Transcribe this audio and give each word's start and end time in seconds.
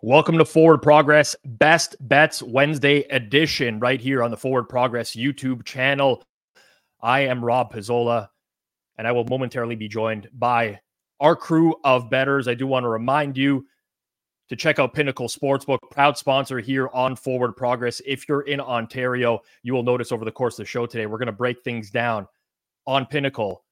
Welcome 0.00 0.38
to 0.38 0.44
Forward 0.44 0.78
Progress 0.78 1.34
Best 1.44 1.96
Bets 1.98 2.40
Wednesday 2.40 3.00
edition, 3.10 3.80
right 3.80 4.00
here 4.00 4.22
on 4.22 4.30
the 4.30 4.36
Forward 4.36 4.68
Progress 4.68 5.16
YouTube 5.16 5.64
channel. 5.64 6.22
I 7.00 7.22
am 7.22 7.44
Rob 7.44 7.72
Pizzola, 7.72 8.28
and 8.96 9.08
I 9.08 9.12
will 9.12 9.24
momentarily 9.24 9.74
be 9.74 9.88
joined 9.88 10.28
by 10.32 10.78
our 11.18 11.34
crew 11.34 11.74
of 11.82 12.10
bettors. 12.10 12.46
I 12.46 12.54
do 12.54 12.64
want 12.64 12.84
to 12.84 12.88
remind 12.88 13.36
you 13.36 13.66
to 14.50 14.54
check 14.54 14.78
out 14.78 14.94
Pinnacle 14.94 15.26
Sportsbook, 15.26 15.78
proud 15.90 16.16
sponsor 16.16 16.60
here 16.60 16.88
on 16.94 17.16
Forward 17.16 17.56
Progress. 17.56 18.00
If 18.06 18.28
you're 18.28 18.42
in 18.42 18.60
Ontario, 18.60 19.40
you 19.64 19.72
will 19.74 19.82
notice 19.82 20.12
over 20.12 20.24
the 20.24 20.30
course 20.30 20.54
of 20.60 20.62
the 20.62 20.66
show 20.66 20.86
today, 20.86 21.06
we're 21.06 21.18
going 21.18 21.26
to 21.26 21.32
break 21.32 21.64
things 21.64 21.90
down 21.90 22.28
on 22.86 23.04
Pinnacle 23.04 23.64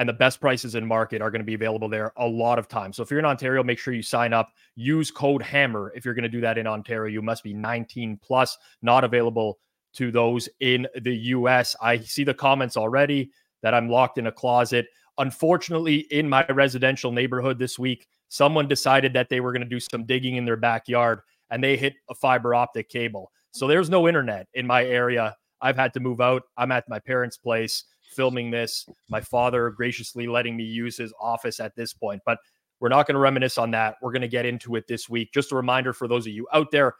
and 0.00 0.08
the 0.08 0.14
best 0.14 0.40
prices 0.40 0.76
in 0.76 0.86
market 0.86 1.20
are 1.20 1.30
going 1.30 1.42
to 1.42 1.46
be 1.46 1.52
available 1.52 1.86
there 1.86 2.10
a 2.16 2.26
lot 2.26 2.58
of 2.58 2.68
times. 2.68 2.96
So 2.96 3.02
if 3.02 3.10
you're 3.10 3.20
in 3.20 3.26
Ontario, 3.26 3.62
make 3.62 3.78
sure 3.78 3.92
you 3.92 4.02
sign 4.02 4.32
up. 4.32 4.50
Use 4.74 5.10
code 5.10 5.42
HAMMER 5.42 5.92
if 5.94 6.06
you're 6.06 6.14
going 6.14 6.22
to 6.22 6.28
do 6.30 6.40
that 6.40 6.56
in 6.56 6.66
Ontario. 6.66 7.12
You 7.12 7.20
must 7.20 7.44
be 7.44 7.52
19 7.52 8.18
plus, 8.22 8.56
not 8.80 9.04
available 9.04 9.58
to 9.96 10.10
those 10.10 10.48
in 10.60 10.86
the 11.02 11.14
US. 11.14 11.76
I 11.82 11.98
see 11.98 12.24
the 12.24 12.32
comments 12.32 12.78
already 12.78 13.30
that 13.62 13.74
I'm 13.74 13.90
locked 13.90 14.16
in 14.16 14.28
a 14.28 14.32
closet. 14.32 14.86
Unfortunately, 15.18 16.06
in 16.10 16.26
my 16.26 16.46
residential 16.46 17.12
neighborhood 17.12 17.58
this 17.58 17.78
week, 17.78 18.08
someone 18.30 18.68
decided 18.68 19.12
that 19.12 19.28
they 19.28 19.40
were 19.40 19.52
going 19.52 19.60
to 19.60 19.68
do 19.68 19.80
some 19.80 20.06
digging 20.06 20.36
in 20.36 20.46
their 20.46 20.56
backyard 20.56 21.20
and 21.50 21.62
they 21.62 21.76
hit 21.76 21.92
a 22.08 22.14
fiber 22.14 22.54
optic 22.54 22.88
cable. 22.88 23.30
So 23.50 23.66
there's 23.66 23.90
no 23.90 24.08
internet 24.08 24.46
in 24.54 24.66
my 24.66 24.82
area. 24.82 25.36
I've 25.60 25.76
had 25.76 25.92
to 25.92 26.00
move 26.00 26.22
out. 26.22 26.44
I'm 26.56 26.72
at 26.72 26.88
my 26.88 27.00
parents' 27.00 27.36
place 27.36 27.84
filming 28.10 28.50
this. 28.50 28.86
My 29.08 29.20
father 29.20 29.70
graciously 29.70 30.26
letting 30.26 30.56
me 30.56 30.64
use 30.64 30.96
his 30.96 31.12
office 31.20 31.60
at 31.60 31.74
this 31.76 31.92
point. 31.92 32.22
But 32.26 32.38
we're 32.80 32.88
not 32.88 33.06
going 33.06 33.14
to 33.14 33.20
reminisce 33.20 33.58
on 33.58 33.70
that. 33.72 33.96
We're 34.02 34.12
going 34.12 34.22
to 34.22 34.28
get 34.28 34.46
into 34.46 34.76
it 34.76 34.86
this 34.88 35.08
week. 35.08 35.32
Just 35.32 35.52
a 35.52 35.56
reminder 35.56 35.92
for 35.92 36.08
those 36.08 36.26
of 36.26 36.32
you 36.32 36.46
out 36.52 36.70
there 36.70 36.94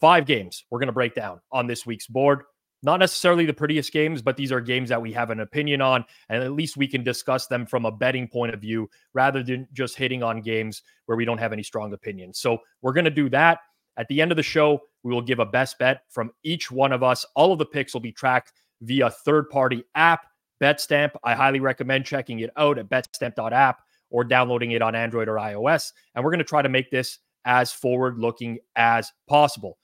five 0.00 0.26
games 0.26 0.64
we're 0.68 0.80
going 0.80 0.88
to 0.88 0.92
break 0.92 1.14
down 1.14 1.40
on 1.52 1.66
this 1.66 1.86
week's 1.86 2.08
board. 2.08 2.42
Not 2.82 2.98
necessarily 2.98 3.46
the 3.46 3.54
prettiest 3.54 3.92
games, 3.92 4.20
but 4.20 4.36
these 4.36 4.50
are 4.50 4.60
games 4.60 4.88
that 4.88 5.00
we 5.00 5.12
have 5.12 5.30
an 5.30 5.38
opinion 5.38 5.80
on, 5.80 6.04
and 6.28 6.42
at 6.42 6.50
least 6.50 6.76
we 6.76 6.88
can 6.88 7.04
discuss 7.04 7.46
them 7.46 7.64
from 7.64 7.84
a 7.84 7.92
betting 7.92 8.26
point 8.26 8.52
of 8.52 8.60
view 8.60 8.90
rather 9.14 9.44
than 9.44 9.68
just 9.72 9.96
hitting 9.96 10.24
on 10.24 10.40
games 10.40 10.82
where 11.06 11.16
we 11.16 11.24
don't 11.24 11.38
have 11.38 11.52
any 11.52 11.62
strong 11.62 11.92
opinions. 11.92 12.40
So 12.40 12.58
we're 12.82 12.92
going 12.92 13.04
to 13.04 13.10
do 13.10 13.28
that. 13.30 13.60
At 13.96 14.08
the 14.08 14.20
end 14.20 14.32
of 14.32 14.36
the 14.36 14.42
show, 14.42 14.80
we 15.04 15.14
will 15.14 15.22
give 15.22 15.38
a 15.38 15.46
best 15.46 15.78
bet 15.78 16.02
from 16.08 16.32
each 16.42 16.72
one 16.72 16.90
of 16.90 17.04
us. 17.04 17.24
All 17.36 17.52
of 17.52 17.60
the 17.60 17.66
picks 17.66 17.94
will 17.94 18.00
be 18.00 18.10
tracked 18.10 18.52
via 18.80 19.10
third 19.10 19.48
party 19.48 19.84
app. 19.94 20.26
BetStamp, 20.62 21.10
I 21.24 21.34
highly 21.34 21.58
recommend 21.58 22.06
checking 22.06 22.38
it 22.38 22.50
out 22.56 22.78
at 22.78 22.88
betstamp.app 22.88 23.82
or 24.10 24.24
downloading 24.24 24.70
it 24.70 24.82
on 24.82 24.94
Android 24.94 25.28
or 25.28 25.34
iOS. 25.34 25.92
And 26.14 26.24
we're 26.24 26.30
going 26.30 26.38
to 26.38 26.44
try 26.44 26.62
to 26.62 26.68
make 26.68 26.90
this 26.90 27.18
as 27.44 27.72
forward 27.72 28.18
looking 28.18 28.58
as 28.76 29.12
possible. 29.28 29.78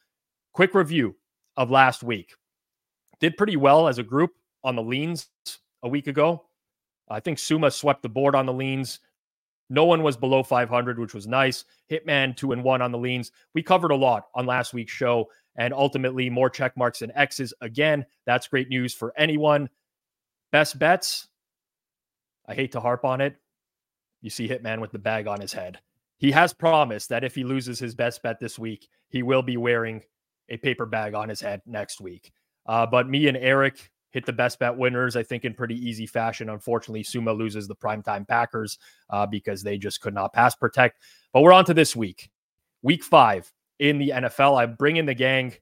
Quick 0.52 0.74
review 0.74 1.16
of 1.56 1.70
last 1.70 2.04
week. 2.04 2.32
Did 3.20 3.36
pretty 3.36 3.56
well 3.56 3.88
as 3.88 3.98
a 3.98 4.04
group 4.04 4.30
on 4.62 4.76
the 4.76 4.82
leans 4.82 5.28
a 5.82 5.88
week 5.88 6.06
ago. 6.06 6.44
I 7.08 7.20
think 7.20 7.38
Suma 7.38 7.70
swept 7.70 8.02
the 8.02 8.08
board 8.08 8.36
on 8.36 8.46
the 8.46 8.52
leans. 8.52 9.00
No 9.70 9.84
one 9.84 10.02
was 10.02 10.16
below 10.16 10.42
500, 10.42 10.98
which 10.98 11.14
was 11.14 11.26
nice. 11.26 11.64
Hitman 11.90 12.36
two 12.36 12.52
and 12.52 12.62
one 12.62 12.80
on 12.80 12.92
the 12.92 12.98
leans. 12.98 13.32
We 13.54 13.62
covered 13.62 13.90
a 13.90 13.96
lot 13.96 14.28
on 14.34 14.46
last 14.46 14.72
week's 14.72 14.92
show, 14.92 15.28
and 15.56 15.74
ultimately 15.74 16.30
more 16.30 16.48
check 16.48 16.76
marks 16.76 17.02
and 17.02 17.12
X's. 17.14 17.52
Again, 17.60 18.06
that's 18.24 18.48
great 18.48 18.68
news 18.68 18.94
for 18.94 19.12
anyone 19.16 19.68
Best 20.50 20.78
bets. 20.78 21.28
I 22.46 22.54
hate 22.54 22.72
to 22.72 22.80
harp 22.80 23.04
on 23.04 23.20
it. 23.20 23.36
You 24.20 24.30
see 24.30 24.48
Hitman 24.48 24.80
with 24.80 24.92
the 24.92 24.98
bag 24.98 25.26
on 25.26 25.40
his 25.40 25.52
head. 25.52 25.78
He 26.16 26.32
has 26.32 26.52
promised 26.52 27.10
that 27.10 27.24
if 27.24 27.34
he 27.34 27.44
loses 27.44 27.78
his 27.78 27.94
best 27.94 28.22
bet 28.22 28.40
this 28.40 28.58
week, 28.58 28.88
he 29.08 29.22
will 29.22 29.42
be 29.42 29.56
wearing 29.56 30.02
a 30.48 30.56
paper 30.56 30.86
bag 30.86 31.14
on 31.14 31.28
his 31.28 31.40
head 31.40 31.62
next 31.66 32.00
week. 32.00 32.32
Uh, 32.66 32.86
but 32.86 33.08
me 33.08 33.28
and 33.28 33.36
Eric 33.36 33.90
hit 34.10 34.26
the 34.26 34.32
best 34.32 34.58
bet 34.58 34.76
winners, 34.76 35.16
I 35.16 35.22
think, 35.22 35.44
in 35.44 35.54
pretty 35.54 35.76
easy 35.76 36.06
fashion. 36.06 36.48
Unfortunately, 36.48 37.02
Suma 37.02 37.32
loses 37.32 37.68
the 37.68 37.76
primetime 37.76 38.26
Packers 38.26 38.78
uh, 39.10 39.26
because 39.26 39.62
they 39.62 39.78
just 39.78 40.00
could 40.00 40.14
not 40.14 40.32
pass 40.32 40.54
protect. 40.56 41.02
But 41.32 41.42
we're 41.42 41.52
on 41.52 41.64
to 41.66 41.74
this 41.74 41.94
week, 41.94 42.30
week 42.82 43.04
five 43.04 43.52
in 43.78 43.98
the 43.98 44.10
NFL. 44.10 44.58
I 44.58 44.66
bring 44.66 44.96
in 44.96 45.06
the 45.06 45.14
gang. 45.14 45.54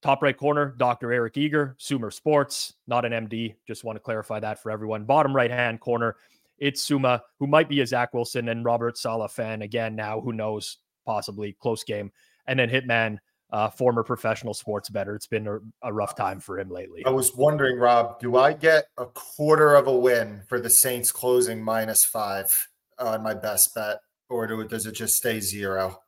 Top 0.00 0.22
right 0.22 0.36
corner, 0.36 0.74
Dr. 0.78 1.12
Eric 1.12 1.36
Eager, 1.36 1.74
Sumer 1.78 2.10
Sports, 2.10 2.74
not 2.86 3.04
an 3.04 3.12
MD. 3.12 3.54
Just 3.66 3.82
want 3.82 3.96
to 3.96 4.00
clarify 4.00 4.38
that 4.40 4.62
for 4.62 4.70
everyone. 4.70 5.04
Bottom 5.04 5.34
right 5.34 5.50
hand 5.50 5.80
corner, 5.80 6.16
it's 6.58 6.82
Suma, 6.82 7.22
who 7.38 7.46
might 7.46 7.68
be 7.68 7.80
a 7.80 7.86
Zach 7.86 8.14
Wilson 8.14 8.48
and 8.48 8.64
Robert 8.64 8.96
Saleh 8.96 9.30
fan 9.30 9.62
again 9.62 9.96
now. 9.96 10.20
Who 10.20 10.32
knows? 10.32 10.78
Possibly 11.04 11.56
close 11.60 11.82
game. 11.82 12.12
And 12.46 12.58
then 12.58 12.70
Hitman, 12.70 13.18
uh, 13.50 13.70
former 13.70 14.02
professional 14.02 14.54
sports 14.54 14.88
bettor. 14.88 15.14
It's 15.14 15.26
been 15.26 15.46
a, 15.46 15.58
a, 15.82 15.92
rough 15.92 16.14
time 16.14 16.38
for 16.38 16.58
him 16.58 16.70
lately. 16.70 17.04
I 17.06 17.10
was 17.10 17.34
wondering, 17.34 17.78
Rob, 17.78 18.20
do 18.20 18.36
I 18.36 18.52
get 18.52 18.86
a 18.98 19.06
quarter 19.06 19.74
of 19.74 19.86
a 19.86 19.96
win 19.96 20.42
for 20.48 20.60
the 20.60 20.68
Saints 20.68 21.10
closing 21.10 21.62
minus 21.62 22.04
five 22.04 22.68
on 22.98 23.22
my 23.22 23.34
best 23.34 23.74
bet, 23.74 24.00
or 24.28 24.46
do 24.46 24.60
it, 24.60 24.68
does 24.68 24.86
it 24.86 24.92
just 24.92 25.16
stay 25.16 25.40
zero? 25.40 26.02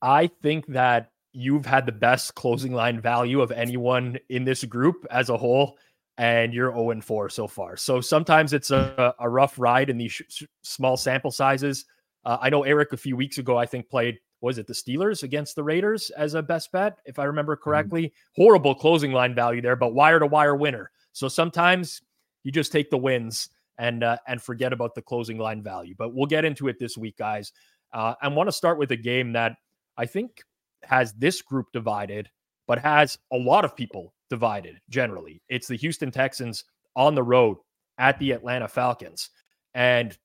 I 0.00 0.30
think 0.42 0.66
that 0.68 1.10
you've 1.34 1.66
had 1.66 1.84
the 1.84 1.92
best 1.92 2.34
closing 2.36 2.72
line 2.72 3.00
value 3.00 3.42
of 3.42 3.50
anyone 3.50 4.16
in 4.28 4.44
this 4.44 4.64
group 4.64 5.04
as 5.10 5.28
a 5.28 5.36
whole, 5.36 5.76
and 6.16 6.54
you're 6.54 6.72
0 6.72 7.00
4 7.00 7.28
so 7.28 7.46
far. 7.46 7.76
So 7.76 8.00
sometimes 8.00 8.52
it's 8.52 8.70
a, 8.70 9.14
a 9.18 9.28
rough 9.28 9.58
ride 9.58 9.90
in 9.90 9.98
these 9.98 10.12
sh- 10.12 10.44
small 10.62 10.96
sample 10.96 11.32
sizes. 11.32 11.84
Uh, 12.24 12.38
I 12.40 12.50
know 12.50 12.62
Eric 12.62 12.92
a 12.92 12.96
few 12.96 13.16
weeks 13.16 13.38
ago, 13.38 13.58
I 13.58 13.66
think, 13.66 13.90
played, 13.90 14.18
was 14.40 14.58
it 14.58 14.66
the 14.66 14.72
Steelers 14.72 15.24
against 15.24 15.56
the 15.56 15.64
Raiders 15.64 16.10
as 16.10 16.34
a 16.34 16.42
best 16.42 16.70
bet, 16.70 16.98
if 17.04 17.18
I 17.18 17.24
remember 17.24 17.56
mm-hmm. 17.56 17.64
correctly? 17.64 18.02
Mm-hmm. 18.04 18.42
Horrible 18.42 18.74
closing 18.76 19.12
line 19.12 19.34
value 19.34 19.60
there, 19.60 19.76
but 19.76 19.92
wire 19.92 20.20
to 20.20 20.26
wire 20.26 20.54
winner. 20.54 20.92
So 21.12 21.28
sometimes 21.28 22.00
you 22.44 22.52
just 22.52 22.70
take 22.70 22.90
the 22.90 22.98
wins 22.98 23.48
and 23.78 24.04
uh, 24.04 24.18
and 24.28 24.40
forget 24.40 24.72
about 24.72 24.94
the 24.94 25.02
closing 25.02 25.38
line 25.38 25.62
value. 25.62 25.94
But 25.98 26.14
we'll 26.14 26.26
get 26.26 26.44
into 26.44 26.68
it 26.68 26.78
this 26.78 26.96
week, 26.96 27.16
guys. 27.16 27.52
Uh, 27.92 28.14
I 28.22 28.28
want 28.28 28.48
to 28.48 28.52
start 28.52 28.78
with 28.78 28.92
a 28.92 28.96
game 28.96 29.32
that 29.32 29.56
I 29.96 30.06
think 30.06 30.42
has 30.86 31.12
this 31.14 31.42
group 31.42 31.66
divided, 31.72 32.30
but 32.66 32.78
has 32.78 33.18
a 33.32 33.36
lot 33.36 33.64
of 33.64 33.76
people 33.76 34.14
divided 34.30 34.80
generally. 34.88 35.42
It's 35.48 35.68
the 35.68 35.76
Houston 35.76 36.10
Texans 36.10 36.64
on 36.96 37.14
the 37.14 37.22
road 37.22 37.58
at 37.98 38.18
the 38.18 38.32
Atlanta 38.32 38.68
Falcons. 38.68 39.30
And 39.74 40.16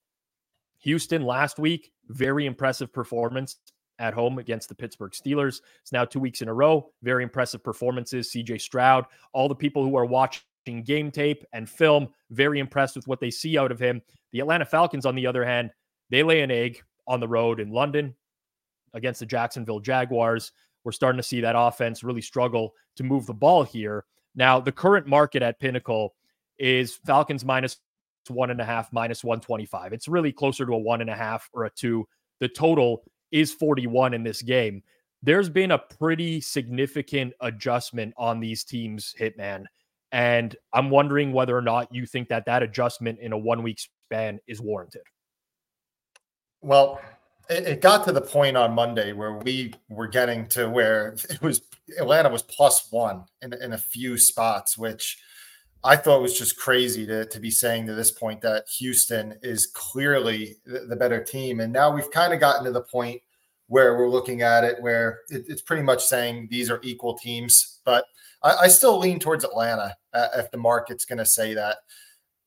Houston 0.80 1.24
last 1.24 1.60
week, 1.60 1.92
very 2.08 2.46
impressive 2.46 2.92
performance 2.94 3.58
at 4.00 4.14
home 4.14 4.40
against 4.40 4.70
the 4.70 4.76
Pittsburgh 4.76 5.12
Steelers. 5.12 5.60
It's 5.82 5.92
now 5.92 6.06
two 6.06 6.20
weeks 6.20 6.42
in 6.42 6.48
a 6.48 6.54
row. 6.54 6.92
Very 7.04 7.24
impressive 7.24 7.64
performances. 7.64 8.32
CJ 8.32 8.62
Stroud, 8.62 9.06
all 9.34 9.50
the 9.50 9.56
people 9.56 9.84
who 9.84 9.98
are 9.98 10.06
watching 10.06 10.84
game 10.84 11.12
tape 11.12 11.44
and 11.52 11.70
film, 11.70 12.08
very 12.32 12.60
impressed 12.60 12.96
with 12.96 13.08
what 13.08 13.20
they 13.20 13.32
see 13.32 13.58
out 13.58 13.72
of 13.72 13.80
him. 13.80 14.02
The 14.32 14.40
Atlanta 14.40 14.66
Falcons, 14.66 15.06
on 15.06 15.16
the 15.16 15.28
other 15.28 15.44
hand, 15.44 15.72
they 16.10 16.24
lay 16.24 16.42
an 16.42 16.52
egg 16.52 16.82
on 17.08 17.20
the 17.20 17.28
road 17.28 17.60
in 17.60 17.72
London 17.72 18.16
against 18.94 19.20
the 19.20 19.26
Jacksonville 19.26 19.80
Jaguars. 19.80 20.52
We're 20.84 20.92
starting 20.92 21.18
to 21.18 21.24
see 21.24 21.42
that 21.42 21.56
offense 21.58 22.04
really 22.04 22.22
struggle 22.22 22.74
to 22.96 23.04
move 23.04 23.26
the 23.26 23.34
ball 23.34 23.64
here. 23.64 24.06
Now, 24.36 24.60
the 24.60 24.72
current 24.72 25.08
market 25.08 25.42
at 25.42 25.60
Pinnacle 25.60 26.16
is 26.58 26.96
Falcons 27.06 27.44
minus 27.44 27.78
one 28.28 28.52
and 28.52 28.62
a 28.62 28.66
half, 28.66 28.92
minus 28.94 29.24
125. 29.24 29.94
It's 29.94 30.08
really 30.08 30.32
closer 30.32 30.66
to 30.66 30.74
a 30.74 30.78
one 30.78 31.02
and 31.02 31.10
a 31.10 31.16
half 31.16 31.50
or 31.54 31.66
a 31.66 31.70
two. 31.70 32.08
The 32.40 32.48
total 32.48 33.04
is 33.32 33.54
41 33.54 34.14
in 34.14 34.24
this 34.24 34.42
game. 34.42 34.84
There's 35.22 35.50
been 35.50 35.72
a 35.72 35.80
pretty 35.80 36.40
significant 36.40 37.34
adjustment 37.42 38.14
on 38.18 38.40
these 38.40 38.64
teams, 38.64 39.14
Hitman. 39.20 39.66
And 40.12 40.56
I'm 40.74 40.90
wondering 40.90 41.34
whether 41.34 41.56
or 41.56 41.62
not 41.62 41.94
you 41.94 42.06
think 42.06 42.30
that 42.30 42.46
that 42.46 42.64
adjustment 42.64 43.20
in 43.20 43.34
a 43.34 43.38
one 43.38 43.62
week 43.62 43.80
span 43.80 44.40
is 44.48 44.62
warranted. 44.62 45.04
Well, 46.62 47.02
it, 47.50 47.68
it 47.68 47.82
got 47.82 48.06
to 48.06 48.12
the 48.12 48.22
point 48.22 48.56
on 48.56 48.74
Monday 48.74 49.12
where 49.12 49.34
we 49.34 49.74
were 49.90 50.08
getting 50.08 50.48
to 50.48 50.70
where 50.70 51.16
it 51.30 51.42
was 51.42 51.62
Atlanta 51.98 52.30
was 52.30 52.44
plus 52.44 52.92
one 52.92 53.26
in, 53.42 53.54
in 53.54 53.74
a 53.74 53.78
few 53.78 54.18
spots, 54.18 54.78
which 54.78 55.18
I 55.84 55.96
thought 55.96 56.22
was 56.22 56.38
just 56.38 56.58
crazy 56.58 57.06
to, 57.08 57.26
to 57.26 57.40
be 57.40 57.50
saying 57.50 57.88
to 57.88 57.96
this 57.96 58.12
point 58.12 58.42
that 58.42 58.66
Houston 58.78 59.36
is 59.42 59.72
clearly 59.74 60.58
the, 60.66 60.80
the 60.80 60.96
better 60.96 61.24
team. 61.24 61.62
And 61.62 61.72
now 61.72 61.90
we've 61.90 62.12
kind 62.12 62.34
of 62.34 62.40
gotten 62.40 62.66
to 62.66 62.72
the 62.72 62.82
point 62.82 63.22
where 63.68 63.98
we're 63.98 64.10
looking 64.10 64.42
at 64.42 64.64
it 64.64 64.82
where 64.82 65.22
it, 65.30 65.46
it's 65.48 65.62
pretty 65.62 65.84
much 65.84 66.04
saying 66.04 66.48
these 66.52 66.70
are 66.70 66.82
equal 66.84 67.18
teams. 67.18 67.80
But 67.86 68.06
I, 68.44 68.56
I 68.64 68.68
still 68.68 69.00
lean 69.00 69.20
towards 69.20 69.44
Atlanta 69.44 69.96
uh, 70.14 70.28
if 70.36 70.52
the 70.52 70.58
market's 70.58 71.06
going 71.06 71.20
to 71.20 71.26
say 71.26 71.54
that. 71.54 71.78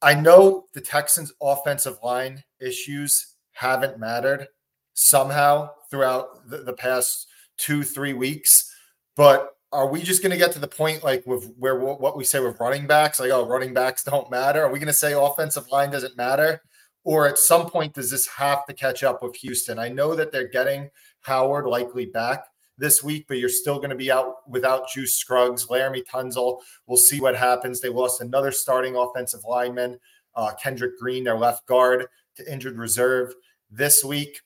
I 0.02 0.14
know 0.14 0.66
the 0.74 0.80
Texans' 0.80 1.32
offensive 1.40 1.96
line 2.02 2.42
issues 2.60 3.36
haven't 3.52 3.98
mattered 3.98 4.48
somehow 4.94 5.70
throughout 5.90 6.48
the, 6.48 6.58
the 6.58 6.72
past 6.72 7.28
two, 7.58 7.82
three 7.82 8.12
weeks, 8.12 8.74
but 9.16 9.50
are 9.72 9.88
we 9.88 10.02
just 10.02 10.22
going 10.22 10.32
to 10.32 10.38
get 10.38 10.52
to 10.52 10.58
the 10.58 10.68
point 10.68 11.02
like 11.02 11.26
with 11.26 11.50
where 11.58 11.78
what 11.78 12.16
we 12.16 12.24
say 12.24 12.40
with 12.40 12.60
running 12.60 12.86
backs, 12.86 13.18
like 13.18 13.30
oh, 13.30 13.46
running 13.46 13.72
backs 13.72 14.04
don't 14.04 14.30
matter? 14.30 14.62
Are 14.62 14.70
we 14.70 14.78
going 14.78 14.86
to 14.86 14.92
say 14.92 15.14
offensive 15.14 15.68
line 15.70 15.90
doesn't 15.90 16.16
matter? 16.16 16.62
Or 17.04 17.26
at 17.26 17.38
some 17.38 17.68
point, 17.68 17.94
does 17.94 18.10
this 18.10 18.28
have 18.28 18.64
to 18.66 18.74
catch 18.74 19.02
up 19.02 19.22
with 19.22 19.34
Houston? 19.36 19.78
I 19.78 19.88
know 19.88 20.14
that 20.14 20.30
they're 20.30 20.48
getting 20.48 20.90
Howard 21.22 21.66
likely 21.66 22.06
back 22.06 22.44
this 22.78 23.02
week, 23.02 23.26
but 23.28 23.38
you're 23.38 23.48
still 23.48 23.78
going 23.78 23.90
to 23.90 23.96
be 23.96 24.12
out 24.12 24.48
without 24.48 24.88
Juice 24.88 25.16
Scruggs, 25.16 25.66
Laremy 25.66 26.02
Tunsil. 26.04 26.60
We'll 26.86 26.96
see 26.96 27.20
what 27.20 27.36
happens. 27.36 27.80
They 27.80 27.88
lost 27.88 28.20
another 28.20 28.52
starting 28.52 28.94
offensive 28.94 29.40
lineman, 29.48 29.98
uh, 30.36 30.52
Kendrick 30.62 30.98
Green, 30.98 31.24
their 31.24 31.36
left 31.36 31.66
guard, 31.66 32.06
to 32.36 32.52
injured 32.52 32.78
reserve 32.78 33.34
this 33.70 34.04
week. 34.04 34.40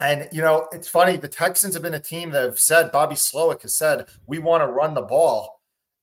And 0.00 0.28
you 0.30 0.42
know, 0.42 0.68
it's 0.72 0.88
funny. 0.88 1.16
The 1.16 1.28
Texans 1.28 1.74
have 1.74 1.82
been 1.82 1.94
a 1.94 2.00
team 2.00 2.30
that 2.30 2.44
have 2.44 2.60
said 2.60 2.92
Bobby 2.92 3.16
Slowik 3.16 3.62
has 3.62 3.76
said 3.76 4.06
we 4.26 4.38
want 4.38 4.62
to 4.62 4.68
run 4.68 4.94
the 4.94 5.02
ball, 5.02 5.60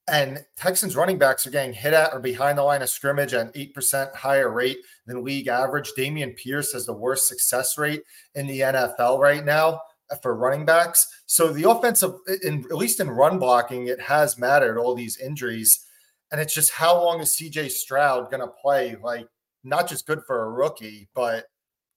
and 0.08 0.44
Texans 0.58 0.96
running 0.96 1.18
backs 1.18 1.48
are 1.48 1.52
getting 1.52 1.74
hit 1.74 1.94
at 1.94 2.14
or 2.14 2.20
behind 2.20 2.58
the 2.58 2.64
line 2.64 2.82
of 2.82 2.90
scrimmage 2.90 3.34
at 3.34 3.46
an 3.48 3.52
eight 3.56 3.74
percent 3.74 4.14
higher 4.14 4.52
rate 4.52 4.80
than 5.06 5.24
league 5.24 5.48
average. 5.48 5.92
Dameon 5.98 6.36
Pierce 6.36 6.74
has 6.74 6.86
the 6.86 6.94
worst 6.94 7.28
success 7.28 7.78
rate 7.78 8.04
in 8.36 8.48
the 8.48 8.60
NFL 8.60 9.20
right 9.20 9.46
now 9.46 9.80
uh, 10.12 10.16
for 10.22 10.36
running 10.36 10.66
backs. 10.66 11.08
So 11.26 11.54
the 11.54 11.70
offensive, 11.70 12.16
in 12.44 12.66
at 12.70 12.78
least 12.78 13.00
in 13.00 13.10
run 13.10 13.40
blocking, 13.40 13.88
it 13.88 14.02
has 14.02 14.38
mattered. 14.38 14.78
All 14.78 14.94
these 14.94 15.18
injuries, 15.20 15.86
and 16.34 16.42
it's 16.42 16.54
just 16.54 16.72
how 16.72 17.02
long 17.02 17.22
is 17.22 17.32
CJ 17.32 17.72
Stroud 17.72 18.30
going 18.30 18.42
to 18.42 18.54
play? 18.62 18.98
Like 19.02 19.28
not 19.64 19.88
just 19.88 20.06
good 20.06 20.22
for 20.28 20.44
a 20.44 20.52
rookie, 20.52 21.08
but 21.16 21.46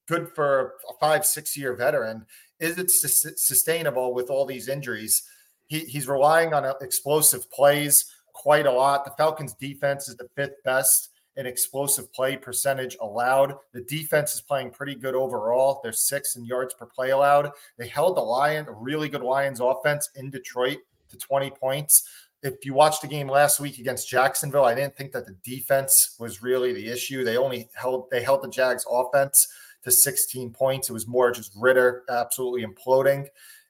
good 0.08 0.28
for 0.34 0.74
a 0.88 0.94
five, 0.98 1.24
six 1.24 1.56
year 1.56 1.74
veteran. 1.74 2.26
Is 2.58 2.78
it 2.78 2.90
su- 2.90 3.36
sustainable 3.36 4.14
with 4.14 4.30
all 4.30 4.44
these 4.46 4.68
injuries? 4.68 5.22
He, 5.66 5.80
he's 5.80 6.08
relying 6.08 6.54
on 6.54 6.64
uh, 6.64 6.74
explosive 6.80 7.48
plays 7.50 8.04
quite 8.32 8.66
a 8.66 8.72
lot. 8.72 9.04
The 9.04 9.12
Falcons' 9.12 9.54
defense 9.54 10.08
is 10.08 10.16
the 10.16 10.28
fifth 10.34 10.62
best 10.64 11.10
in 11.36 11.46
explosive 11.46 12.12
play 12.12 12.36
percentage 12.36 12.96
allowed. 13.00 13.54
The 13.72 13.82
defense 13.82 14.34
is 14.34 14.40
playing 14.40 14.70
pretty 14.70 14.96
good 14.96 15.14
overall. 15.14 15.80
They're 15.82 15.92
sixth 15.92 16.36
in 16.36 16.44
yards 16.44 16.74
per 16.74 16.86
play 16.86 17.10
allowed. 17.10 17.52
They 17.76 17.86
held 17.86 18.16
the 18.16 18.22
Lion, 18.22 18.66
a 18.66 18.72
really 18.72 19.08
good 19.08 19.22
Lions 19.22 19.60
offense 19.60 20.10
in 20.16 20.30
Detroit 20.30 20.78
to 21.10 21.16
20 21.16 21.50
points. 21.50 22.08
If 22.42 22.64
you 22.64 22.74
watched 22.74 23.02
the 23.02 23.08
game 23.08 23.28
last 23.28 23.60
week 23.60 23.78
against 23.78 24.08
Jacksonville, 24.08 24.64
I 24.64 24.74
didn't 24.74 24.96
think 24.96 25.12
that 25.12 25.26
the 25.26 25.36
defense 25.44 26.16
was 26.18 26.42
really 26.42 26.72
the 26.72 26.88
issue. 26.88 27.24
They 27.24 27.36
only 27.36 27.68
held 27.74 28.10
they 28.10 28.22
held 28.22 28.42
the 28.42 28.48
Jags 28.48 28.84
offense 28.88 29.46
to 29.88 29.96
16 29.96 30.50
points. 30.50 30.88
It 30.88 30.92
was 30.92 31.06
more 31.06 31.32
just 31.32 31.52
Ridder 31.56 32.04
absolutely 32.08 32.64
imploding 32.64 33.26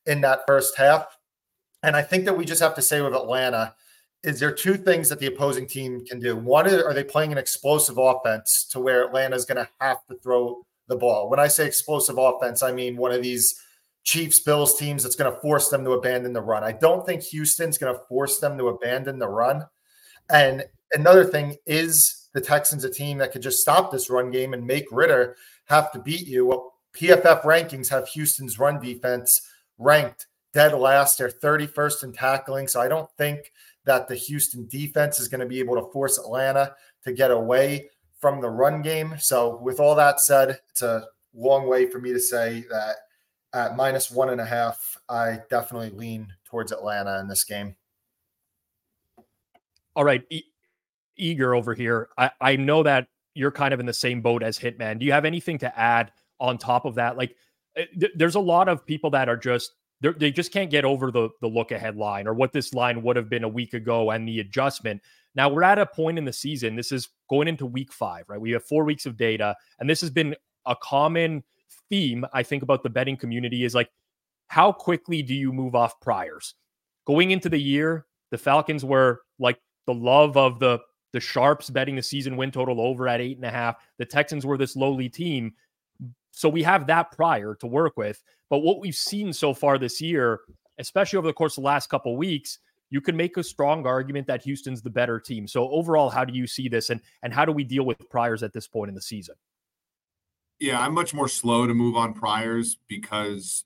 in 0.06 0.20
that 0.23 0.41
first 0.47 0.76
half. 0.76 1.19
And 1.82 1.94
I 1.94 2.03
think 2.03 2.25
that 2.25 2.37
we 2.37 2.44
just 2.44 2.62
have 2.62 2.75
to 2.75 2.82
say 2.82 3.00
with 3.00 3.15
Atlanta, 3.15 3.75
is 4.25 4.41
there 4.41 4.53
two 4.53 4.75
things 4.75 5.09
that 5.09 5.20
the 5.20 5.26
opposing 5.26 5.67
team 5.67 6.05
can 6.05 6.19
do? 6.19 6.37
One, 6.37 6.67
are 6.67 6.93
they 6.93 7.05
playing 7.05 7.31
an 7.31 7.38
explosive 7.38 7.99
offense 7.99 8.67
to 8.70 8.81
where 8.81 9.06
Atlanta 9.06 9.37
is 9.37 9.44
going 9.44 9.65
to 9.65 9.69
have 9.81 10.05
to 10.09 10.17
throw 10.17 10.67
the 10.88 10.97
ball? 10.97 11.31
When 11.31 11.38
I 11.38 11.47
say 11.47 11.67
explosive 11.67 12.19
offense, 12.19 12.62
I 12.62 12.73
mean 12.73 12.97
one 12.97 13.12
of 13.12 13.23
these 13.23 13.61
Chiefs 14.03 14.41
Bills 14.41 14.76
teams 14.76 15.03
that's 15.03 15.17
going 15.17 15.32
to 15.32 15.41
force 15.41 15.69
them 15.69 15.85
to 15.85 15.93
abandon 15.93 16.32
the 16.32 16.41
run. 16.41 16.65
I 16.65 16.73
don't 16.73 17.06
think 17.06 17.23
Houston's 17.25 17.79
going 17.79 17.94
to 17.94 18.00
force 18.09 18.38
them 18.38 18.59
to 18.59 18.69
abandon 18.69 19.19
the 19.19 19.29
run. 19.29 19.67
And 20.31 20.65
another 20.93 21.25
thing 21.25 21.56
is 21.67 22.29
the 22.35 22.41
Texans 22.41 22.85
a 22.85 22.91
team 22.91 23.19
that 23.19 23.32
could 23.32 23.43
just 23.43 23.61
stop 23.61 23.93
this 23.93 24.11
run 24.11 24.31
game 24.31 24.53
and 24.53 24.67
make 24.67 24.87
Ridder 24.91 25.37
have 25.69 25.93
to 25.93 25.99
beat 25.99 26.26
you. 26.26 26.47
Well, 26.47 26.75
PFF 26.94 27.43
rankings 27.43 27.88
have 27.91 28.09
Houston's 28.09 28.59
run 28.59 28.81
defense 28.81 29.41
ranked 29.79 30.26
dead 30.53 30.73
last. 30.75 31.19
They're 31.19 31.31
31st 31.31 32.05
in 32.05 32.12
tackling. 32.12 32.69
So 32.69 32.81
I 32.81 32.88
don't 32.88 33.11
think 33.17 33.53
that 33.85 34.09
the 34.09 34.15
Houston 34.15 34.67
defense 34.69 35.20
is 35.20 35.29
going 35.29 35.41
to 35.41 35.47
be 35.47 35.61
able 35.61 35.76
to 35.76 35.91
force 35.93 36.19
Atlanta 36.19 36.75
to 37.05 37.12
get 37.12 37.31
away 37.31 37.88
from 38.19 38.41
the 38.41 38.50
run 38.50 38.82
game. 38.82 39.15
So, 39.19 39.59
with 39.62 39.81
all 39.81 39.94
that 39.94 40.20
said, 40.20 40.59
it's 40.69 40.82
a 40.82 41.06
long 41.35 41.69
way 41.69 41.87
for 41.87 41.99
me 41.99 42.12
to 42.12 42.20
say 42.20 42.65
that 42.70 42.97
at 43.55 43.76
minus 43.76 44.11
one 44.11 44.31
and 44.31 44.41
a 44.41 44.44
half, 44.44 44.99
I 45.09 45.38
definitely 45.49 45.91
lean 45.91 46.29
towards 46.44 46.73
Atlanta 46.73 47.20
in 47.20 47.29
this 47.29 47.44
game. 47.44 47.76
All 49.94 50.05
right. 50.05 50.23
E- 50.31 50.44
eager 51.17 51.55
over 51.55 51.75
here. 51.75 52.09
I, 52.19 52.31
I 52.41 52.56
know 52.56 52.82
that 52.82 53.09
you're 53.38 53.52
kind 53.52 53.73
of 53.73 53.81
in 53.81 53.87
the 53.87 53.93
same 53.93 54.20
boat 54.20 54.43
as 54.43 54.58
Hitman. 54.58 54.99
Do 54.99 55.06
you 55.06 55.12
have 55.12 55.25
anything 55.25 55.58
to 55.58 55.79
add 55.79 56.11
on 56.40 56.58
top 56.58 56.85
of 56.85 56.96
that? 56.96 57.17
Like, 57.17 57.37
eh, 57.76 57.85
th- 57.99 58.12
there's 58.17 58.35
a 58.35 58.40
lot 58.40 58.69
of 58.69 58.85
people 58.85 59.11
that 59.11 59.29
are 59.29 59.37
just 59.37 59.73
they 60.00 60.31
just 60.31 60.52
can't 60.52 60.70
get 60.70 60.85
over 60.85 61.11
the 61.11 61.29
the 61.40 61.49
look 61.49 61.70
ahead 61.70 61.96
line 61.96 62.26
or 62.26 62.35
what 62.35 62.52
this 62.52 62.75
line 62.75 63.02
would 63.02 63.17
have 63.17 63.29
been 63.29 63.44
a 63.44 63.49
week 63.49 63.75
ago 63.75 64.11
and 64.11 64.26
the 64.29 64.40
adjustment. 64.40 65.00
Now 65.35 65.49
we're 65.49 65.62
at 65.62 65.79
a 65.79 65.87
point 65.87 66.19
in 66.19 66.25
the 66.25 66.32
season. 66.32 66.76
This 66.76 66.93
is 66.93 67.08
going 67.31 67.49
into 67.49 67.67
week 67.67 67.93
five, 67.93 68.25
right? 68.29 68.40
We 68.40 68.50
have 68.52 68.64
four 68.64 68.85
weeks 68.85 69.06
of 69.06 69.17
data, 69.17 69.56
and 69.79 69.88
this 69.88 70.00
has 70.00 70.11
been 70.11 70.34
a 70.67 70.76
common 70.76 71.44
theme 71.88 72.25
I 72.32 72.43
think 72.43 72.62
about 72.62 72.82
the 72.82 72.91
betting 72.91 73.17
community 73.17 73.64
is 73.64 73.75
like, 73.75 73.91
how 74.49 74.73
quickly 74.73 75.23
do 75.23 75.34
you 75.34 75.52
move 75.52 75.75
off 75.75 76.00
priors? 76.00 76.55
Going 77.06 77.31
into 77.31 77.49
the 77.49 77.58
year, 77.58 78.06
the 78.31 78.38
Falcons 78.38 78.84
were 78.84 79.23
like 79.38 79.58
the 79.87 79.94
love 79.94 80.37
of 80.37 80.58
the 80.58 80.81
the 81.19 81.23
Sharps 81.23 81.69
betting 81.69 81.97
the 81.97 82.03
season 82.03 82.37
win 82.37 82.53
total 82.53 82.81
over 82.81 83.09
at 83.09 83.20
eight 83.20 83.37
and 83.37 83.44
a 83.44 83.50
half. 83.50 83.75
The 83.97 84.05
Texans 84.05 84.47
were 84.47 84.56
this 84.56 84.76
lowly 84.76 85.09
team. 85.09 85.55
So 86.31 86.49
we 86.49 86.62
have 86.62 86.87
that 86.87 87.11
prior 87.11 87.56
to 87.56 87.67
work 87.67 87.97
with. 87.97 88.23
But 88.49 88.61
what 88.61 88.79
we've 88.79 88.94
seen 88.94 89.32
so 89.32 89.53
far 89.53 89.79
this 89.79 90.00
year, 90.00 90.38
especially 90.79 91.17
over 91.17 91.26
the 91.26 91.32
course 91.32 91.59
of 91.59 91.62
the 91.62 91.67
last 91.67 91.91
couple 91.91 92.17
weeks, 92.17 92.61
you 92.91 93.00
can 93.00 93.17
make 93.17 93.37
a 93.37 93.43
strong 93.43 93.85
argument 93.85 94.29
that 94.29 94.44
Houston's 94.44 94.81
the 94.81 94.91
better 94.91 95.19
team. 95.19 95.49
So 95.49 95.69
overall, 95.70 96.09
how 96.09 96.25
do 96.25 96.32
you 96.32 96.47
see 96.47 96.69
this 96.69 96.88
and 96.88 97.00
and 97.25 97.35
how 97.35 97.44
do 97.44 97.50
we 97.50 97.65
deal 97.65 97.82
with 97.82 97.99
priors 98.09 98.44
at 98.44 98.53
this 98.53 98.69
point 98.69 98.91
in 98.91 98.94
the 98.94 99.03
season? 99.03 99.34
Yeah, 100.60 100.79
I'm 100.79 100.94
much 100.94 101.13
more 101.13 101.29
slow 101.29 101.67
to 101.67 101.75
move 101.75 101.96
on 101.96 102.15
priors 102.15 102.79
because 102.87 103.65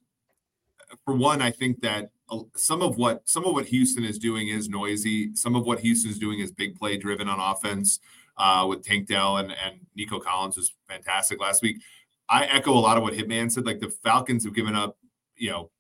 for 1.05 1.15
one, 1.15 1.43
I 1.43 1.51
think 1.51 1.81
that 1.83 2.11
some 2.57 2.83
of 2.83 2.97
what 2.97 3.29
some 3.29 3.45
of 3.45 3.53
what 3.53 3.67
Houston 3.67 4.05
is 4.05 4.19
doing 4.19 4.49
is 4.49 4.69
noisy. 4.69 5.35
Some 5.35 5.55
of 5.55 5.67
what 5.67 5.81
Houston 5.81 6.11
is 6.11 6.19
doing 6.19 6.41
is 6.41 6.51
big 6.51 6.79
play 6.79 6.97
driven 6.97 7.29
on 7.29 7.39
offense. 7.41 8.01
Uh, 8.39 8.65
with 8.67 8.83
Tank 8.83 9.09
Dell 9.09 9.37
and 9.37 9.53
and 9.53 9.81
Nico 9.95 10.19
Collins 10.19 10.57
was 10.57 10.73
fantastic 10.89 11.39
last 11.41 11.63
week. 11.63 11.83
I 12.29 12.47
echo 12.47 12.73
a 12.73 12.81
lot 12.81 12.97
of 12.97 13.03
what 13.03 13.13
Hitman 13.13 13.53
said. 13.53 13.67
Like 13.67 13.81
the 13.81 13.91
Falcons 13.91 14.45
have 14.45 14.55
given 14.55 14.75
up, 14.75 14.97
you 15.37 15.51
know, 15.51 15.71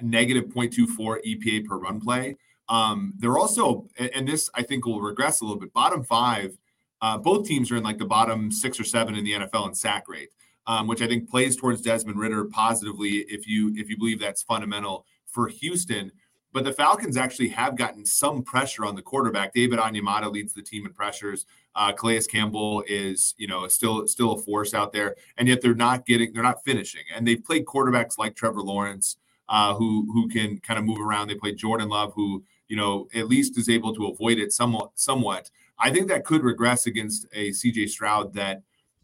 negative 0.00 0.46
0.24 0.46 1.18
EPA 1.24 1.64
per 1.64 1.78
run 1.78 2.00
play. 2.00 2.36
Um, 2.68 3.14
they're 3.18 3.38
also, 3.38 3.88
and 3.98 4.26
this 4.26 4.48
I 4.54 4.62
think 4.62 4.86
will 4.86 5.00
regress 5.00 5.40
a 5.40 5.44
little 5.44 5.60
bit. 5.60 5.72
Bottom 5.72 6.02
five, 6.02 6.56
uh, 7.00 7.18
both 7.18 7.46
teams 7.46 7.70
are 7.70 7.76
in 7.76 7.82
like 7.82 7.98
the 7.98 8.04
bottom 8.04 8.50
six 8.50 8.80
or 8.80 8.84
seven 8.84 9.14
in 9.14 9.24
the 9.24 9.32
NFL 9.32 9.68
in 9.68 9.74
sack 9.74 10.08
rate, 10.08 10.30
um, 10.66 10.86
which 10.86 11.02
I 11.02 11.06
think 11.06 11.28
plays 11.28 11.56
towards 11.56 11.82
Desmond 11.82 12.18
Ridder 12.18 12.44
positively 12.44 13.24
if 13.28 13.46
you 13.46 13.72
if 13.76 13.88
you 13.88 13.96
believe 13.96 14.20
that's 14.20 14.42
fundamental 14.42 15.06
for 15.26 15.48
Houston. 15.48 16.12
But 16.52 16.64
the 16.64 16.72
Falcons 16.72 17.16
actually 17.16 17.48
have 17.48 17.76
gotten 17.76 18.04
some 18.04 18.42
pressure 18.42 18.84
on 18.84 18.94
the 18.94 19.02
quarterback. 19.02 19.54
David 19.54 19.78
Onyemata 19.78 20.30
leads 20.30 20.52
the 20.52 20.60
team 20.60 20.84
in 20.84 20.92
pressures. 20.92 21.46
Uh, 21.74 21.92
Calais 21.92 22.20
Campbell 22.30 22.84
is, 22.86 23.34
you 23.38 23.48
know, 23.48 23.66
still 23.68 24.06
still 24.06 24.32
a 24.32 24.38
force 24.38 24.74
out 24.74 24.92
there, 24.92 25.16
and 25.38 25.48
yet 25.48 25.62
they're 25.62 25.74
not 25.74 26.04
getting, 26.04 26.32
they're 26.32 26.42
not 26.42 26.62
finishing. 26.64 27.02
And 27.14 27.26
they've 27.26 27.42
played 27.42 27.64
quarterbacks 27.64 28.18
like 28.18 28.36
Trevor 28.36 28.60
Lawrence, 28.60 29.16
uh, 29.48 29.74
who 29.74 30.06
who 30.12 30.28
can 30.28 30.58
kind 30.58 30.78
of 30.78 30.84
move 30.84 31.00
around. 31.00 31.28
They 31.28 31.34
played 31.34 31.56
Jordan 31.56 31.88
Love, 31.88 32.12
who 32.14 32.44
you 32.68 32.76
know 32.76 33.08
at 33.14 33.28
least 33.28 33.56
is 33.56 33.70
able 33.70 33.94
to 33.94 34.06
avoid 34.06 34.38
it 34.38 34.52
somewhat. 34.52 34.90
Somewhat, 34.96 35.50
I 35.78 35.90
think 35.90 36.08
that 36.08 36.26
could 36.26 36.42
regress 36.42 36.86
against 36.86 37.26
a 37.32 37.50
CJ 37.50 37.88
Stroud 37.88 38.34
that 38.34 38.62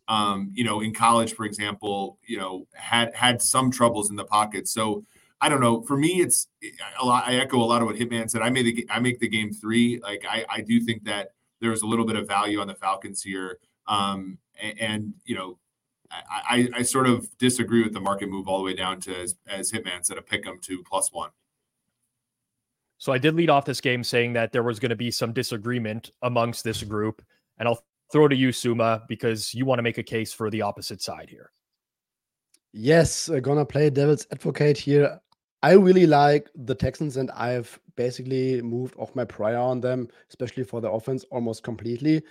um, 0.09 0.50
you 0.55 0.65
know, 0.65 0.81
in 0.81 0.93
college, 0.93 1.35
for 1.35 1.45
example, 1.45 2.19
you 2.27 2.38
know, 2.38 2.67
had 2.73 3.15
had 3.15 3.41
some 3.41 3.71
troubles 3.71 4.11
in 4.11 4.17
the 4.17 4.25
pocket. 4.25 4.67
So 4.67 5.05
I 5.41 5.49
don't 5.49 5.61
know. 5.61 5.83
For 5.83 5.97
me, 5.97 6.21
it's 6.21 6.49
a 7.00 7.05
lot. 7.05 7.25
I 7.27 7.37
echo 7.37 7.59
a 7.59 7.65
lot 7.65 7.83
of 7.83 7.87
what 7.87 7.97
Hitman 7.97 8.29
said. 8.29 8.43
I 8.43 8.50
made 8.50 8.67
the 8.67 8.87
I 8.91 8.99
make 8.99 9.21
the 9.21 9.29
game 9.29 9.53
three. 9.53 10.00
Like 10.00 10.25
I, 10.29 10.45
I 10.49 10.61
do 10.62 10.81
think 10.81 11.05
that 11.05 11.33
there's 11.61 11.83
a 11.83 11.87
little 11.87 12.05
bit 12.05 12.17
of 12.17 12.27
value 12.27 12.61
on 12.61 12.67
the 12.67 12.75
Falcons 12.75 13.23
here. 13.23 13.59
Um, 13.87 14.38
and, 14.61 14.81
and 14.81 15.15
you 15.25 15.35
know, 15.35 15.59
I, 16.11 16.69
I 16.75 16.83
sort 16.83 17.07
of 17.07 17.29
disagree 17.38 17.83
with 17.83 17.93
the 17.93 18.00
market 18.00 18.29
move 18.29 18.49
all 18.49 18.59
the 18.59 18.65
way 18.65 18.75
down 18.75 19.00
to 19.00 19.15
as, 19.15 19.35
as 19.47 19.71
Hitman 19.71 20.05
said, 20.05 20.19
a 20.19 20.23
pick 20.23 20.45
them 20.45 20.59
to 20.62 20.83
plus 20.85 21.12
one. 21.12 21.31
So 22.97 23.12
I 23.12 23.19
did 23.19 23.35
lead 23.35 23.50
off 23.50 23.65
this 23.65 23.81
game 23.81 24.03
saying 24.03 24.33
that 24.33 24.53
there 24.53 24.62
was 24.62 24.81
going 24.81 24.91
to 24.91 24.97
be 24.97 25.11
some 25.11 25.33
disagreement 25.33 26.11
amongst 26.23 26.65
this 26.65 26.83
group. 26.83 27.23
And 27.59 27.69
I'll 27.69 27.85
throw 28.11 28.29
to 28.29 28.37
you, 28.37 28.53
Suma, 28.53 29.03
because 29.09 29.55
you 29.55 29.65
want 29.65 29.79
to 29.79 29.83
make 29.83 29.99
a 29.99 30.03
case 30.03 30.33
for 30.33 30.50
the 30.50 30.62
opposite 30.62 31.03
side 31.03 31.29
here. 31.29 31.50
Yes, 32.73 33.29
uh, 33.29 33.41
gonna 33.41 33.65
play 33.65 33.91
devil's 33.91 34.27
advocate 34.31 34.77
here. 34.79 35.21
I 35.62 35.73
really 35.73 36.07
like 36.07 36.50
the 36.55 36.75
Texans, 36.75 37.17
and 37.17 37.31
I've 37.33 37.79
basically 37.97 38.62
moved 38.62 38.95
off 38.97 39.15
my 39.17 39.25
prior 39.25 39.59
on 39.59 39.81
them, 39.81 40.09
especially 40.29 40.65
for 40.65 40.81
the 40.81 40.91
offense, 40.91 41.25
almost 41.31 41.62
completely. 41.62 42.23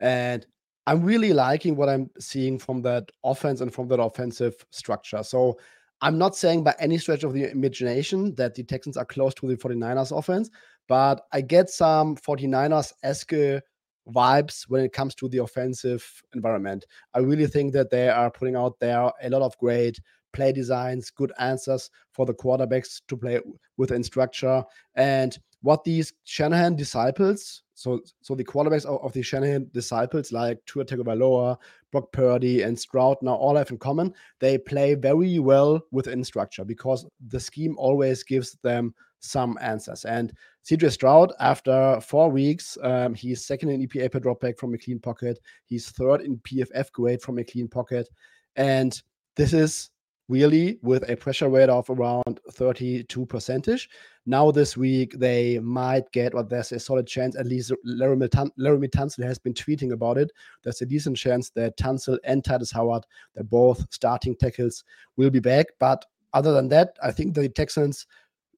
And 0.00 0.44
I'm 0.86 1.04
really 1.04 1.32
liking 1.32 1.76
what 1.76 1.88
I'm 1.88 2.10
seeing 2.18 2.58
from 2.58 2.82
that 2.82 3.10
offense 3.22 3.60
and 3.60 3.72
from 3.72 3.86
that 3.88 4.00
offensive 4.00 4.54
structure. 4.70 5.22
So 5.22 5.58
I'm 6.00 6.18
not 6.18 6.34
saying 6.34 6.64
by 6.64 6.74
any 6.80 6.98
stretch 6.98 7.22
of 7.22 7.34
the 7.34 7.48
imagination 7.50 8.34
that 8.34 8.56
the 8.56 8.64
Texans 8.64 8.96
are 8.96 9.04
close 9.04 9.34
to 9.34 9.46
the 9.46 9.56
49ers 9.56 10.16
offense, 10.16 10.50
but 10.88 11.24
I 11.32 11.40
get 11.40 11.70
some 11.70 12.16
49ers 12.16 12.92
esque 13.04 13.62
vibes 14.08 14.64
when 14.68 14.84
it 14.84 14.92
comes 14.92 15.14
to 15.16 15.28
the 15.28 15.38
offensive 15.38 16.04
environment. 16.34 16.86
I 17.14 17.20
really 17.20 17.46
think 17.46 17.72
that 17.74 17.90
they 17.90 18.08
are 18.08 18.30
putting 18.30 18.56
out 18.56 18.78
there 18.80 19.10
a 19.22 19.30
lot 19.30 19.42
of 19.42 19.56
great 19.58 20.00
play 20.32 20.52
designs, 20.52 21.10
good 21.10 21.32
answers 21.38 21.90
for 22.12 22.26
the 22.26 22.34
quarterbacks 22.34 23.02
to 23.08 23.16
play 23.16 23.40
within 23.76 24.02
structure. 24.02 24.64
And 24.94 25.38
what 25.60 25.84
these 25.84 26.12
Shanahan 26.24 26.74
disciples, 26.74 27.62
so 27.74 28.00
so 28.20 28.34
the 28.34 28.44
quarterbacks 28.44 28.84
of, 28.84 29.02
of 29.02 29.12
the 29.12 29.22
Shanahan 29.22 29.70
disciples 29.72 30.32
like 30.32 30.58
Tua 30.66 30.84
Tagovailoa, 30.84 31.56
Brock 31.92 32.12
Purdy, 32.12 32.62
and 32.62 32.78
Stroud 32.78 33.18
now 33.22 33.34
all 33.34 33.56
have 33.56 33.70
in 33.70 33.78
common, 33.78 34.12
they 34.40 34.58
play 34.58 34.94
very 34.94 35.38
well 35.38 35.80
within 35.90 36.24
structure 36.24 36.64
because 36.64 37.06
the 37.28 37.40
scheme 37.40 37.76
always 37.78 38.24
gives 38.24 38.56
them 38.62 38.94
some 39.22 39.56
answers. 39.60 40.04
And 40.04 40.32
CJ 40.64 40.92
Stroud, 40.92 41.32
after 41.40 42.00
four 42.00 42.30
weeks, 42.30 42.76
um, 42.82 43.14
he's 43.14 43.44
second 43.44 43.70
in 43.70 43.86
EPA 43.86 44.12
per 44.12 44.20
dropback 44.20 44.58
from 44.58 44.74
a 44.74 44.78
clean 44.78 44.98
pocket. 44.98 45.38
He's 45.64 45.90
third 45.90 46.20
in 46.20 46.38
PFF 46.38 46.92
grade 46.92 47.22
from 47.22 47.38
a 47.38 47.44
clean 47.44 47.68
pocket. 47.68 48.08
And 48.56 49.00
this 49.36 49.52
is 49.52 49.90
really 50.28 50.78
with 50.82 51.08
a 51.10 51.16
pressure 51.16 51.48
rate 51.48 51.68
of 51.68 51.88
around 51.90 52.40
32 52.52 53.26
percentage. 53.26 53.88
Now 54.24 54.50
this 54.50 54.76
week 54.76 55.14
they 55.18 55.58
might 55.58 56.10
get, 56.12 56.34
or 56.34 56.42
there's 56.42 56.72
a 56.72 56.78
solid 56.78 57.06
chance, 57.06 57.36
at 57.36 57.46
least 57.46 57.70
Tun- 57.70 58.52
Laremy 58.58 58.88
Tunsil 58.88 59.24
has 59.24 59.38
been 59.38 59.54
tweeting 59.54 59.92
about 59.92 60.16
it. 60.16 60.30
There's 60.62 60.80
a 60.80 60.86
decent 60.86 61.16
chance 61.16 61.50
that 61.50 61.76
Tunsil 61.76 62.18
and 62.24 62.42
Tytus 62.42 62.72
Howard, 62.72 63.04
they're 63.34 63.44
both 63.44 63.84
starting 63.90 64.36
tackles, 64.36 64.84
will 65.16 65.30
be 65.30 65.40
back. 65.40 65.66
But 65.80 66.04
other 66.34 66.52
than 66.52 66.68
that, 66.68 66.96
I 67.02 67.10
think 67.10 67.34
the 67.34 67.48
Texans 67.48 68.06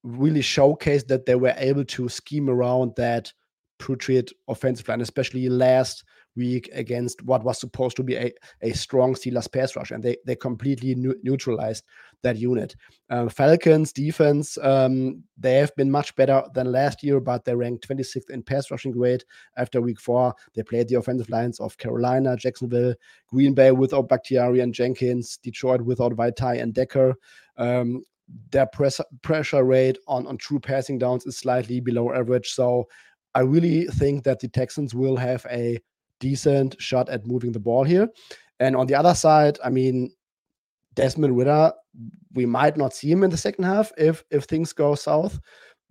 really 0.04 0.42
showcased 0.42 1.08
that 1.08 1.26
they 1.26 1.34
were 1.34 1.54
able 1.56 1.84
to 1.84 2.08
scheme 2.08 2.49
around 2.49 2.92
that 2.96 3.32
putrid 3.78 4.30
offensive 4.46 4.87
line, 4.87 5.00
especially 5.00 5.49
last 5.49 6.04
week 6.37 6.68
against 6.73 7.23
what 7.23 7.44
was 7.44 7.58
supposed 7.58 7.96
to 7.96 8.02
be 8.02 8.16
a, 8.16 8.32
a 8.62 8.73
strong 8.73 9.14
Steelers 9.14 9.50
pass 9.50 9.75
rush, 9.76 9.90
and 9.90 10.02
they 10.02 10.16
they 10.26 10.37
completely 10.37 10.94
neutralized 10.94 11.84
that 12.23 12.37
unit. 12.37 12.75
Uh, 13.11 13.28
Falcons 13.28 13.92
defense, 13.92 14.58
um, 14.62 15.23
they 15.38 15.54
have 15.54 15.75
been 15.76 15.90
much 15.90 16.14
better 16.16 16.42
than 16.54 16.73
last 16.73 17.02
year, 17.02 17.20
but 17.20 17.44
they 17.44 17.54
ranked 17.54 17.87
26th 17.88 18.30
in 18.30 18.42
pass 18.42 18.70
rushing 18.70 18.92
grade 18.92 19.25
after 19.56 19.80
week 19.80 20.00
four. 20.00 20.34
They 20.54 20.62
played 20.62 20.88
the 20.88 20.96
offensive 20.96 21.30
lines 21.30 21.61
of 21.61 21.76
Carolina, 21.78 22.37
Jacksonville, 22.37 22.94
Green 23.28 23.54
Bay 23.54 23.70
without 23.73 24.08
Bakhtiari 24.08 24.61
and 24.61 24.75
Jenkins, 24.75 25.37
Detroit 25.37 25.82
without 25.82 26.12
Vaitai 26.12 26.61
and 26.61 26.75
Decker. 26.75 27.14
Um, 27.56 28.02
their 28.50 28.66
press, 28.66 29.00
pressure 29.23 29.64
rate 29.64 29.99
on, 30.09 30.26
on 30.26 30.37
true 30.38 30.61
passing 30.61 30.99
downs 30.99 31.26
is 31.26 31.38
slightly 31.38 31.81
below 31.81 32.12
average. 32.12 32.50
So 32.50 32.88
I 33.35 33.40
really 33.40 33.87
think 33.87 34.25
that 34.25 34.40
the 34.40 34.49
Texans 34.49 34.95
will 34.95 35.16
have 35.16 35.47
a 35.50 35.78
decent 36.21 36.81
shot 36.81 37.09
at 37.09 37.26
moving 37.26 37.52
the 37.52 37.61
ball 37.61 37.85
here. 37.85 38.09
And 38.61 38.76
on 38.76 38.87
the 38.87 38.95
other 38.95 39.14
side, 39.14 39.59
I 39.64 39.71
mean, 39.71 40.12
Desmond 40.95 41.37
Ridder, 41.37 41.73
we 42.35 42.47
might 42.47 42.76
not 42.76 42.95
see 42.95 43.11
him 43.11 43.25
in 43.25 43.31
the 43.31 43.37
second 43.37 43.64
half 43.64 43.90
if 43.99 44.25
if 44.31 44.45
things 44.45 44.73
go 44.73 44.95
south. 44.95 45.40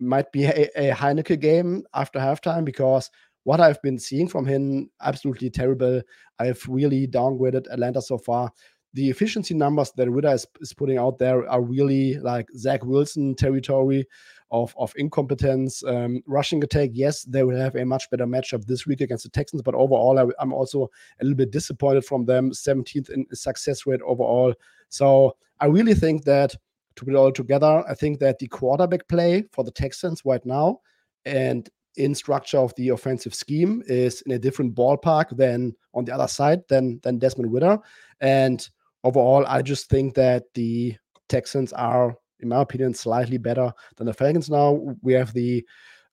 Might 0.00 0.32
be 0.32 0.44
a, 0.44 0.68
a 0.76 0.94
Heinicke 0.94 1.38
game 1.40 1.84
after 1.94 2.18
halftime 2.18 2.64
because 2.64 3.10
what 3.44 3.60
I've 3.60 3.80
been 3.82 3.98
seeing 3.98 4.26
from 4.26 4.46
him 4.46 4.90
absolutely 5.02 5.50
terrible. 5.50 6.00
I've 6.38 6.66
really 6.66 7.06
downgraded 7.06 7.66
Atlanta 7.70 8.02
so 8.02 8.18
far 8.18 8.50
the 8.94 9.10
efficiency 9.10 9.54
numbers 9.54 9.92
that 9.96 10.10
Ridder 10.10 10.32
is, 10.32 10.46
is 10.60 10.72
putting 10.72 10.98
out 10.98 11.18
there 11.18 11.48
are 11.50 11.60
really 11.60 12.18
like 12.18 12.46
Zach 12.56 12.84
Wilson 12.84 13.34
territory 13.34 14.06
of, 14.52 14.72
of 14.78 14.94
incompetence. 14.96 15.82
Um, 15.84 16.22
rushing 16.26 16.62
attack, 16.62 16.90
yes, 16.92 17.24
they 17.24 17.42
will 17.42 17.56
have 17.56 17.74
a 17.74 17.84
much 17.84 18.08
better 18.10 18.24
matchup 18.24 18.64
this 18.64 18.86
week 18.86 19.00
against 19.00 19.24
the 19.24 19.30
Texans, 19.30 19.62
but 19.62 19.74
overall, 19.74 20.18
I, 20.18 20.42
am 20.42 20.52
also 20.52 20.88
a 21.20 21.24
little 21.24 21.36
bit 21.36 21.50
disappointed 21.50 22.04
from 22.04 22.24
them. 22.24 22.52
17th 22.52 23.10
in 23.10 23.26
success 23.34 23.84
rate 23.84 24.00
overall. 24.02 24.54
So 24.90 25.36
I 25.58 25.66
really 25.66 25.94
think 25.94 26.24
that 26.24 26.54
to 26.94 27.04
put 27.04 27.14
it 27.14 27.16
all 27.16 27.32
together, 27.32 27.82
I 27.88 27.94
think 27.94 28.20
that 28.20 28.38
the 28.38 28.46
quarterback 28.46 29.08
play 29.08 29.42
for 29.50 29.64
the 29.64 29.72
Texans 29.72 30.22
right 30.24 30.44
now 30.46 30.78
and 31.24 31.68
in 31.96 32.14
structure 32.14 32.58
of 32.58 32.72
the 32.76 32.90
offensive 32.90 33.34
scheme 33.34 33.82
is 33.86 34.22
in 34.22 34.32
a 34.32 34.38
different 34.38 34.74
ballpark 34.74 35.36
than 35.36 35.74
on 35.94 36.04
the 36.04 36.14
other 36.14 36.28
side 36.28 36.60
than 36.68 37.00
than 37.02 37.18
Desmond 37.18 37.52
Ridder. 37.52 37.78
And 38.20 38.68
overall, 39.04 39.44
I 39.46 39.62
just 39.62 39.88
think 39.88 40.14
that 40.14 40.44
the 40.54 40.96
Texans 41.28 41.72
are, 41.72 42.16
in 42.40 42.48
my 42.48 42.62
opinion, 42.62 42.94
slightly 42.94 43.38
better 43.38 43.72
than 43.96 44.06
the 44.06 44.14
Falcons 44.14 44.50
now. 44.50 44.80
We 45.02 45.12
have 45.12 45.32
the 45.32 45.64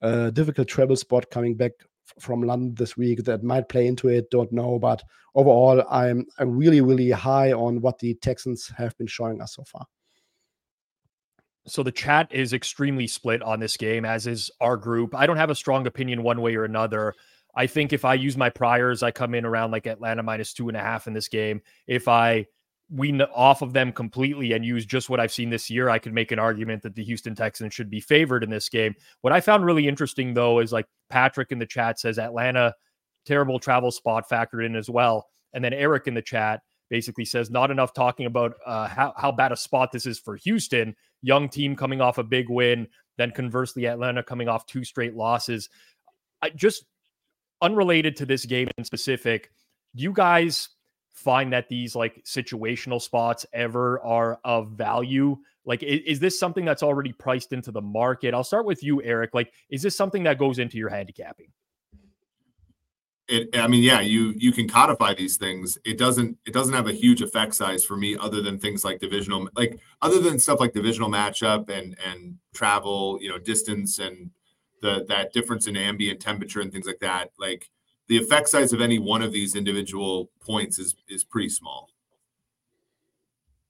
uh, 0.01 0.29
difficult 0.29 0.67
travel 0.67 0.95
spot 0.95 1.31
coming 1.31 1.55
back 1.55 1.71
from 2.19 2.43
London 2.43 2.75
this 2.75 2.97
week 2.97 3.23
that 3.23 3.43
might 3.43 3.69
play 3.69 3.87
into 3.87 4.09
it. 4.09 4.29
Don't 4.29 4.51
know, 4.51 4.77
but 4.77 5.01
overall, 5.33 5.83
I'm 5.89 6.25
I'm 6.37 6.51
really 6.51 6.81
really 6.81 7.11
high 7.11 7.53
on 7.53 7.81
what 7.81 7.99
the 7.99 8.13
Texans 8.15 8.71
have 8.77 8.97
been 8.97 9.07
showing 9.07 9.41
us 9.41 9.55
so 9.55 9.63
far. 9.63 9.85
So 11.67 11.83
the 11.83 11.91
chat 11.91 12.27
is 12.31 12.53
extremely 12.53 13.07
split 13.07 13.41
on 13.43 13.59
this 13.59 13.77
game, 13.77 14.03
as 14.03 14.25
is 14.25 14.49
our 14.59 14.77
group. 14.77 15.13
I 15.15 15.27
don't 15.27 15.37
have 15.37 15.51
a 15.51 15.55
strong 15.55 15.85
opinion 15.85 16.23
one 16.23 16.41
way 16.41 16.55
or 16.55 16.65
another. 16.65 17.13
I 17.55 17.67
think 17.67 17.93
if 17.93 18.03
I 18.03 18.15
use 18.15 18.35
my 18.35 18.49
priors, 18.49 19.03
I 19.03 19.11
come 19.11 19.35
in 19.35 19.45
around 19.45 19.71
like 19.71 19.85
Atlanta 19.85 20.23
minus 20.23 20.53
two 20.53 20.69
and 20.69 20.77
a 20.77 20.81
half 20.81 21.05
in 21.05 21.13
this 21.13 21.27
game. 21.27 21.61
If 21.85 22.07
I 22.07 22.47
wean 22.93 23.21
off 23.21 23.61
of 23.61 23.73
them 23.73 23.91
completely 23.91 24.51
and 24.51 24.65
use 24.65 24.85
just 24.85 25.09
what 25.09 25.19
I've 25.19 25.31
seen 25.31 25.49
this 25.49 25.69
year, 25.69 25.89
I 25.89 25.97
could 25.97 26.13
make 26.13 26.31
an 26.31 26.39
argument 26.39 26.83
that 26.83 26.93
the 26.93 27.03
Houston 27.03 27.33
Texans 27.33 27.73
should 27.73 27.89
be 27.89 28.01
favored 28.01 28.43
in 28.43 28.49
this 28.49 28.67
game. 28.67 28.95
What 29.21 29.31
I 29.31 29.39
found 29.39 29.65
really 29.65 29.87
interesting 29.87 30.33
though 30.33 30.59
is 30.59 30.73
like 30.73 30.87
Patrick 31.09 31.51
in 31.51 31.59
the 31.59 31.65
chat 31.65 31.99
says 31.99 32.19
Atlanta 32.19 32.75
terrible 33.25 33.59
travel 33.59 33.91
spot 33.91 34.25
factored 34.29 34.65
in 34.65 34.75
as 34.75 34.89
well, 34.89 35.27
and 35.53 35.63
then 35.63 35.73
Eric 35.73 36.07
in 36.07 36.13
the 36.13 36.21
chat 36.21 36.61
basically 36.89 37.23
says 37.23 37.49
not 37.49 37.71
enough 37.71 37.93
talking 37.93 38.25
about 38.25 38.55
uh, 38.65 38.87
how 38.87 39.13
how 39.15 39.31
bad 39.31 39.51
a 39.51 39.57
spot 39.57 39.91
this 39.91 40.05
is 40.05 40.19
for 40.19 40.35
Houston, 40.35 40.95
young 41.21 41.47
team 41.47 41.75
coming 41.75 42.01
off 42.01 42.17
a 42.17 42.23
big 42.23 42.49
win, 42.49 42.87
then 43.17 43.31
conversely 43.31 43.87
Atlanta 43.87 44.21
coming 44.21 44.49
off 44.49 44.65
two 44.65 44.83
straight 44.83 45.15
losses. 45.15 45.69
I 46.41 46.49
just 46.49 46.83
unrelated 47.61 48.15
to 48.17 48.25
this 48.25 48.45
game 48.45 48.67
in 48.77 48.83
specific, 48.83 49.51
you 49.93 50.11
guys 50.11 50.69
find 51.13 51.53
that 51.53 51.69
these 51.69 51.95
like 51.95 52.23
situational 52.23 53.01
spots 53.01 53.45
ever 53.53 53.99
are 54.01 54.39
of 54.43 54.71
value? 54.71 55.37
Like, 55.65 55.83
is, 55.83 56.01
is, 56.05 56.19
this 56.19 56.39
something 56.39 56.65
that's 56.65 56.83
already 56.83 57.13
priced 57.13 57.53
into 57.53 57.71
the 57.71 57.81
market? 57.81 58.33
I'll 58.33 58.43
start 58.43 58.65
with 58.65 58.83
you, 58.83 59.01
Eric. 59.03 59.33
Like, 59.33 59.53
is 59.69 59.81
this 59.81 59.95
something 59.95 60.23
that 60.23 60.39
goes 60.39 60.59
into 60.59 60.77
your 60.77 60.89
handicapping? 60.89 61.51
It, 63.27 63.55
I 63.55 63.67
mean, 63.67 63.83
yeah, 63.83 64.01
you 64.01 64.33
you 64.35 64.51
can 64.51 64.67
codify 64.67 65.13
these 65.13 65.37
things. 65.37 65.77
It 65.85 65.97
doesn't 65.97 66.37
it 66.45 66.53
doesn't 66.53 66.73
have 66.73 66.87
a 66.87 66.91
huge 66.91 67.21
effect 67.21 67.55
size 67.55 67.85
for 67.85 67.95
me, 67.95 68.17
other 68.17 68.41
than 68.41 68.59
things 68.59 68.83
like 68.83 68.99
divisional, 68.99 69.47
like 69.55 69.79
other 70.01 70.19
than 70.19 70.37
stuff 70.37 70.59
like 70.59 70.73
divisional 70.73 71.09
matchup 71.09 71.69
and 71.69 71.97
and 72.05 72.37
travel, 72.53 73.19
you 73.21 73.29
know, 73.29 73.37
distance 73.37 73.99
and 73.99 74.31
the 74.81 75.05
that 75.07 75.31
difference 75.31 75.67
in 75.67 75.77
ambient 75.77 76.19
temperature 76.19 76.59
and 76.59 76.73
things 76.73 76.85
like 76.85 76.99
that. 76.99 77.29
Like 77.39 77.69
the 78.07 78.17
effect 78.17 78.49
size 78.49 78.73
of 78.73 78.81
any 78.81 78.99
one 78.99 79.21
of 79.21 79.31
these 79.31 79.55
individual 79.55 80.29
points 80.41 80.79
is 80.79 80.95
is 81.09 81.23
pretty 81.23 81.49
small. 81.49 81.89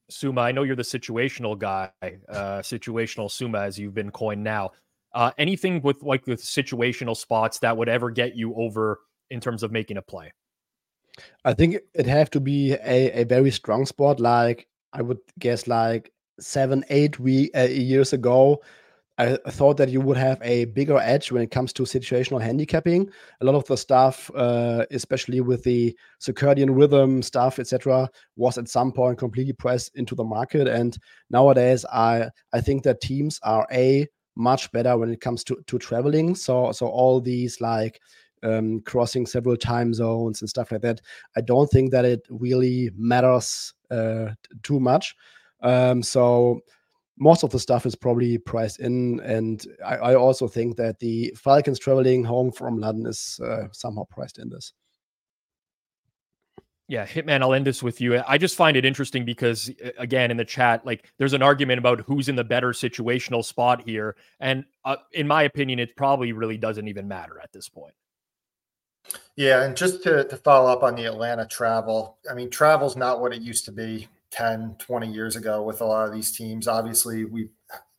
Suma, 0.10 0.42
I 0.42 0.52
know 0.52 0.64
you're 0.64 0.76
the 0.76 0.84
situational 0.84 1.58
guy, 1.58 1.90
uh, 2.02 2.60
situational 2.60 3.32
Suma, 3.32 3.62
as 3.62 3.80
you've 3.80 3.94
been 3.94 4.12
coined 4.12 4.44
now. 4.44 4.72
Uh, 5.14 5.32
anything 5.38 5.82
with 5.82 6.04
like 6.04 6.26
the 6.26 6.36
situational 6.36 7.16
spots 7.16 7.60
that 7.60 7.76
would 7.76 7.90
ever 7.90 8.10
get 8.10 8.36
you 8.36 8.54
over 8.56 9.00
in 9.30 9.40
terms 9.40 9.64
of 9.64 9.72
making 9.72 9.98
a 9.98 10.02
play? 10.02 10.34
I 11.44 11.54
think 11.54 11.78
it 11.94 12.06
have 12.06 12.30
to 12.32 12.40
be 12.40 12.74
a, 12.74 13.22
a 13.22 13.24
very 13.24 13.52
strong 13.52 13.86
spot, 13.86 14.20
like 14.20 14.68
I 14.94 15.02
would 15.02 15.20
guess 15.40 15.68
like 15.68 16.12
seven, 16.40 16.84
eight 16.90 17.20
week 17.20 17.52
uh, 17.56 17.64
years 17.64 18.14
ago 18.14 18.62
I 19.18 19.36
thought 19.52 19.78
that 19.78 19.90
you 19.90 20.02
would 20.02 20.18
have 20.18 20.40
a 20.42 20.66
bigger 20.66 20.98
edge 20.98 21.32
when 21.32 21.44
it 21.44 21.52
comes 21.52 21.74
to 21.74 21.84
situational 21.84 22.42
handicapping. 22.42 23.10
A 23.42 23.46
lot 23.46 23.56
of 23.56 23.66
the 23.68 23.78
stuff, 23.78 24.32
uh, 24.36 24.86
especially 24.90 25.42
with 25.42 25.64
the 25.64 25.96
circadian 26.20 26.76
rhythm 26.76 27.22
stuff, 27.22 27.60
etc., 27.60 28.10
was 28.36 28.58
at 28.58 28.68
some 28.70 28.92
point 28.92 29.20
completely 29.20 29.54
pressed 29.54 29.96
into 29.96 30.16
the 30.16 30.24
market. 30.24 30.68
And 30.68 30.98
nowadays, 31.30 31.86
I 31.86 32.30
I 32.54 32.62
think 32.62 32.84
that 32.84 33.02
teams 33.02 33.40
are 33.44 33.68
a 33.72 34.08
much 34.36 34.72
better 34.72 34.98
when 34.98 35.12
it 35.12 35.22
comes 35.22 35.44
to 35.46 35.62
to 35.68 35.78
traveling. 35.78 36.34
So 36.34 36.72
so 36.72 36.88
all 36.88 37.22
these 37.22 37.62
like 37.62 38.00
um, 38.44 38.82
crossing 38.82 39.26
several 39.26 39.58
time 39.58 39.94
zones 39.94 40.42
and 40.42 40.50
stuff 40.50 40.72
like 40.72 40.82
that. 40.82 41.02
I 41.36 41.42
don't 41.42 41.70
think 41.70 41.92
that 41.92 42.06
it 42.06 42.26
really 42.30 42.92
matters 42.96 43.74
uh, 43.92 44.30
too 44.64 44.80
much. 44.80 45.16
Um, 45.62 46.02
so 46.02 46.62
most 47.18 47.44
of 47.44 47.50
the 47.50 47.60
stuff 47.60 47.86
is 47.86 47.96
probably 47.96 48.38
priced 48.38 48.80
in, 48.80 49.20
and 49.22 49.66
I, 49.86 49.96
I 49.96 50.16
also 50.16 50.48
think 50.48 50.78
that 50.78 51.00
the 51.00 51.34
Falcons 51.38 51.80
traveling 51.80 52.24
home 52.24 52.52
from 52.52 52.80
London 52.80 53.06
is 53.08 53.40
uh, 53.44 53.68
somehow 53.72 54.06
priced 54.10 54.40
in 54.40 54.50
this. 54.50 54.74
Yeah, 56.88 57.06
Hitman, 57.06 57.42
I'll 57.42 57.54
end 57.54 57.66
this 57.66 57.82
with 57.82 58.02
you. 58.02 58.22
I 58.28 58.38
just 58.38 58.58
find 58.58 58.76
it 58.76 58.84
interesting 58.84 59.24
because, 59.24 59.72
again, 59.98 60.30
in 60.30 60.36
the 60.36 60.44
chat, 60.44 60.86
like 60.86 61.10
there's 61.18 61.32
an 61.32 61.42
argument 61.42 61.80
about 61.80 62.02
who's 62.02 62.28
in 62.28 62.36
the 62.36 62.44
better 62.44 62.72
situational 62.72 63.46
spot 63.46 63.82
here. 63.88 64.18
And 64.42 64.66
uh, 64.84 64.98
in 65.14 65.26
my 65.26 65.44
opinion, 65.44 65.80
it 65.80 65.96
probably 65.96 66.34
really 66.34 66.58
doesn't 66.58 66.90
even 66.90 67.08
matter 67.08 67.40
at 67.42 67.54
this 67.54 67.70
point. 67.70 67.94
Yeah. 69.38 69.64
And 69.64 69.78
just 69.78 70.04
to, 70.04 70.26
to 70.26 70.36
follow 70.36 70.70
up 70.70 70.84
on 70.84 70.96
the 70.96 71.06
Atlanta 71.06 71.46
travel, 71.46 72.18
I 72.30 72.34
mean, 72.34 72.50
travel's 72.50 72.98
not 72.98 73.22
what 73.22 73.34
it 73.34 73.42
used 73.42 73.64
to 73.66 73.72
be 73.72 74.10
10, 74.32 74.76
20 74.80 75.12
years 75.12 75.36
ago 75.36 75.64
with 75.64 75.82
a 75.82 75.86
lot 75.86 76.08
of 76.08 76.14
these 76.14 76.32
teams. 76.32 76.68
Obviously, 76.68 77.26
we 77.26 77.50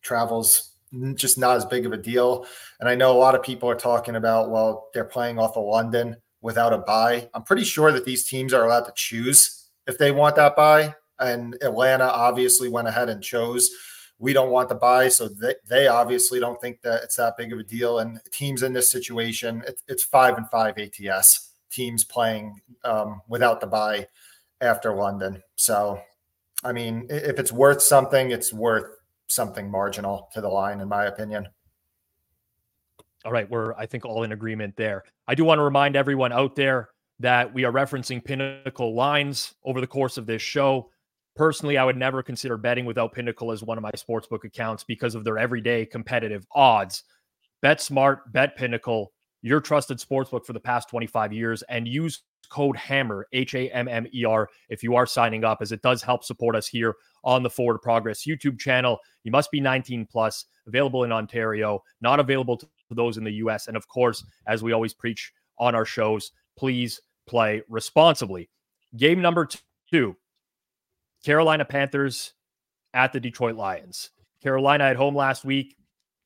travels 0.03 0.73
just 1.15 1.39
not 1.39 1.57
as 1.57 1.65
big 1.65 1.87
of 1.87 1.93
a 1.93 1.97
deal. 1.97 2.47
And 2.81 2.89
I 2.89 2.95
know 2.95 3.13
a 3.13 3.19
lot 3.19 3.35
of 3.35 3.43
people 3.43 3.69
are 3.69 3.75
talking 3.75 4.17
about, 4.17 4.51
well, 4.51 4.89
they're 4.93 5.05
playing 5.05 5.39
off 5.39 5.57
of 5.57 5.65
London 5.65 6.17
without 6.43 6.73
a 6.73 6.79
bye. 6.79 7.29
I'm 7.35 7.45
pretty 7.45 7.65
sure 7.65 7.93
that 7.93 8.05
these 8.05 8.29
teams 8.29 8.53
are 8.53 8.65
allowed 8.65 8.85
to 8.85 8.93
choose 8.95 9.71
if 9.87 9.99
they 9.99 10.11
want 10.11 10.37
that 10.37 10.57
bye. 10.57 10.95
And 11.19 11.55
Atlanta 11.63 12.05
obviously 12.05 12.69
went 12.69 12.89
ahead 12.89 13.09
and 13.09 13.23
chose. 13.23 13.71
We 14.19 14.33
don't 14.33 14.51
want 14.51 14.69
the 14.69 14.75
bye, 14.75 15.09
so 15.09 15.29
they, 15.29 15.55
they 15.69 15.89
obviously 15.89 16.39
don't 16.39 16.61
think 16.61 16.83
that 16.83 17.03
it's 17.03 17.17
that 17.17 17.37
big 17.37 17.53
of 17.53 17.59
a 17.59 17.65
deal. 17.65 18.01
And 18.01 18.21
teams 18.33 18.63
in 18.63 18.73
this 18.73 18.91
situation, 18.91 19.63
it, 19.67 19.81
it's 19.89 20.05
five 20.05 20.37
and 20.37 20.49
five 20.49 20.77
ATS 20.79 21.51
teams 21.71 22.05
playing 22.05 22.61
um, 22.85 23.23
without 23.29 23.61
the 23.61 23.67
bye 23.67 24.07
after 24.61 24.95
London. 24.95 25.43
So, 25.57 26.01
I 26.63 26.73
mean, 26.73 27.07
if 27.11 27.39
it's 27.39 27.53
worth 27.53 27.83
something, 27.83 28.31
it's 28.31 28.53
worth 28.53 28.99
something 29.27 29.71
marginal 29.71 30.29
to 30.33 30.41
the 30.41 30.49
line, 30.49 30.81
in 30.81 30.89
my 30.89 31.07
opinion. 31.07 31.49
All 33.25 33.33
right, 33.33 33.49
we're 33.49 33.75
I 33.75 33.87
think 33.87 34.05
all 34.05 34.25
in 34.25 34.33
agreement 34.33 34.77
there. 34.77 35.05
I 35.27 35.35
do 35.35 35.45
want 35.45 35.59
to 35.59 35.63
remind 35.63 35.97
everyone 35.97 36.33
out 36.33 36.57
there 36.57 36.91
that 37.21 37.53
we 37.53 37.65
are 37.65 37.73
referencing 37.73 38.25
Pinnacle 38.25 38.95
lines 38.95 39.55
over 39.65 39.81
the 39.81 39.87
course 39.87 40.19
of 40.19 40.27
this 40.27 40.43
show. 40.43 40.91
Personally, 41.35 41.79
I 41.79 41.85
would 41.85 41.97
never 41.97 42.23
consider 42.23 42.57
betting 42.57 42.85
without 42.85 43.13
Pinnacle 43.13 43.53
as 43.53 43.63
one 43.63 43.79
of 43.79 43.83
my 43.83 43.93
sportsbook 43.93 44.45
accounts 44.45 44.85
because 44.85 45.15
of 45.15 45.25
their 45.25 45.39
everyday 45.39 45.87
competitive 45.87 46.47
odds. 46.53 47.05
Bet 47.63 47.81
smart, 47.81 48.33
bet 48.33 48.57
Pinnacle, 48.57 49.13
your 49.41 49.61
trusted 49.61 49.99
sportsbook 49.99 50.45
for 50.45 50.53
the 50.53 50.61
past 50.61 50.91
25 50.91 51.33
years, 51.33 51.63
and 51.63 51.87
use 51.87 52.23
code 52.53 52.77
HAMMER, 52.77 53.27
H 53.33 53.55
A 53.55 53.71
M 53.71 53.89
M 53.89 54.07
E 54.13 54.25
R, 54.25 54.49
if 54.69 54.83
you 54.83 54.95
are 54.95 55.07
signing 55.07 55.43
up, 55.43 55.59
as 55.63 55.73
it 55.73 55.81
does 55.81 56.03
help 56.03 56.23
support 56.23 56.55
us 56.55 56.67
here 56.67 56.95
on 57.25 57.43
the 57.43 57.49
Forward 57.51 57.79
Progress 57.79 58.27
YouTube 58.27 58.59
channel. 58.59 58.99
You 59.25 59.33
must 59.33 59.51
be 59.51 59.59
19 59.59 60.07
plus, 60.07 60.45
available 60.67 61.05
in 61.05 61.13
Ontario, 61.13 61.83
not 62.03 62.21
available 62.21 62.59
to 62.59 62.69
those 62.91 63.17
in 63.17 63.25
the 63.25 63.33
US. 63.35 63.69
And 63.69 63.77
of 63.77 63.89
course, 63.89 64.25
as 64.47 64.63
we 64.63 64.73
always 64.73 64.93
preach 64.93 65.33
on 65.59 65.75
our 65.75 65.87
shows, 65.87 66.33
please 66.59 67.01
play 67.27 67.63
responsibly. 67.69 68.51
Game 68.97 69.23
number 69.23 69.49
two 69.91 70.17
Carolina 71.25 71.65
Panthers 71.65 72.35
at 72.93 73.15
the 73.15 73.21
Detroit 73.21 73.57
Lions. 73.57 74.11
Carolina 74.43 74.85
at 74.85 74.97
home 74.97 75.17
last 75.17 75.45
week 75.45 75.77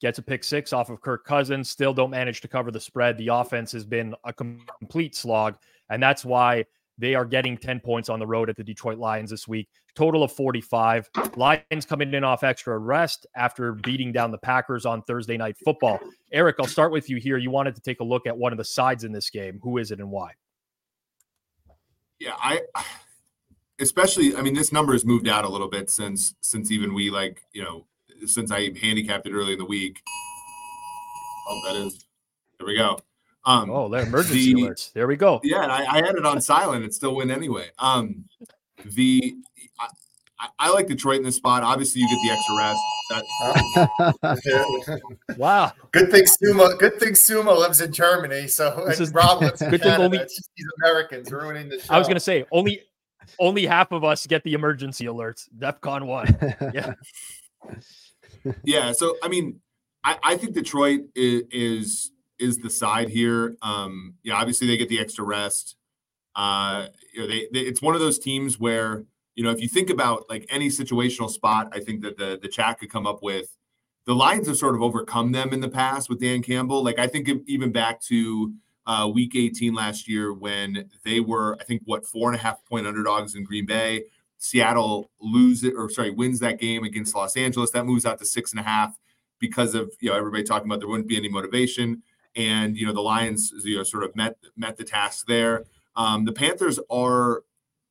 gets 0.01 0.19
a 0.19 0.23
pick 0.23 0.45
six 0.45 0.73
off 0.73 0.91
of 0.91 1.01
Kirk 1.01 1.25
Cousins, 1.25 1.71
still 1.71 1.95
don't 1.95 2.11
manage 2.11 2.41
to 2.43 2.49
cover 2.49 2.71
the 2.71 2.81
spread. 2.81 3.17
The 3.19 3.29
offense 3.29 3.73
has 3.73 3.85
been 3.85 4.15
a 4.25 4.33
complete 4.33 5.15
slog. 5.15 5.57
And 5.89 6.03
that's 6.03 6.25
why 6.25 6.65
they 6.99 7.15
are 7.15 7.25
getting 7.25 7.57
10 7.57 7.81
points 7.81 8.09
on 8.09 8.19
the 8.19 8.27
road 8.27 8.49
at 8.49 8.57
the 8.57 8.65
Detroit 8.65 8.99
Lions 8.99 9.31
this 9.31 9.47
week. 9.47 9.69
Total 9.95 10.23
of 10.23 10.33
45. 10.33 11.09
Lions 11.37 11.87
coming 11.87 12.13
in 12.13 12.25
off 12.25 12.43
extra 12.43 12.77
rest 12.79 13.27
after 13.37 13.73
beating 13.73 14.13
down 14.13 14.31
the 14.31 14.39
Packers 14.39 14.87
on 14.87 15.03
Thursday 15.03 15.37
night 15.37 15.57
football. 15.65 16.01
Eric, 16.33 16.57
I'll 16.59 16.67
start 16.67 16.93
with 16.93 17.09
you 17.09 17.17
here. 17.19 17.39
You 17.39 17.51
wanted 17.51 17.75
to 17.77 17.81
take 17.81 18.01
a 18.01 18.05
look 18.05 18.27
at 18.27 18.37
one 18.37 18.53
of 18.53 18.59
the 18.59 18.65
sides 18.65 19.05
in 19.05 19.13
this 19.13 19.31
game. 19.31 19.61
Who 19.63 19.79
is 19.79 19.91
it 19.91 20.01
and 20.01 20.11
why? 20.11 20.33
Yeah, 22.19 22.35
I 22.39 22.63
especially 23.79 24.35
I 24.35 24.41
mean 24.41 24.55
this 24.55 24.73
number 24.73 24.95
has 24.95 25.05
moved 25.05 25.29
out 25.29 25.45
a 25.45 25.49
little 25.49 25.69
bit 25.69 25.91
since 25.91 26.35
since 26.41 26.71
even 26.71 26.95
we 26.95 27.11
like, 27.11 27.43
you 27.53 27.63
know, 27.63 27.87
since 28.27 28.51
I 28.51 28.71
handicapped 28.81 29.27
it 29.27 29.33
early 29.33 29.53
in 29.53 29.59
the 29.59 29.65
week. 29.65 30.03
Oh, 31.49 31.61
that 31.67 31.77
is 31.77 32.07
there 32.59 32.67
we 32.67 32.77
go. 32.77 32.99
Um, 33.45 33.71
oh, 33.71 33.89
the 33.89 33.99
emergency 33.99 34.55
the, 34.55 34.63
alerts. 34.63 34.93
There 34.93 35.07
we 35.07 35.17
go. 35.17 35.41
Yeah, 35.45 35.67
I, 35.67 35.99
I, 35.99 36.05
had 36.05 36.17
it 36.17 36.27
on 36.27 36.41
silent. 36.41 36.85
It 36.85 36.95
still 36.95 37.15
went 37.15 37.31
anyway. 37.31 37.69
Um, 37.79 38.25
the 38.85 39.37
I, 40.39 40.49
I, 40.59 40.71
like 40.73 40.89
Detroit 40.89 41.19
in 41.19 41.23
this 41.23 41.37
spot. 41.37 41.63
Obviously, 41.63 42.03
you 42.03 42.09
get 42.09 42.19
the 42.25 42.31
extra 42.33 42.57
rest. 42.59 42.81
That, 44.81 45.03
wow. 45.39 45.73
Good 45.93 46.11
thing 46.11 46.27
Suma. 46.27 46.77
Good 46.77 46.99
thing 46.99 47.15
Suma 47.15 47.53
lives 47.53 47.81
in 47.81 47.93
Germany. 47.93 48.49
So 48.49 48.85
this 48.87 49.01
is 49.01 49.13
Rob 49.13 49.41
lives 49.43 49.63
in 49.63 49.71
good 49.71 49.83
Canada. 49.83 49.97
Thing 49.99 50.05
only, 50.07 50.19
it's 50.19 50.37
just 50.37 50.51
these 50.57 50.67
Americans 50.83 51.31
ruining 51.31 51.69
the 51.69 51.81
show. 51.81 51.95
I 51.95 51.99
was 51.99 52.09
going 52.09 52.17
to 52.17 52.21
say 52.21 52.45
only 52.51 52.83
only 53.39 53.67
half 53.67 53.93
of 53.93 54.05
us 54.05 54.27
get 54.27 54.43
the 54.45 54.55
emergency 54.55 55.07
alerts. 55.07 55.49
DefCon 55.57 56.07
one. 56.07 56.37
Yeah. 56.75 56.95
Yeah. 58.65 58.93
So 58.93 59.17
I 59.23 59.29
mean, 59.29 59.61
I, 60.05 60.19
I 60.23 60.37
think 60.37 60.55
Detroit 60.55 61.03
is, 61.15 61.43
is 61.51 62.11
is 62.39 62.59
the 62.59 62.71
side 62.71 63.09
here. 63.09 63.57
Um, 63.63 64.15
yeah, 64.23 64.35
obviously 64.35 64.67
they 64.67 64.77
get 64.77 64.89
the 64.89 65.01
extra 65.01 65.25
rest. 65.25 65.77
Uh, 66.35 66.89
you 67.15 67.21
know, 67.21 67.27
they, 67.27 67.49
they, 67.53 67.61
it's 67.61 67.81
one 67.81 67.95
of 67.95 68.01
those 68.01 68.19
teams 68.19 68.59
where 68.59 69.05
you 69.35 69.45
know 69.45 69.51
if 69.51 69.61
you 69.61 69.69
think 69.69 69.91
about 69.91 70.29
like 70.29 70.47
any 70.51 70.69
situational 70.69 71.31
spot, 71.31 71.69
I 71.73 71.81
think 71.81 72.03
that 72.03 72.17
the 72.17 72.39
the 72.41 72.49
chat 72.49 72.79
could 72.79 72.91
come 72.91 73.07
up 73.07 73.23
with. 73.23 73.57
The 74.07 74.15
Lions 74.15 74.47
have 74.47 74.57
sort 74.57 74.77
of 74.77 74.83
overcome 74.83 75.33
them 75.33 75.53
in 75.53 75.61
the 75.61 75.69
past 75.69 76.09
with 76.09 76.21
Dan 76.21 76.41
Campbell. 76.41 76.85
Like 76.85 76.99
I 76.99 77.09
think 77.09 77.29
even 77.47 77.73
back 77.73 78.01
to 78.03 78.55
uh, 78.87 79.11
Week 79.13 79.35
18 79.35 79.75
last 79.75 80.09
year 80.09 80.33
when 80.33 80.89
they 81.05 81.21
were, 81.21 81.57
I 81.61 81.65
think, 81.65 81.83
what 81.85 82.07
four 82.07 82.31
and 82.31 82.39
a 82.39 82.43
half 82.43 82.65
point 82.65 82.87
underdogs 82.87 83.35
in 83.35 83.45
Green 83.45 83.67
Bay. 83.67 84.05
Seattle 84.39 85.11
loses 85.21 85.73
or 85.77 85.89
sorry 85.91 86.11
wins 86.11 86.41
that 86.41 86.61
game 86.61 86.85
against 86.85 87.15
Los 87.15 87.37
Angeles. 87.37 87.71
That 87.71 87.87
moves 87.87 88.07
out 88.07 88.19
to 88.19 88.27
six 88.27 88.53
and 88.53 88.61
a 88.61 88.63
half 88.63 88.99
because 89.39 89.75
of 89.75 89.93
you 90.01 90.11
know 90.11 90.17
everybody 90.17 90.43
talking 90.43 90.69
about 90.69 90.81
there 90.81 90.89
wouldn't 90.89 91.09
be 91.09 91.17
any 91.17 91.29
motivation 91.29 92.03
and 92.37 92.77
you 92.77 92.87
know 92.87 92.93
the 92.93 93.01
Lions 93.01 93.53
you 93.65 93.77
know 93.77 93.83
sort 93.83 94.05
of 94.05 94.15
met 94.15 94.37
met 94.57 94.77
the 94.77 94.85
task 94.85 95.27
there. 95.27 95.65
Um, 95.97 96.25
the 96.25 96.33
Panthers 96.33 96.79
are 96.91 97.43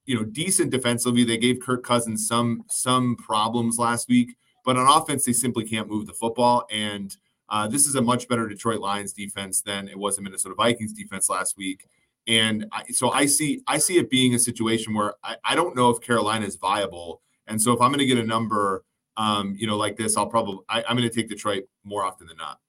you 0.05 0.15
know 0.15 0.23
decent 0.23 0.71
defensively. 0.71 1.23
They 1.23 1.37
gave 1.37 1.59
Kirk 1.59 1.83
Cousins 1.83 2.27
some 2.27 2.63
some 2.69 3.15
problems 3.15 3.77
last 3.77 4.07
week, 4.07 4.35
but 4.63 4.77
on 4.77 4.87
offense 4.87 5.25
they 5.25 5.33
simply 5.33 5.65
can't 5.65 5.89
move 5.89 6.07
the 6.07 6.13
football. 6.13 6.65
And 6.71 7.15
uh, 7.49 7.67
this 7.67 7.85
is 7.85 7.95
a 7.95 8.01
much 8.01 8.27
better 8.27 8.47
Detroit 8.47 8.79
Lions 8.79 9.13
defense 9.13 9.61
than 9.61 9.87
it 9.87 9.97
was 9.97 10.17
a 10.17 10.21
Minnesota 10.21 10.55
Vikings 10.55 10.93
defense 10.93 11.29
last 11.29 11.57
week. 11.57 11.87
And 12.27 12.65
I, 12.71 12.83
so 12.91 13.11
I 13.11 13.25
see 13.27 13.61
I 13.67 13.77
see 13.77 13.97
it 13.97 14.09
being 14.09 14.33
a 14.33 14.39
situation 14.39 14.93
where 14.93 15.13
I, 15.23 15.35
I 15.43 15.55
don't 15.55 15.75
know 15.75 15.89
if 15.89 16.01
Carolina 16.01 16.45
is 16.45 16.55
viable. 16.55 17.21
And 17.47 17.61
so 17.61 17.71
if 17.73 17.81
I'm 17.81 17.89
going 17.89 17.99
to 17.99 18.05
get 18.05 18.17
a 18.17 18.23
number, 18.23 18.83
um, 19.17 19.55
you 19.57 19.67
know, 19.67 19.77
like 19.77 19.95
this, 19.95 20.17
I'll 20.17 20.27
probably 20.27 20.59
I, 20.67 20.83
I'm 20.87 20.97
going 20.97 21.07
to 21.09 21.15
take 21.15 21.29
Detroit 21.29 21.65
more 21.83 22.03
often 22.03 22.27
than 22.27 22.37
not. 22.37 22.59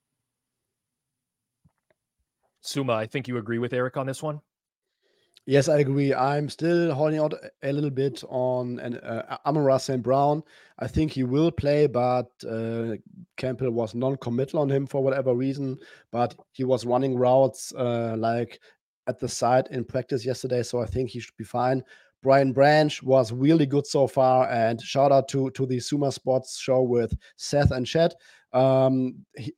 Suma, 2.61 2.95
I 2.95 3.07
think 3.07 3.29
you 3.29 3.39
agree 3.39 3.59
with 3.59 3.73
Eric 3.73 3.97
on 3.97 4.07
this 4.07 4.23
one. 4.23 4.41
Yes, 5.49 5.69
I 5.69 5.79
agree. 5.79 6.13
I'm 6.13 6.49
still 6.49 6.93
holding 6.93 7.21
out 7.21 7.33
a 7.63 7.73
little 7.73 7.91
bit 7.91 8.25
on 8.29 8.81
an 8.81 8.97
uh, 8.97 9.39
Amon-Ra 9.47 9.77
St. 9.77 10.03
Brown. 10.03 10.43
I 10.81 10.89
think 10.89 11.13
he 11.13 11.23
will 11.23 11.53
play, 11.53 11.87
but 11.87 12.27
uh, 12.45 12.97
Campbell 13.37 13.71
was 13.71 13.95
non-committal 13.95 14.59
on 14.59 14.69
him 14.69 14.89
for 14.89 15.05
whatever 15.05 15.35
reason. 15.35 15.79
But 16.11 16.35
he 16.51 16.65
was 16.65 16.85
running 16.85 17.17
routes 17.17 17.73
uh, 17.79 18.17
like 18.19 18.59
at 19.07 19.19
the 19.19 19.29
side 19.29 19.69
in 19.71 19.85
practice 19.85 20.25
yesterday, 20.25 20.63
so 20.63 20.81
I 20.81 20.87
think 20.87 21.11
he 21.11 21.21
should 21.21 21.37
be 21.37 21.45
fine. 21.45 21.83
Brian 22.23 22.53
Branch 22.53 23.03
was 23.03 23.33
really 23.33 23.67
good 23.67 23.87
so 23.87 24.07
far, 24.07 24.49
and 24.51 24.81
shout 24.81 25.13
out 25.13 25.29
to 25.29 25.51
to 25.51 25.67
the 25.67 25.79
Sumer 25.79 26.11
Sports 26.11 26.59
show 26.59 26.83
with 26.83 27.15
Seth 27.37 27.71
and 27.71 27.87
Chad. 27.87 28.15
Um, 28.53 29.25
he, 29.37 29.53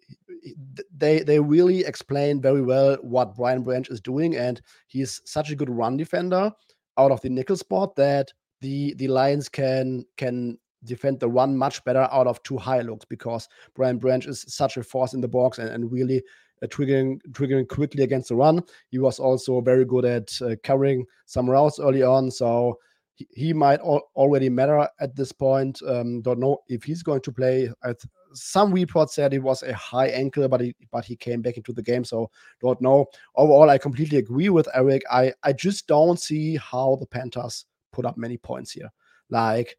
they 0.96 1.20
they 1.20 1.40
really 1.40 1.80
explain 1.80 2.40
very 2.40 2.62
well 2.62 2.96
what 3.02 3.36
Brian 3.36 3.62
Branch 3.62 3.88
is 3.88 4.00
doing, 4.00 4.36
and 4.36 4.60
he's 4.86 5.20
such 5.24 5.50
a 5.50 5.56
good 5.56 5.70
run 5.70 5.96
defender 5.96 6.52
out 6.98 7.10
of 7.10 7.20
the 7.22 7.30
nickel 7.30 7.56
spot 7.56 7.96
that 7.96 8.32
the 8.60 8.94
the 8.94 9.08
Lions 9.08 9.48
can 9.48 10.04
can 10.16 10.58
defend 10.84 11.20
the 11.20 11.28
run 11.28 11.56
much 11.56 11.84
better 11.84 12.08
out 12.12 12.26
of 12.26 12.42
two 12.42 12.56
high 12.56 12.80
looks 12.80 13.04
because 13.04 13.48
Brian 13.74 13.98
Branch 13.98 14.26
is 14.26 14.44
such 14.48 14.76
a 14.76 14.82
force 14.82 15.14
in 15.14 15.20
the 15.20 15.28
box 15.28 15.58
and, 15.58 15.68
and 15.68 15.90
really 15.90 16.22
uh, 16.62 16.66
triggering 16.66 17.20
triggering 17.30 17.68
quickly 17.68 18.02
against 18.02 18.28
the 18.28 18.36
run. 18.36 18.62
He 18.90 18.98
was 18.98 19.18
also 19.18 19.60
very 19.60 19.84
good 19.84 20.04
at 20.04 20.30
uh, 20.42 20.56
covering 20.62 21.04
some 21.26 21.48
routes 21.48 21.78
early 21.78 22.02
on, 22.02 22.30
so 22.30 22.78
he, 23.14 23.26
he 23.30 23.52
might 23.52 23.80
al- 23.80 24.10
already 24.14 24.48
matter 24.48 24.88
at 25.00 25.14
this 25.14 25.32
point. 25.32 25.80
Um, 25.86 26.22
don't 26.22 26.40
know 26.40 26.58
if 26.68 26.84
he's 26.84 27.02
going 27.02 27.22
to 27.22 27.32
play. 27.32 27.70
Th- 27.84 27.96
some 28.34 28.72
reports 28.72 29.14
said 29.14 29.32
it 29.32 29.42
was 29.42 29.62
a 29.62 29.72
high 29.74 30.08
ankle, 30.08 30.46
but 30.48 30.60
he, 30.60 30.74
but 30.92 31.04
he 31.04 31.16
came 31.16 31.40
back 31.40 31.56
into 31.56 31.72
the 31.72 31.82
game, 31.82 32.04
so 32.04 32.30
don't 32.60 32.80
know. 32.80 33.06
Overall, 33.36 33.70
I 33.70 33.78
completely 33.78 34.18
agree 34.18 34.48
with 34.48 34.68
Eric. 34.74 35.02
I 35.10 35.32
I 35.42 35.52
just 35.52 35.86
don't 35.86 36.20
see 36.20 36.56
how 36.56 36.96
the 37.00 37.06
Panthers 37.06 37.64
put 37.92 38.04
up 38.04 38.16
many 38.16 38.36
points 38.36 38.72
here. 38.72 38.90
Like, 39.30 39.76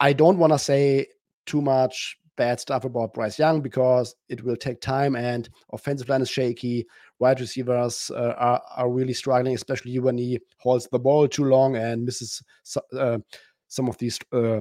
I 0.00 0.12
don't 0.12 0.38
want 0.38 0.52
to 0.52 0.58
say 0.58 1.06
too 1.46 1.60
much 1.60 2.16
bad 2.36 2.60
stuff 2.60 2.84
about 2.84 3.12
Bryce 3.12 3.38
Young 3.38 3.60
because 3.60 4.14
it 4.28 4.42
will 4.42 4.56
take 4.56 4.80
time 4.80 5.16
and 5.16 5.48
offensive 5.72 6.08
line 6.08 6.22
is 6.22 6.30
shaky. 6.30 6.86
Wide 7.18 7.40
receivers 7.40 8.10
uh, 8.14 8.34
are, 8.38 8.62
are 8.76 8.90
really 8.90 9.12
struggling, 9.12 9.54
especially 9.54 9.98
when 9.98 10.16
he 10.16 10.38
holds 10.58 10.88
the 10.90 10.98
ball 10.98 11.28
too 11.28 11.44
long 11.44 11.76
and 11.76 12.04
misses 12.04 12.42
uh, 12.96 13.18
some 13.66 13.88
of 13.88 13.98
these 13.98 14.18
uh, 14.32 14.60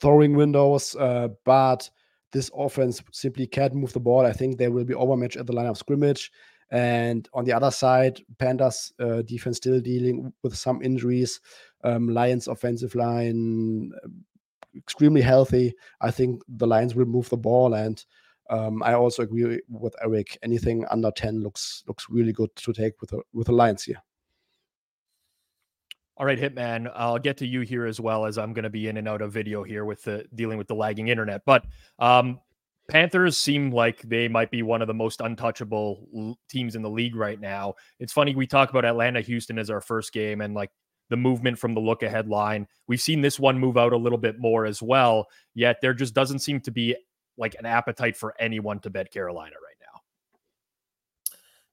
throwing 0.00 0.34
windows. 0.36 0.96
Uh, 0.96 1.28
but 1.44 1.88
this 2.32 2.50
offense 2.54 3.00
simply 3.12 3.46
can't 3.46 3.74
move 3.74 3.92
the 3.92 4.00
ball. 4.00 4.26
I 4.26 4.32
think 4.32 4.58
they 4.58 4.68
will 4.68 4.84
be 4.84 4.94
overmatched 4.94 5.36
at 5.36 5.46
the 5.46 5.54
line 5.54 5.66
of 5.66 5.78
scrimmage. 5.78 6.30
And 6.70 7.28
on 7.32 7.44
the 7.44 7.52
other 7.52 7.70
side, 7.70 8.20
Panthers 8.38 8.92
uh, 8.98 9.22
defense 9.22 9.58
still 9.58 9.80
dealing 9.80 10.32
with 10.42 10.56
some 10.56 10.82
injuries. 10.82 11.40
Um, 11.84 12.08
Lions 12.08 12.48
offensive 12.48 12.96
line 12.96 13.92
extremely 14.76 15.22
healthy. 15.22 15.74
I 16.00 16.10
think 16.10 16.42
the 16.48 16.66
Lions 16.66 16.94
will 16.94 17.06
move 17.06 17.28
the 17.28 17.36
ball, 17.36 17.74
and 17.74 18.04
um, 18.50 18.82
I 18.82 18.94
also 18.94 19.22
agree 19.22 19.60
with 19.68 19.94
Eric. 20.02 20.38
Anything 20.42 20.84
under 20.90 21.10
ten 21.10 21.42
looks 21.42 21.82
looks 21.86 22.06
really 22.08 22.32
good 22.32 22.54
to 22.56 22.72
take 22.72 23.00
with 23.00 23.10
the, 23.10 23.22
with 23.32 23.46
the 23.46 23.52
Lions 23.52 23.84
here. 23.84 24.02
All 26.18 26.24
right, 26.24 26.38
Hitman. 26.38 26.90
I'll 26.94 27.18
get 27.18 27.36
to 27.38 27.46
you 27.46 27.60
here 27.60 27.84
as 27.84 28.00
well 28.00 28.24
as 28.24 28.38
I'm 28.38 28.54
going 28.54 28.62
to 28.62 28.70
be 28.70 28.88
in 28.88 28.96
and 28.96 29.06
out 29.06 29.20
of 29.20 29.32
video 29.32 29.62
here 29.62 29.84
with 29.84 30.02
the 30.02 30.24
dealing 30.34 30.56
with 30.56 30.66
the 30.66 30.74
lagging 30.74 31.08
internet. 31.08 31.42
But 31.44 31.66
um, 31.98 32.40
Panthers 32.88 33.36
seem 33.36 33.70
like 33.70 34.00
they 34.00 34.26
might 34.26 34.50
be 34.50 34.62
one 34.62 34.80
of 34.80 34.88
the 34.88 34.94
most 34.94 35.20
untouchable 35.20 36.36
teams 36.48 36.74
in 36.74 36.80
the 36.80 36.88
league 36.88 37.16
right 37.16 37.38
now. 37.38 37.74
It's 38.00 38.14
funny 38.14 38.34
we 38.34 38.46
talk 38.46 38.70
about 38.70 38.86
Atlanta 38.86 39.20
Houston 39.20 39.58
as 39.58 39.68
our 39.68 39.82
first 39.82 40.12
game, 40.12 40.40
and 40.40 40.54
like 40.54 40.70
the 41.08 41.16
movement 41.16 41.58
from 41.58 41.74
the 41.74 41.80
look 41.80 42.02
ahead 42.02 42.28
line. 42.28 42.66
We've 42.86 43.00
seen 43.00 43.20
this 43.20 43.38
one 43.38 43.58
move 43.58 43.76
out 43.76 43.92
a 43.92 43.96
little 43.96 44.18
bit 44.18 44.38
more 44.38 44.66
as 44.66 44.82
well, 44.82 45.26
yet 45.54 45.78
there 45.80 45.94
just 45.94 46.14
doesn't 46.14 46.40
seem 46.40 46.60
to 46.62 46.70
be 46.70 46.96
like 47.38 47.54
an 47.58 47.66
appetite 47.66 48.16
for 48.16 48.34
anyone 48.38 48.80
to 48.80 48.90
bet 48.90 49.12
Carolina 49.12 49.56
right 49.62 49.76
now. 49.80 50.00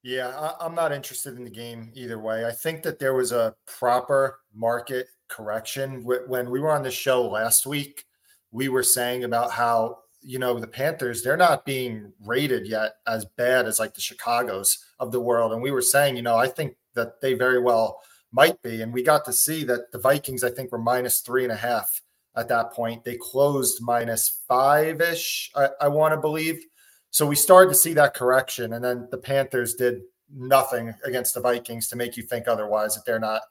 Yeah, 0.03 0.51
I, 0.59 0.65
am 0.65 0.75
not 0.75 0.91
interested 0.91 1.37
in 1.37 1.43
the 1.43 1.49
game 1.49 1.91
either 1.95 2.19
way. 2.19 2.45
I 2.45 2.51
think 2.51 2.83
that 2.83 2.99
there 2.99 3.13
was 3.13 3.31
a 3.31 3.55
proper 3.65 4.39
market 4.53 5.07
correction. 5.29 6.03
When 6.03 6.49
we 6.49 6.59
were 6.59 6.71
on 6.71 6.83
the 6.83 6.91
show 6.91 7.27
last 7.27 7.65
week, 7.65 8.05
we 8.51 8.67
were 8.69 8.83
saying 8.83 9.23
about 9.23 9.51
how, 9.51 9.99
you 10.21 10.39
know, 10.39 10.59
the 10.59 10.67
Panthers, 10.67 11.23
they're 11.23 11.37
not 11.37 11.65
being 11.65 12.11
rated 12.23 12.67
yet 12.67 12.95
as 13.07 13.25
bad 13.37 13.65
as 13.65 13.79
like 13.79 13.93
the 13.93 14.01
Chicago's 14.01 14.85
of 14.99 15.11
the 15.11 15.21
world. 15.21 15.53
And 15.53 15.61
we 15.61 15.71
were 15.71 15.81
saying, 15.81 16.17
you 16.17 16.21
know, 16.21 16.37
I 16.37 16.47
think 16.47 16.75
that 16.93 17.19
they 17.21 17.33
very 17.33 17.61
well 17.61 18.01
might 18.33 18.61
be. 18.61 18.81
And 18.81 18.91
we 18.91 19.03
got 19.03 19.23
to 19.25 19.33
see 19.33 19.63
that 19.65 19.91
the 19.91 19.99
Vikings, 19.99 20.43
I 20.43 20.49
think, 20.49 20.71
were 20.71 20.79
minus 20.79 21.21
three 21.21 21.43
and 21.43 21.53
a 21.53 21.57
half 21.57 22.01
at 22.35 22.49
that 22.49 22.73
point. 22.73 23.03
They 23.03 23.15
closed 23.15 23.81
minus 23.81 24.41
five 24.47 24.99
ish, 24.99 25.51
I, 25.55 25.69
I 25.81 25.87
want 25.87 26.13
to 26.13 26.19
believe. 26.19 26.65
So 27.11 27.27
we 27.27 27.35
started 27.35 27.69
to 27.69 27.75
see 27.75 27.93
that 27.93 28.15
correction. 28.15 28.73
And 28.73 28.83
then 28.83 29.07
the 29.11 29.19
Panthers 29.19 29.75
did 29.75 30.01
nothing 30.35 30.93
against 31.05 31.35
the 31.35 31.41
Vikings 31.41 31.87
to 31.89 31.95
make 31.95 32.17
you 32.17 32.23
think 32.23 32.47
otherwise, 32.47 32.95
that 32.95 33.05
they're 33.05 33.19
not 33.19 33.43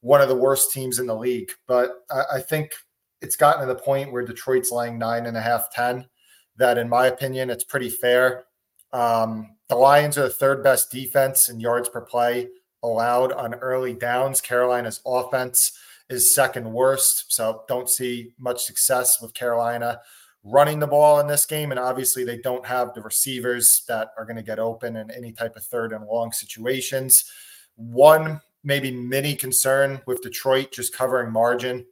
one 0.00 0.22
of 0.22 0.30
the 0.30 0.36
worst 0.36 0.72
teams 0.72 0.98
in 0.98 1.06
the 1.06 1.14
league. 1.14 1.50
But 1.66 1.90
I, 2.10 2.36
I 2.36 2.40
think 2.40 2.72
it's 3.20 3.36
gotten 3.36 3.60
to 3.60 3.72
the 3.72 3.78
point 3.78 4.10
where 4.10 4.24
Detroit's 4.24 4.72
laying 4.72 4.98
nine 4.98 5.26
and 5.26 5.36
a 5.36 5.42
half, 5.42 5.70
10, 5.74 6.06
that 6.56 6.78
in 6.78 6.88
my 6.88 7.06
opinion, 7.06 7.50
it's 7.50 7.64
pretty 7.64 7.90
fair. 7.90 8.44
Um, 8.94 9.56
the 9.68 9.76
Lions 9.76 10.16
are 10.16 10.22
the 10.22 10.30
third 10.30 10.64
best 10.64 10.90
defense 10.90 11.50
in 11.50 11.60
yards 11.60 11.90
per 11.90 12.00
play 12.00 12.48
allowed 12.82 13.32
on 13.32 13.54
early 13.54 13.94
downs. 13.94 14.40
Carolina's 14.40 15.00
offense 15.06 15.72
is 16.08 16.34
second 16.34 16.70
worst. 16.70 17.32
So 17.32 17.62
don't 17.68 17.88
see 17.88 18.32
much 18.38 18.64
success 18.64 19.20
with 19.20 19.34
Carolina 19.34 20.00
running 20.42 20.78
the 20.78 20.86
ball 20.86 21.20
in 21.20 21.26
this 21.26 21.46
game. 21.46 21.70
And 21.70 21.80
obviously, 21.80 22.24
they 22.24 22.38
don't 22.38 22.66
have 22.66 22.94
the 22.94 23.02
receivers 23.02 23.84
that 23.88 24.12
are 24.16 24.24
going 24.24 24.36
to 24.36 24.42
get 24.42 24.58
open 24.58 24.96
in 24.96 25.10
any 25.10 25.32
type 25.32 25.56
of 25.56 25.64
third 25.64 25.92
and 25.92 26.06
long 26.06 26.32
situations. 26.32 27.24
One 27.76 28.40
maybe 28.62 28.90
mini 28.90 29.34
concern 29.34 30.00
with 30.06 30.20
Detroit 30.20 30.72
just 30.72 30.94
covering 30.94 31.32
margin 31.32 31.86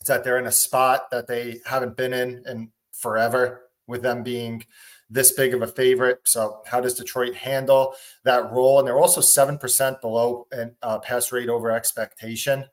is 0.00 0.06
that 0.06 0.24
they're 0.24 0.38
in 0.38 0.46
a 0.46 0.52
spot 0.52 1.10
that 1.10 1.26
they 1.26 1.60
haven't 1.66 1.96
been 1.96 2.12
in 2.12 2.42
in 2.46 2.70
forever 2.92 3.68
with 3.86 4.02
them 4.02 4.22
being 4.22 4.64
this 5.10 5.32
big 5.32 5.54
of 5.54 5.62
a 5.62 5.66
favorite. 5.66 6.20
So, 6.24 6.60
how 6.66 6.80
does 6.80 6.94
Detroit 6.94 7.34
handle 7.34 7.94
that 8.24 8.50
role? 8.52 8.78
And 8.78 8.86
they're 8.86 8.98
also 8.98 9.20
7% 9.20 10.00
below 10.00 10.46
and 10.52 10.72
uh, 10.82 10.98
pass 10.98 11.32
rate 11.32 11.48
over 11.48 11.70
expectation. 11.70 12.66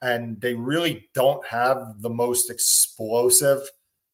And 0.00 0.40
they 0.40 0.54
really 0.54 1.08
don't 1.14 1.46
have 1.46 2.00
the 2.00 2.10
most 2.10 2.50
explosive 2.50 3.60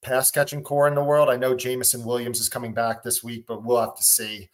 pass 0.03 0.31
catching 0.31 0.63
core 0.63 0.89
in 0.89 0.95
the 0.95 1.03
world. 1.03 1.29
I 1.29 1.37
know 1.37 1.57
Jameson 1.57 2.05
Williams 2.05 2.41
is 2.41 2.49
coming 2.49 2.73
back 2.73 3.03
this 3.03 3.25
week, 3.25 3.47
but 3.47 3.65
we'll 3.65 3.81
have 3.81 3.97
to 3.97 4.03
see. 4.03 4.49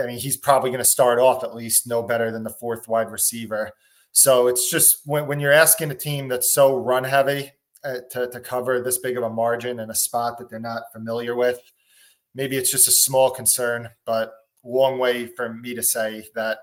I 0.00 0.06
mean, 0.06 0.18
he's 0.18 0.36
probably 0.36 0.70
going 0.70 0.78
to 0.78 0.84
start 0.84 1.18
off 1.18 1.42
at 1.42 1.54
least 1.54 1.86
no 1.86 2.02
better 2.02 2.30
than 2.30 2.44
the 2.44 2.50
fourth 2.50 2.86
wide 2.88 3.10
receiver. 3.10 3.70
So 4.12 4.48
it's 4.48 4.70
just 4.70 4.98
when, 5.04 5.26
when 5.26 5.40
you're 5.40 5.52
asking 5.52 5.90
a 5.90 5.94
team 5.94 6.28
that's 6.28 6.52
so 6.52 6.76
run 6.76 7.04
heavy 7.04 7.52
uh, 7.84 7.98
to, 8.10 8.28
to 8.30 8.40
cover 8.40 8.80
this 8.80 8.98
big 8.98 9.16
of 9.16 9.22
a 9.22 9.30
margin 9.30 9.80
in 9.80 9.90
a 9.90 9.94
spot 9.94 10.38
that 10.38 10.50
they're 10.50 10.58
not 10.58 10.92
familiar 10.92 11.34
with, 11.34 11.60
maybe 12.36 12.56
it's 12.56 12.70
just 12.70 12.86
a 12.86 12.92
small 12.92 13.30
concern, 13.30 13.88
but 14.04 14.32
long 14.62 14.98
way 14.98 15.26
for 15.26 15.52
me 15.52 15.74
to 15.74 15.82
say 15.82 16.28
that 16.34 16.58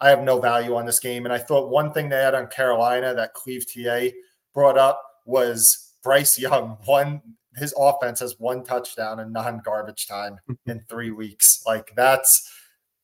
I 0.00 0.10
have 0.10 0.22
no 0.22 0.40
value 0.40 0.76
on 0.76 0.84
this 0.84 1.00
game. 1.00 1.24
And 1.24 1.32
I 1.32 1.38
thought 1.38 1.70
one 1.70 1.92
thing 1.92 2.10
to 2.10 2.16
add 2.16 2.34
on 2.34 2.46
Carolina 2.48 3.14
that 3.14 3.32
Cleve 3.32 3.64
TA 3.66 4.08
brought 4.52 4.76
up 4.76 5.02
was 5.24 5.94
Bryce 6.02 6.38
Young. 6.38 6.76
One 6.84 7.22
his 7.56 7.74
offense 7.78 8.18
has 8.18 8.38
one 8.40 8.64
touchdown 8.64 9.20
in 9.20 9.32
non-garbage 9.32 10.08
time 10.08 10.38
in 10.66 10.80
three 10.88 11.12
weeks. 11.12 11.62
Like 11.64 11.92
that's 11.96 12.52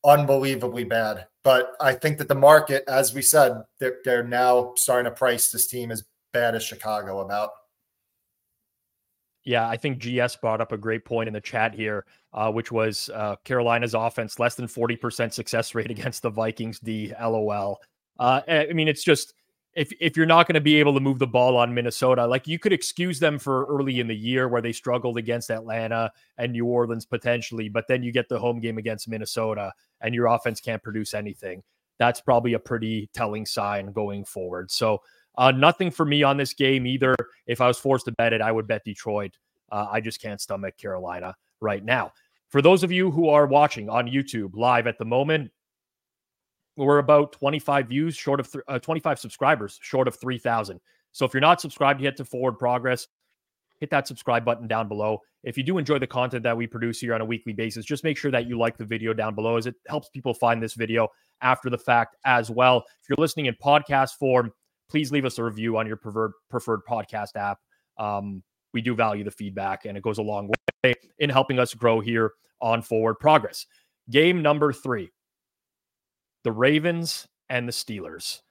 unbelievably 0.03 0.85
bad. 0.85 1.27
But 1.43 1.71
I 1.79 1.93
think 1.93 2.17
that 2.17 2.27
the 2.27 2.35
market, 2.35 2.83
as 2.87 3.13
we 3.13 3.21
said, 3.21 3.63
they're, 3.79 3.99
they're 4.03 4.27
now 4.27 4.73
starting 4.75 5.09
to 5.09 5.15
price 5.15 5.51
this 5.51 5.67
team 5.67 5.89
as 5.89 6.03
bad 6.33 6.55
as 6.55 6.63
Chicago 6.63 7.21
about. 7.21 7.51
Yeah, 9.43 9.67
I 9.67 9.75
think 9.75 9.99
GS 9.99 10.35
brought 10.35 10.61
up 10.61 10.71
a 10.71 10.77
great 10.77 11.03
point 11.03 11.27
in 11.27 11.33
the 11.33 11.41
chat 11.41 11.73
here, 11.73 12.05
uh, 12.33 12.51
which 12.51 12.71
was 12.71 13.09
uh, 13.13 13.37
Carolina's 13.43 13.95
offense 13.95 14.37
less 14.39 14.55
than 14.55 14.67
40% 14.67 15.33
success 15.33 15.73
rate 15.73 15.91
against 15.91 16.21
the 16.21 16.29
Vikings 16.29 16.79
D. 16.79 17.13
LOL. 17.19 17.79
Uh, 18.19 18.41
I 18.47 18.73
mean, 18.73 18.87
it's 18.87 19.03
just 19.03 19.33
if 19.73 19.91
if 19.99 20.17
you're 20.17 20.25
not 20.25 20.47
going 20.47 20.55
to 20.55 20.61
be 20.61 20.75
able 20.75 20.93
to 20.93 20.99
move 20.99 21.17
the 21.17 21.27
ball 21.27 21.57
on 21.57 21.73
Minnesota, 21.73 22.25
like 22.25 22.47
you 22.47 22.59
could 22.59 22.73
excuse 22.73 23.19
them 23.19 23.39
for 23.39 23.65
early 23.65 23.99
in 23.99 24.07
the 24.07 24.15
year 24.15 24.47
where 24.47 24.61
they 24.61 24.73
struggled 24.73 25.17
against 25.17 25.49
Atlanta 25.49 26.11
and 26.37 26.51
New 26.51 26.65
Orleans 26.65 27.05
potentially, 27.05 27.69
but 27.69 27.87
then 27.87 28.03
you 28.03 28.11
get 28.11 28.27
the 28.27 28.39
home 28.39 28.59
game 28.59 28.77
against 28.77 29.07
Minnesota 29.07 29.71
and 30.01 30.13
your 30.13 30.27
offense 30.27 30.59
can't 30.59 30.83
produce 30.83 31.13
anything. 31.13 31.63
That's 31.99 32.19
probably 32.19 32.53
a 32.53 32.59
pretty 32.59 33.09
telling 33.13 33.45
sign 33.45 33.91
going 33.91 34.25
forward. 34.25 34.71
So 34.71 35.01
uh, 35.37 35.51
nothing 35.51 35.91
for 35.91 36.05
me 36.05 36.23
on 36.23 36.37
this 36.37 36.53
game 36.53 36.85
either. 36.85 37.15
If 37.47 37.61
I 37.61 37.67
was 37.67 37.77
forced 37.77 38.05
to 38.05 38.11
bet 38.13 38.33
it, 38.33 38.41
I 38.41 38.51
would 38.51 38.67
bet 38.67 38.83
Detroit. 38.83 39.37
Uh, 39.71 39.87
I 39.89 40.01
just 40.01 40.21
can't 40.21 40.41
stomach 40.41 40.77
Carolina 40.77 41.35
right 41.61 41.83
now. 41.83 42.11
For 42.49 42.61
those 42.61 42.83
of 42.83 42.91
you 42.91 43.11
who 43.11 43.29
are 43.29 43.47
watching 43.47 43.89
on 43.89 44.07
YouTube 44.07 44.55
live 44.55 44.87
at 44.87 44.97
the 44.97 45.05
moment, 45.05 45.51
we're 46.75 46.97
about 46.97 47.31
25 47.33 47.87
views 47.87 48.15
short 48.15 48.39
of 48.39 48.51
th- 48.51 48.63
uh, 48.67 48.79
25 48.79 49.19
subscribers 49.19 49.79
short 49.81 50.07
of 50.07 50.15
3,000. 50.15 50.79
So 51.11 51.25
if 51.25 51.33
you're 51.33 51.41
not 51.41 51.61
subscribed 51.61 52.01
yet 52.01 52.17
to 52.17 52.25
Forward 52.25 52.57
Progress, 52.57 53.07
hit 53.79 53.89
that 53.89 54.07
subscribe 54.07 54.45
button 54.45 54.67
down 54.67 54.87
below. 54.87 55.19
If 55.43 55.57
you 55.57 55.63
do 55.63 55.77
enjoy 55.77 55.99
the 55.99 56.07
content 56.07 56.43
that 56.43 56.55
we 56.55 56.67
produce 56.67 56.99
here 56.99 57.13
on 57.13 57.21
a 57.21 57.25
weekly 57.25 57.51
basis, 57.51 57.83
just 57.83 58.03
make 58.03 58.17
sure 58.17 58.31
that 58.31 58.47
you 58.47 58.57
like 58.57 58.77
the 58.77 58.85
video 58.85 59.13
down 59.13 59.33
below 59.33 59.57
as 59.57 59.65
it 59.65 59.75
helps 59.87 60.09
people 60.09 60.33
find 60.33 60.61
this 60.61 60.75
video 60.75 61.07
after 61.41 61.69
the 61.69 61.77
fact 61.77 62.15
as 62.25 62.49
well. 62.49 62.85
If 63.01 63.09
you're 63.09 63.17
listening 63.17 63.47
in 63.47 63.55
podcast 63.55 64.17
form, 64.19 64.53
please 64.91 65.11
leave 65.11 65.25
us 65.25 65.37
a 65.37 65.43
review 65.43 65.77
on 65.77 65.87
your 65.87 65.95
preferred 65.95 66.33
preferred 66.49 66.81
podcast 66.87 67.35
app. 67.37 67.57
Um, 67.97 68.43
we 68.73 68.81
do 68.81 68.93
value 68.93 69.23
the 69.23 69.31
feedback, 69.31 69.85
and 69.85 69.97
it 69.97 70.03
goes 70.03 70.17
a 70.17 70.21
long 70.21 70.51
way 70.83 70.93
in 71.19 71.29
helping 71.29 71.59
us 71.59 71.73
grow 71.73 72.01
here 72.01 72.33
on 72.61 72.81
Forward 72.81 73.15
Progress. 73.15 73.65
Game 74.09 74.41
number 74.41 74.73
three: 74.73 75.09
the 76.43 76.51
Ravens 76.51 77.27
and 77.49 77.67
the 77.67 77.71
Steelers. 77.71 78.41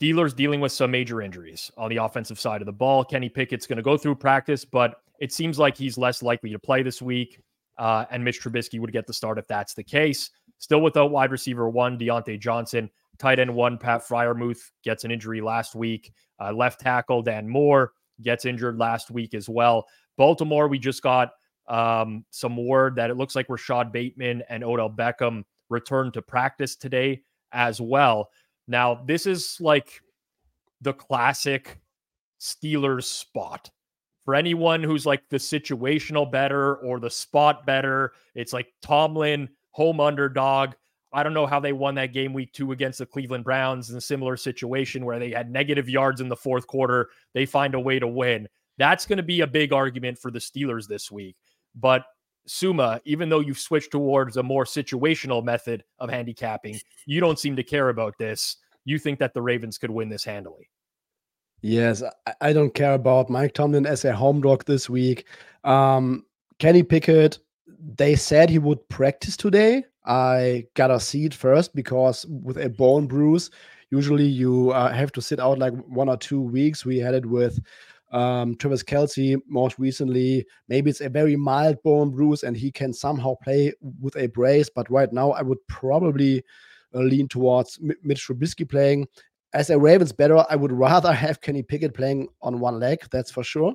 Steelers 0.00 0.34
dealing 0.34 0.60
with 0.60 0.72
some 0.72 0.90
major 0.90 1.22
injuries 1.22 1.70
on 1.76 1.88
the 1.88 1.96
offensive 1.96 2.38
side 2.38 2.60
of 2.60 2.66
the 2.66 2.72
ball. 2.72 3.04
Kenny 3.04 3.28
Pickett's 3.28 3.66
going 3.66 3.76
to 3.76 3.82
go 3.82 3.96
through 3.96 4.14
practice, 4.16 4.64
but 4.64 4.96
it 5.20 5.32
seems 5.32 5.58
like 5.58 5.76
he's 5.76 5.96
less 5.96 6.22
likely 6.22 6.50
to 6.50 6.58
play 6.58 6.82
this 6.82 7.00
week. 7.00 7.40
Uh, 7.78 8.04
and 8.10 8.22
Mitch 8.22 8.40
Trubisky 8.40 8.78
would 8.78 8.92
get 8.92 9.06
the 9.06 9.12
start 9.12 9.38
if 9.38 9.48
that's 9.48 9.74
the 9.74 9.82
case. 9.82 10.30
Still 10.58 10.80
without 10.80 11.10
wide 11.10 11.32
receiver 11.32 11.68
one, 11.68 11.98
Diontae 11.98 12.38
Johnson. 12.38 12.88
Tight 13.18 13.38
end 13.38 13.54
one, 13.54 13.78
Pat 13.78 14.02
Freiermuth 14.02 14.70
gets 14.82 15.04
an 15.04 15.10
injury 15.10 15.40
last 15.40 15.74
week. 15.74 16.12
Uh, 16.40 16.52
left 16.52 16.80
tackle 16.80 17.22
Dan 17.22 17.48
Moore 17.48 17.92
gets 18.22 18.44
injured 18.44 18.78
last 18.78 19.10
week 19.10 19.34
as 19.34 19.48
well. 19.48 19.86
Baltimore, 20.16 20.68
we 20.68 20.78
just 20.78 21.02
got 21.02 21.30
um, 21.68 22.24
some 22.30 22.56
word 22.56 22.96
that 22.96 23.10
it 23.10 23.16
looks 23.16 23.34
like 23.34 23.48
Rashod 23.48 23.92
Bateman 23.92 24.42
and 24.48 24.64
Odell 24.64 24.90
Beckham 24.90 25.44
returned 25.70 26.14
to 26.14 26.22
practice 26.22 26.76
today 26.76 27.22
as 27.52 27.80
well. 27.80 28.30
Now, 28.66 29.02
this 29.06 29.26
is 29.26 29.58
like 29.60 30.00
the 30.80 30.92
classic 30.92 31.80
Steelers 32.40 33.04
spot. 33.04 33.70
For 34.24 34.34
anyone 34.34 34.82
who's 34.82 35.04
like 35.04 35.28
the 35.28 35.36
situational 35.36 36.30
bettor 36.30 36.76
or 36.76 36.98
the 36.98 37.10
spot 37.10 37.66
bettor, 37.66 38.12
it's 38.34 38.52
like 38.52 38.72
Tomlin, 38.80 39.50
home 39.70 40.00
underdog. 40.00 40.72
I 41.14 41.22
don't 41.22 41.32
know 41.32 41.46
how 41.46 41.60
they 41.60 41.72
won 41.72 41.94
that 41.94 42.12
game 42.12 42.32
week 42.32 42.52
two 42.52 42.72
against 42.72 42.98
the 42.98 43.06
Cleveland 43.06 43.44
Browns 43.44 43.88
in 43.88 43.96
a 43.96 44.00
similar 44.00 44.36
situation 44.36 45.04
where 45.04 45.20
they 45.20 45.30
had 45.30 45.50
negative 45.50 45.88
yards 45.88 46.20
in 46.20 46.28
the 46.28 46.36
fourth 46.36 46.66
quarter. 46.66 47.08
They 47.34 47.46
find 47.46 47.74
a 47.74 47.80
way 47.80 48.00
to 48.00 48.08
win. 48.08 48.48
That's 48.78 49.06
going 49.06 49.18
to 49.18 49.22
be 49.22 49.40
a 49.40 49.46
big 49.46 49.72
argument 49.72 50.18
for 50.18 50.32
the 50.32 50.40
Steelers 50.40 50.88
this 50.88 51.12
week. 51.12 51.36
But 51.76 52.04
Suma, 52.46 53.00
even 53.04 53.28
though 53.28 53.40
you've 53.40 53.60
switched 53.60 53.92
towards 53.92 54.36
a 54.36 54.42
more 54.42 54.64
situational 54.64 55.42
method 55.44 55.84
of 56.00 56.10
handicapping, 56.10 56.80
you 57.06 57.20
don't 57.20 57.38
seem 57.38 57.54
to 57.56 57.62
care 57.62 57.90
about 57.90 58.18
this. 58.18 58.56
You 58.84 58.98
think 58.98 59.20
that 59.20 59.32
the 59.32 59.42
Ravens 59.42 59.78
could 59.78 59.90
win 59.90 60.08
this 60.08 60.24
handily. 60.24 60.68
Yes, 61.62 62.02
I 62.40 62.52
don't 62.52 62.74
care 62.74 62.92
about 62.92 63.30
Mike 63.30 63.54
Tomlin 63.54 63.86
as 63.86 64.04
a 64.04 64.14
home 64.14 64.42
dog 64.42 64.64
this 64.64 64.90
week. 64.90 65.26
Um, 65.62 66.26
Kenny 66.58 66.82
Pickett, 66.82 67.38
they 67.96 68.16
said 68.16 68.50
he 68.50 68.58
would 68.58 68.86
practice 68.90 69.36
today. 69.36 69.84
I 70.04 70.66
gotta 70.74 71.00
see 71.00 71.24
it 71.24 71.34
first 71.34 71.74
because 71.74 72.26
with 72.26 72.58
a 72.58 72.68
bone 72.68 73.06
bruise, 73.06 73.50
usually 73.90 74.26
you 74.26 74.70
uh, 74.70 74.92
have 74.92 75.12
to 75.12 75.22
sit 75.22 75.40
out 75.40 75.58
like 75.58 75.72
one 75.86 76.08
or 76.08 76.16
two 76.16 76.40
weeks. 76.40 76.84
We 76.84 76.98
had 76.98 77.14
it 77.14 77.24
with 77.26 77.58
um, 78.12 78.54
Travis 78.56 78.82
Kelce 78.82 79.40
most 79.48 79.78
recently. 79.78 80.46
Maybe 80.68 80.90
it's 80.90 81.00
a 81.00 81.08
very 81.08 81.36
mild 81.36 81.82
bone 81.82 82.10
bruise 82.10 82.42
and 82.42 82.56
he 82.56 82.70
can 82.70 82.92
somehow 82.92 83.34
play 83.42 83.72
with 84.00 84.16
a 84.16 84.26
brace. 84.28 84.70
But 84.74 84.90
right 84.90 85.12
now, 85.12 85.32
I 85.32 85.42
would 85.42 85.58
probably 85.68 86.44
uh, 86.94 87.00
lean 87.00 87.28
towards 87.28 87.78
M- 87.82 87.96
Mitch 88.02 88.26
Trubisky 88.26 88.68
playing. 88.68 89.08
As 89.52 89.70
a 89.70 89.78
Ravens 89.78 90.12
bettor, 90.12 90.44
I 90.50 90.56
would 90.56 90.72
rather 90.86 91.12
have 91.12 91.40
Kenny 91.40 91.62
Pickett 91.62 91.94
playing 91.94 92.28
on 92.42 92.60
one 92.60 92.78
leg, 92.78 93.04
that's 93.10 93.30
for 93.30 93.42
sure. 93.42 93.74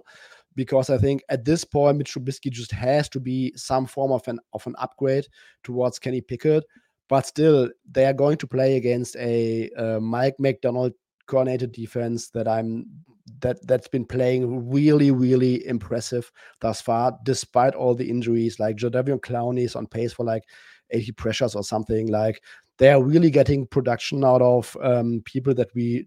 Because 0.59 0.89
I 0.89 0.97
think 0.97 1.23
at 1.29 1.45
this 1.45 1.63
point, 1.63 1.97
Mitch 1.97 2.13
Trubisky 2.13 2.51
just 2.51 2.73
has 2.73 3.07
to 3.11 3.19
be 3.21 3.53
some 3.55 3.85
form 3.85 4.11
of 4.11 4.27
an 4.27 4.41
of 4.51 4.67
an 4.67 4.75
upgrade 4.77 5.25
towards 5.63 5.99
Kenny 5.99 6.19
Pickett. 6.19 6.65
But 7.07 7.25
still, 7.25 7.69
they 7.89 8.05
are 8.05 8.13
going 8.13 8.37
to 8.39 8.45
play 8.45 8.75
against 8.75 9.15
a 9.15 9.69
uh, 9.77 10.01
Mike 10.01 10.35
Macdonald 10.37 10.91
coordinated 11.27 11.71
defense 11.71 12.29
that 12.31 12.45
I'm 12.45 12.87
that 13.39 13.65
that's 13.65 13.87
been 13.87 14.03
playing 14.03 14.69
really 14.69 15.11
really 15.11 15.65
impressive 15.65 16.29
thus 16.59 16.81
far 16.81 17.17
despite 17.23 17.73
all 17.73 17.95
the 17.95 18.09
injuries. 18.09 18.59
Like 18.59 18.75
Jadeveon 18.75 19.21
Clowney 19.21 19.63
is 19.63 19.77
on 19.77 19.87
pace 19.87 20.11
for 20.11 20.25
like 20.25 20.43
80 20.89 21.13
pressures 21.13 21.55
or 21.55 21.63
something. 21.63 22.07
Like 22.07 22.43
they 22.79 22.89
are 22.89 23.01
really 23.01 23.31
getting 23.31 23.65
production 23.65 24.25
out 24.25 24.41
of 24.41 24.75
um, 24.81 25.21
people 25.23 25.53
that 25.53 25.73
we 25.73 26.05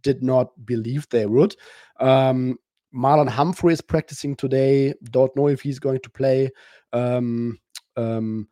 did 0.00 0.22
not 0.22 0.48
believe 0.64 1.06
they 1.10 1.26
would. 1.26 1.54
Um, 1.98 2.56
Marlon 2.94 3.28
Humphrey 3.28 3.72
is 3.72 3.80
practicing 3.80 4.34
today 4.34 4.94
don't 5.10 5.34
know 5.36 5.48
if 5.48 5.60
he's 5.60 5.78
going 5.78 6.00
to 6.00 6.10
play 6.10 6.50
um, 6.92 7.58
um, 7.96 8.48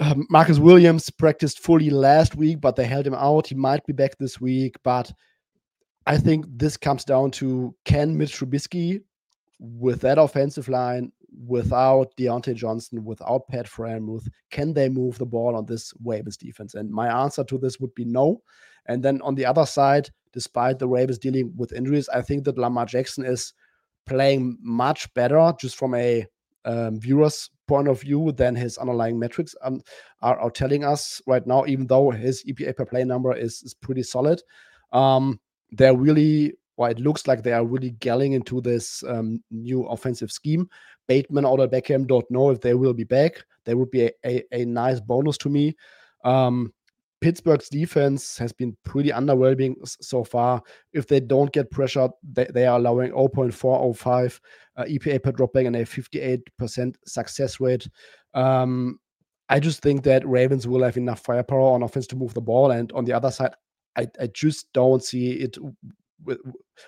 um 0.00 0.26
Marcus 0.30 0.58
Williams 0.58 1.10
practiced 1.10 1.60
fully 1.60 1.90
last 1.90 2.34
week, 2.34 2.60
but 2.60 2.76
they 2.76 2.84
held 2.84 3.06
him 3.06 3.14
out. 3.14 3.46
He 3.46 3.54
might 3.54 3.84
be 3.86 3.92
back 3.92 4.16
this 4.18 4.40
week, 4.40 4.76
but 4.82 5.12
I 6.06 6.18
think 6.18 6.46
this 6.48 6.76
comes 6.76 7.04
down 7.04 7.30
to 7.32 7.74
can 7.84 8.16
Mitch 8.16 8.38
Trubisky, 8.38 9.00
with 9.62 10.00
that 10.00 10.18
offensive 10.18 10.68
line, 10.68 11.12
without 11.46 12.14
Diontae 12.16 12.54
Johnson, 12.54 13.04
without 13.04 13.46
Pat 13.48 13.66
Freiermuth, 13.66 14.28
can 14.50 14.74
they 14.74 14.88
move 14.88 15.18
the 15.18 15.26
ball 15.26 15.54
on 15.56 15.66
this 15.66 15.92
Ravens 16.04 16.36
defense? 16.36 16.74
And 16.74 16.90
my 16.90 17.08
answer 17.22 17.44
to 17.44 17.58
this 17.58 17.78
would 17.78 17.94
be 17.94 18.04
no. 18.04 18.42
And 18.86 19.02
then 19.02 19.22
on 19.22 19.34
the 19.34 19.46
other 19.46 19.64
side, 19.64 20.10
despite 20.32 20.78
the 20.78 20.88
Ravens 20.88 21.18
dealing 21.18 21.52
with 21.56 21.72
injuries, 21.72 22.08
I 22.08 22.22
think 22.22 22.44
that 22.44 22.58
Lamar 22.58 22.86
Jackson 22.86 23.24
is 23.24 23.52
playing 24.06 24.58
much 24.60 25.12
better 25.14 25.52
just 25.60 25.76
from 25.76 25.94
a 25.94 26.26
um, 26.64 27.00
viewer's 27.00 27.50
point 27.66 27.88
of 27.88 28.00
view 28.00 28.32
than 28.32 28.54
his 28.54 28.78
underlying 28.78 29.18
metrics 29.18 29.54
um, 29.62 29.80
are, 30.20 30.38
are, 30.38 30.50
telling 30.50 30.84
us 30.84 31.20
right 31.26 31.46
now, 31.46 31.64
even 31.66 31.86
though 31.86 32.10
his 32.10 32.44
EPA 32.44 32.76
per 32.76 32.86
play 32.86 33.04
number 33.04 33.34
is, 33.34 33.62
is 33.62 33.74
pretty 33.74 34.02
solid. 34.02 34.40
Um, 34.92 35.40
they're 35.70 35.96
really, 35.96 36.54
well, 36.76 36.90
it 36.90 37.00
looks 37.00 37.26
like 37.26 37.42
they 37.42 37.52
are 37.52 37.64
really 37.64 37.92
gelling 37.92 38.34
into 38.34 38.60
this 38.60 39.02
um, 39.08 39.42
new 39.50 39.84
offensive 39.86 40.30
scheme. 40.30 40.68
Bateman 41.08 41.44
or 41.44 41.56
Beckham 41.58 42.06
don't 42.06 42.30
know 42.30 42.50
if 42.50 42.60
they 42.60 42.74
will 42.74 42.94
be 42.94 43.04
back. 43.04 43.44
They 43.64 43.74
would 43.74 43.90
be 43.90 44.02
a, 44.02 44.12
a, 44.24 44.42
a 44.52 44.64
nice 44.64 45.00
bonus 45.00 45.38
to 45.38 45.48
me. 45.48 45.76
Um, 46.24 46.72
Pittsburgh's 47.22 47.68
defense 47.68 48.36
has 48.36 48.52
been 48.52 48.76
pretty 48.84 49.10
underwhelming 49.10 49.76
so 50.02 50.24
far. 50.24 50.60
If 50.92 51.06
they 51.06 51.20
don't 51.20 51.52
get 51.52 51.70
pressured, 51.70 52.10
they, 52.22 52.46
they 52.52 52.66
are 52.66 52.78
allowing 52.78 53.12
0.405 53.12 54.40
uh, 54.76 54.82
EPA 54.82 55.22
per 55.22 55.32
dropback 55.32 55.66
and 55.68 55.76
a 55.76 55.84
58% 55.84 56.96
success 57.06 57.60
rate. 57.60 57.88
Um, 58.34 58.98
I 59.48 59.60
just 59.60 59.82
think 59.82 60.02
that 60.02 60.26
Ravens 60.26 60.66
will 60.66 60.82
have 60.82 60.96
enough 60.96 61.20
firepower 61.20 61.72
on 61.72 61.84
offense 61.84 62.08
to 62.08 62.16
move 62.16 62.34
the 62.34 62.40
ball. 62.40 62.72
And 62.72 62.90
on 62.92 63.04
the 63.04 63.12
other 63.12 63.30
side, 63.30 63.52
I, 63.96 64.08
I 64.20 64.26
just 64.26 64.72
don't 64.72 65.04
see 65.04 65.32
it 65.32 65.56
with, 66.24 66.40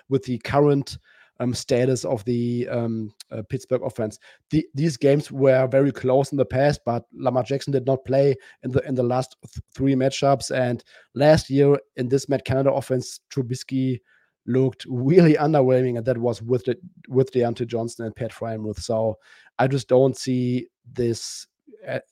with 0.09 0.23
the 0.25 0.37
current 0.39 0.97
um, 1.39 1.53
status 1.53 2.05
of 2.05 2.23
the 2.25 2.67
um, 2.69 3.13
uh, 3.31 3.41
Pittsburgh 3.49 3.83
offense. 3.83 4.19
The, 4.49 4.65
these 4.73 4.97
games 4.97 5.31
were 5.31 5.67
very 5.67 5.91
close 5.91 6.31
in 6.31 6.37
the 6.37 6.45
past, 6.45 6.81
but 6.85 7.05
Lamar 7.13 7.43
Jackson 7.43 7.73
did 7.73 7.85
not 7.85 8.05
play 8.05 8.35
in 8.63 8.71
the 8.71 8.81
in 8.87 8.95
the 8.95 9.03
last 9.03 9.35
th- 9.41 9.63
three 9.73 9.95
matchups. 9.95 10.55
And 10.55 10.83
last 11.13 11.49
year 11.49 11.77
in 11.97 12.09
this 12.09 12.29
Matt 12.29 12.45
Canada 12.45 12.71
offense, 12.71 13.19
Trubisky 13.31 13.99
looked 14.45 14.85
really 14.87 15.33
underwhelming, 15.39 15.97
and 15.97 16.05
that 16.05 16.17
was 16.17 16.41
with 16.41 16.65
the 16.65 16.77
with 17.09 17.31
Diontae 17.31 17.67
Johnson 17.67 18.05
and 18.05 18.15
Pat 18.15 18.31
Freiermuth. 18.31 18.79
So 18.79 19.17
I 19.59 19.67
just 19.67 19.87
don't 19.87 20.17
see 20.17 20.67
this 20.93 21.47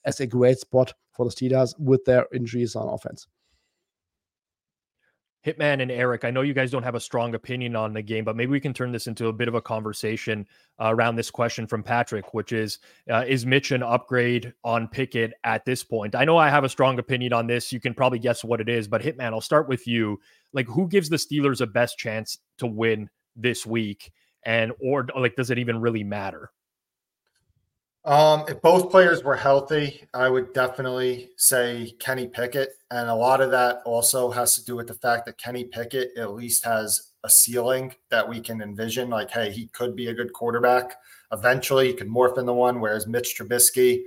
as 0.04 0.20
a 0.20 0.26
great 0.26 0.58
spot 0.58 0.92
for 1.12 1.24
the 1.24 1.30
Steelers 1.30 1.74
with 1.78 2.04
their 2.04 2.26
injuries 2.32 2.76
on 2.76 2.88
offense. 2.88 3.26
Hitman 5.44 5.82
and 5.82 5.90
Eric, 5.90 6.24
I 6.24 6.30
know 6.30 6.40
you 6.40 6.54
guys 6.54 6.70
don't 6.70 6.82
have 6.82 6.94
a 6.94 7.00
strong 7.00 7.34
opinion 7.34 7.76
on 7.76 7.92
the 7.92 8.00
game, 8.00 8.24
but 8.24 8.34
maybe 8.34 8.50
we 8.50 8.60
can 8.60 8.72
turn 8.72 8.92
this 8.92 9.06
into 9.06 9.28
a 9.28 9.32
bit 9.32 9.46
of 9.46 9.54
a 9.54 9.60
conversation 9.60 10.46
uh, 10.80 10.94
around 10.94 11.16
this 11.16 11.30
question 11.30 11.66
from 11.66 11.82
Patrick, 11.82 12.32
which 12.32 12.52
is 12.52 12.78
uh, 13.10 13.24
Is 13.28 13.44
Mitch 13.44 13.70
an 13.70 13.82
upgrade 13.82 14.54
on 14.64 14.88
Pickett 14.88 15.34
at 15.44 15.64
this 15.66 15.84
point? 15.84 16.14
I 16.14 16.24
know 16.24 16.38
I 16.38 16.48
have 16.48 16.64
a 16.64 16.68
strong 16.68 16.98
opinion 16.98 17.34
on 17.34 17.46
this. 17.46 17.72
You 17.72 17.80
can 17.80 17.92
probably 17.92 18.18
guess 18.18 18.42
what 18.42 18.60
it 18.60 18.70
is, 18.70 18.88
but 18.88 19.02
Hitman, 19.02 19.32
I'll 19.32 19.40
start 19.42 19.68
with 19.68 19.86
you. 19.86 20.18
Like, 20.54 20.66
who 20.66 20.88
gives 20.88 21.10
the 21.10 21.16
Steelers 21.16 21.60
a 21.60 21.66
best 21.66 21.98
chance 21.98 22.38
to 22.58 22.66
win 22.66 23.10
this 23.36 23.66
week? 23.66 24.12
And, 24.46 24.72
or 24.80 25.06
like, 25.14 25.36
does 25.36 25.50
it 25.50 25.58
even 25.58 25.80
really 25.80 26.04
matter? 26.04 26.50
Um, 28.04 28.44
if 28.48 28.60
both 28.60 28.90
players 28.90 29.24
were 29.24 29.36
healthy, 29.36 30.06
I 30.12 30.28
would 30.28 30.52
definitely 30.52 31.30
say 31.36 31.94
Kenny 31.98 32.26
Pickett. 32.26 32.70
And 32.90 33.08
a 33.08 33.14
lot 33.14 33.40
of 33.40 33.50
that 33.52 33.80
also 33.86 34.30
has 34.30 34.54
to 34.54 34.64
do 34.64 34.76
with 34.76 34.88
the 34.88 34.94
fact 34.94 35.24
that 35.24 35.38
Kenny 35.38 35.64
Pickett 35.64 36.10
at 36.18 36.34
least 36.34 36.64
has 36.66 37.12
a 37.24 37.30
ceiling 37.30 37.94
that 38.10 38.28
we 38.28 38.40
can 38.40 38.60
envision. 38.60 39.08
Like, 39.08 39.30
hey, 39.30 39.50
he 39.50 39.68
could 39.68 39.96
be 39.96 40.08
a 40.08 40.14
good 40.14 40.34
quarterback. 40.34 40.96
Eventually, 41.32 41.88
he 41.88 41.94
could 41.94 42.08
morph 42.08 42.36
into 42.36 42.52
one. 42.52 42.78
Whereas 42.78 43.06
Mitch 43.06 43.36
Trubisky, 43.38 44.02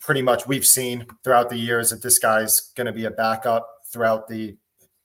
pretty 0.00 0.22
much 0.22 0.48
we've 0.48 0.66
seen 0.66 1.06
throughout 1.22 1.50
the 1.50 1.56
years 1.56 1.90
that 1.90 2.02
this 2.02 2.18
guy's 2.18 2.72
going 2.74 2.88
to 2.88 2.92
be 2.92 3.04
a 3.04 3.10
backup 3.12 3.68
throughout 3.92 4.26
the 4.26 4.56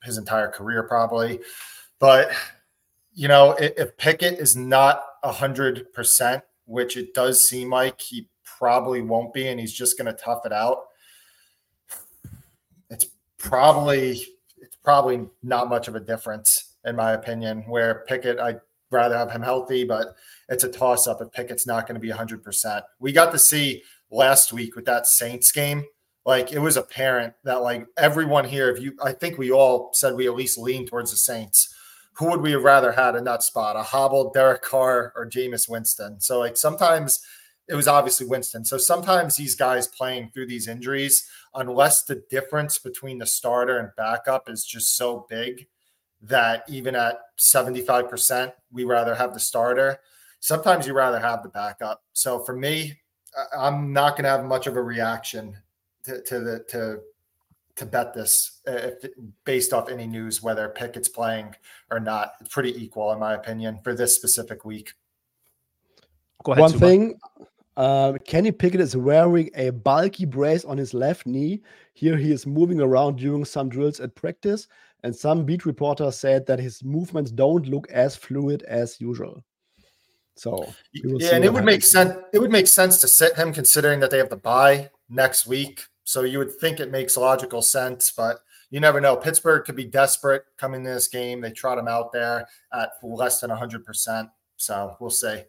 his 0.03 0.17
entire 0.17 0.47
career, 0.47 0.83
probably. 0.83 1.39
But 1.99 2.31
you 3.13 3.27
know, 3.27 3.51
if, 3.51 3.73
if 3.77 3.97
Pickett 3.97 4.39
is 4.39 4.55
not 4.55 5.03
hundred 5.23 5.91
percent 5.93 6.43
which 6.65 6.97
it 6.97 7.13
does 7.13 7.41
seem 7.41 7.69
like 7.69 7.99
he 8.01 8.29
probably 8.57 9.01
won't 9.01 9.33
be, 9.33 9.47
and 9.47 9.59
he's 9.59 9.73
just 9.73 9.97
going 9.97 10.13
to 10.13 10.21
tough 10.21 10.45
it 10.45 10.53
out. 10.53 10.85
It's 12.89 13.07
probably 13.37 14.25
it's 14.57 14.75
probably 14.83 15.27
not 15.43 15.69
much 15.69 15.87
of 15.87 15.95
a 15.95 15.99
difference 15.99 16.75
in 16.85 16.95
my 16.95 17.13
opinion. 17.13 17.63
Where 17.67 18.03
Pickett, 18.07 18.39
I'd 18.39 18.61
rather 18.91 19.17
have 19.17 19.31
him 19.31 19.41
healthy, 19.41 19.83
but 19.83 20.15
it's 20.49 20.63
a 20.63 20.71
toss 20.71 21.07
up 21.07 21.21
if 21.21 21.31
Pickett's 21.31 21.67
not 21.67 21.87
going 21.87 21.95
to 21.95 22.01
be 22.01 22.11
100%. 22.11 22.81
We 22.99 23.11
got 23.11 23.31
to 23.31 23.39
see 23.39 23.83
last 24.11 24.53
week 24.53 24.75
with 24.75 24.85
that 24.85 25.07
Saints 25.07 25.51
game. 25.51 25.83
Like 26.25 26.51
it 26.51 26.59
was 26.59 26.77
apparent 26.77 27.33
that 27.43 27.61
like 27.61 27.85
everyone 27.97 28.45
here, 28.45 28.69
if 28.69 28.81
you, 28.81 28.93
I 29.03 29.11
think 29.11 29.37
we 29.37 29.51
all 29.51 29.91
said 29.93 30.15
we 30.15 30.27
at 30.27 30.35
least 30.35 30.57
lean 30.57 30.87
towards 30.87 31.11
the 31.11 31.17
Saints 31.17 31.74
who 32.17 32.29
would 32.29 32.41
we 32.41 32.51
have 32.51 32.63
rather 32.63 32.91
had 32.91 33.15
in 33.15 33.23
that 33.25 33.43
spot? 33.43 33.75
A 33.75 33.83
hobbled 33.83 34.33
Derek 34.33 34.61
Carr 34.61 35.11
or 35.15 35.29
Jameis 35.29 35.69
Winston? 35.69 36.19
So 36.19 36.39
like 36.39 36.57
sometimes 36.57 37.25
it 37.67 37.75
was 37.75 37.87
obviously 37.87 38.27
Winston. 38.27 38.63
So 38.63 38.77
sometimes 38.77 39.35
these 39.35 39.55
guys 39.55 39.87
playing 39.87 40.29
through 40.29 40.47
these 40.47 40.67
injuries, 40.67 41.27
unless 41.53 42.03
the 42.03 42.23
difference 42.29 42.77
between 42.77 43.17
the 43.17 43.25
starter 43.25 43.79
and 43.79 43.89
backup 43.97 44.49
is 44.49 44.63
just 44.63 44.95
so 44.95 45.25
big 45.29 45.67
that 46.21 46.63
even 46.67 46.95
at 46.95 47.19
75%, 47.37 48.51
we 48.71 48.83
rather 48.83 49.15
have 49.15 49.33
the 49.33 49.39
starter. 49.39 49.99
sometimes 50.39 50.85
you 50.85 50.93
rather 50.93 51.19
have 51.19 51.41
the 51.41 51.49
backup. 51.49 52.03
So 52.13 52.39
for 52.39 52.55
me, 52.55 52.99
I'm 53.57 53.91
not 53.91 54.11
going 54.11 54.25
to 54.25 54.29
have 54.29 54.45
much 54.45 54.67
of 54.67 54.77
a 54.77 54.81
reaction 54.81 55.57
to, 56.03 56.21
to 56.21 56.39
the 56.39 56.59
to 56.69 56.99
to 57.75 57.85
bet 57.85 58.13
this 58.13 58.61
uh, 58.67 58.91
if, 59.03 59.11
based 59.43 59.73
off 59.73 59.89
any 59.89 60.07
news 60.07 60.41
whether 60.41 60.69
Pickett's 60.69 61.09
playing 61.09 61.55
or 61.91 61.99
not. 61.99 62.33
It's 62.39 62.53
pretty 62.53 62.75
equal 62.81 63.11
in 63.11 63.19
my 63.19 63.33
opinion 63.33 63.79
for 63.83 63.93
this 63.93 64.15
specific 64.15 64.65
week. 64.65 64.93
Go 66.43 66.53
Ahead, 66.53 66.61
One 66.61 66.79
thing, 66.79 67.19
uh, 67.77 68.13
Kenny 68.25 68.51
Pickett 68.51 68.81
is 68.81 68.95
wearing 68.95 69.49
a 69.55 69.71
bulky 69.71 70.25
brace 70.25 70.63
on 70.63 70.77
his 70.77 70.93
left 70.93 71.25
knee. 71.25 71.61
Here 71.93 72.17
he 72.17 72.31
is 72.31 72.45
moving 72.45 72.79
around 72.79 73.17
during 73.17 73.43
some 73.45 73.67
drills 73.67 73.99
at 73.99 74.15
practice, 74.15 74.67
and 75.03 75.15
some 75.15 75.45
beat 75.45 75.65
reporters 75.65 76.17
said 76.17 76.45
that 76.45 76.59
his 76.59 76.83
movements 76.83 77.31
don't 77.31 77.67
look 77.67 77.89
as 77.89 78.15
fluid 78.15 78.63
as 78.63 78.99
usual. 79.01 79.43
So 80.35 80.73
yeah, 80.93 81.35
and 81.35 81.45
it 81.45 81.53
would 81.53 81.63
make 81.63 81.81
sense. 81.81 82.13
It 82.33 82.39
would 82.39 82.51
make 82.51 82.67
sense 82.67 82.99
to 83.01 83.07
sit 83.07 83.35
him 83.35 83.53
considering 83.53 84.01
that 84.01 84.11
they 84.11 84.17
have 84.17 84.29
the 84.29 84.37
bye 84.37 84.89
next 85.09 85.47
week. 85.47 85.85
So 86.05 86.21
you 86.21 86.37
would 86.37 86.55
think 86.55 86.79
it 86.79 86.91
makes 86.91 87.17
logical 87.17 87.61
sense, 87.61 88.11
but 88.11 88.39
you 88.69 88.79
never 88.79 89.01
know. 89.01 89.17
Pittsburgh 89.17 89.65
could 89.65 89.75
be 89.75 89.85
desperate 89.85 90.45
coming 90.57 90.83
to 90.83 90.89
this 90.89 91.07
game. 91.07 91.41
They 91.41 91.51
trot 91.51 91.77
him 91.77 91.87
out 91.87 92.11
there 92.13 92.47
at 92.73 92.91
less 93.03 93.41
than 93.41 93.49
100%. 93.49 94.29
So 94.55 94.95
we'll 94.99 95.09
see. 95.09 95.41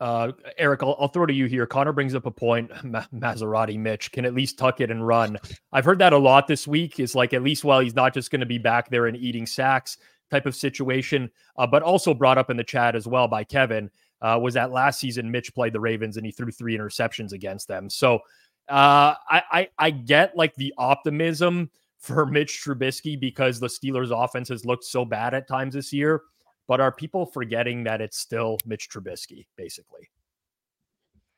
Uh, 0.00 0.32
Eric, 0.58 0.82
I'll, 0.82 0.96
I'll, 0.98 1.08
throw 1.08 1.26
to 1.26 1.32
you 1.32 1.46
here. 1.46 1.64
Connor 1.64 1.92
brings 1.92 2.14
up 2.16 2.26
a 2.26 2.30
point. 2.30 2.72
Ma- 2.84 3.04
Maserati 3.14 3.78
Mitch 3.78 4.10
can 4.10 4.24
at 4.24 4.34
least 4.34 4.58
tuck 4.58 4.80
it 4.80 4.90
and 4.90 5.06
run. 5.06 5.38
I've 5.72 5.84
heard 5.84 6.00
that 6.00 6.12
a 6.12 6.18
lot 6.18 6.48
this 6.48 6.66
week. 6.66 6.98
Is 6.98 7.14
like 7.14 7.32
at 7.34 7.44
least 7.44 7.62
while 7.62 7.78
he's 7.78 7.94
not 7.94 8.12
just 8.12 8.32
going 8.32 8.40
to 8.40 8.46
be 8.46 8.58
back 8.58 8.90
there 8.90 9.06
and 9.06 9.16
eating 9.16 9.46
sacks 9.46 9.98
type 10.30 10.46
of 10.46 10.56
situation, 10.56 11.30
uh, 11.56 11.66
but 11.68 11.82
also 11.82 12.14
brought 12.14 12.38
up 12.38 12.50
in 12.50 12.56
the 12.56 12.64
chat 12.64 12.96
as 12.96 13.06
well 13.06 13.28
by 13.28 13.44
Kevin 13.44 13.90
uh, 14.22 14.38
was 14.40 14.54
that 14.54 14.70
last 14.70 15.00
season 15.00 15.30
Mitch 15.30 15.52
played 15.54 15.72
the 15.72 15.80
Ravens 15.80 16.16
and 16.16 16.24
he 16.24 16.32
threw 16.32 16.50
three 16.50 16.76
interceptions 16.76 17.32
against 17.32 17.68
them. 17.68 17.90
So 17.90 18.20
uh, 18.68 19.14
I, 19.28 19.42
I 19.50 19.68
I 19.78 19.90
get 19.90 20.36
like 20.36 20.54
the 20.54 20.72
optimism 20.78 21.70
for 21.98 22.26
Mitch 22.26 22.62
Trubisky 22.64 23.18
because 23.18 23.60
the 23.60 23.68
Steelers' 23.68 24.10
offense 24.12 24.48
has 24.48 24.64
looked 24.64 24.84
so 24.84 25.04
bad 25.04 25.34
at 25.34 25.46
times 25.46 25.74
this 25.74 25.92
year. 25.92 26.22
But 26.66 26.80
are 26.80 26.92
people 26.92 27.26
forgetting 27.26 27.84
that 27.84 28.00
it's 28.00 28.18
still 28.18 28.58
Mitch 28.66 28.88
Trubisky, 28.88 29.46
basically? 29.56 30.10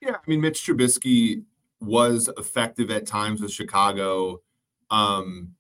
Yeah, 0.01 0.17
I 0.17 0.31
mean, 0.31 0.41
Mitch 0.41 0.65
Trubisky 0.65 1.45
was 1.81 2.31
effective 2.37 2.91
at 2.91 3.07
times 3.07 3.41
with 3.41 3.53
Chicago 3.53 4.43
um, 4.91 5.55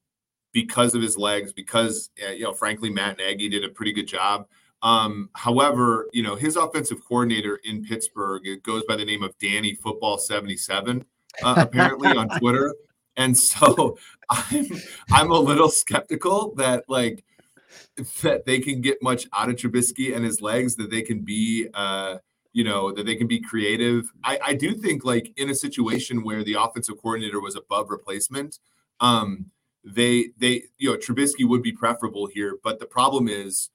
because 0.52 0.94
of 0.94 1.02
his 1.02 1.16
legs, 1.16 1.52
because, 1.52 2.10
uh, 2.26 2.30
you 2.32 2.44
know, 2.44 2.52
frankly, 2.52 2.90
Matt 2.90 3.18
Nagy 3.18 3.48
did 3.48 3.64
a 3.64 3.68
pretty 3.68 3.92
good 3.92 4.06
job. 4.06 4.46
Um, 4.82 5.30
however, 5.34 6.08
you 6.12 6.22
know, 6.22 6.34
his 6.34 6.56
offensive 6.56 7.02
coordinator 7.04 7.56
in 7.64 7.84
Pittsburgh, 7.84 8.46
it 8.46 8.62
goes 8.62 8.84
by 8.84 8.96
the 8.96 9.04
name 9.04 9.22
of 9.22 9.36
Danny 9.38 9.74
Football 9.74 10.18
77, 10.18 11.04
uh, 11.42 11.54
apparently 11.58 12.08
on 12.08 12.28
Twitter. 12.38 12.74
And 13.16 13.36
so 13.36 13.98
I'm 14.30 14.66
I'm 15.10 15.30
a 15.30 15.38
little 15.38 15.68
skeptical 15.68 16.54
that 16.56 16.84
like 16.88 17.24
that 18.22 18.44
they 18.44 18.60
can 18.60 18.80
get 18.80 19.02
much 19.02 19.26
out 19.32 19.48
of 19.48 19.56
Trubisky 19.56 20.14
and 20.14 20.24
his 20.24 20.40
legs, 20.40 20.76
that 20.76 20.90
they 20.90 21.02
can 21.02 21.20
be 21.20 21.68
uh 21.74 22.18
you 22.52 22.64
know 22.64 22.92
that 22.92 23.04
they 23.04 23.16
can 23.16 23.26
be 23.26 23.40
creative. 23.40 24.12
I, 24.22 24.38
I 24.44 24.54
do 24.54 24.74
think 24.74 25.04
like 25.04 25.32
in 25.36 25.50
a 25.50 25.54
situation 25.54 26.24
where 26.24 26.44
the 26.44 26.54
offensive 26.54 26.96
coordinator 27.02 27.40
was 27.40 27.56
above 27.56 27.90
replacement, 27.90 28.60
um, 29.00 29.50
they 29.84 30.30
they 30.38 30.64
you 30.78 30.92
know 30.92 30.96
Trubisky 30.96 31.46
would 31.46 31.62
be 31.62 31.72
preferable 31.72 32.26
here, 32.26 32.56
but 32.62 32.78
the 32.78 32.86
problem 32.86 33.28
is 33.28 33.70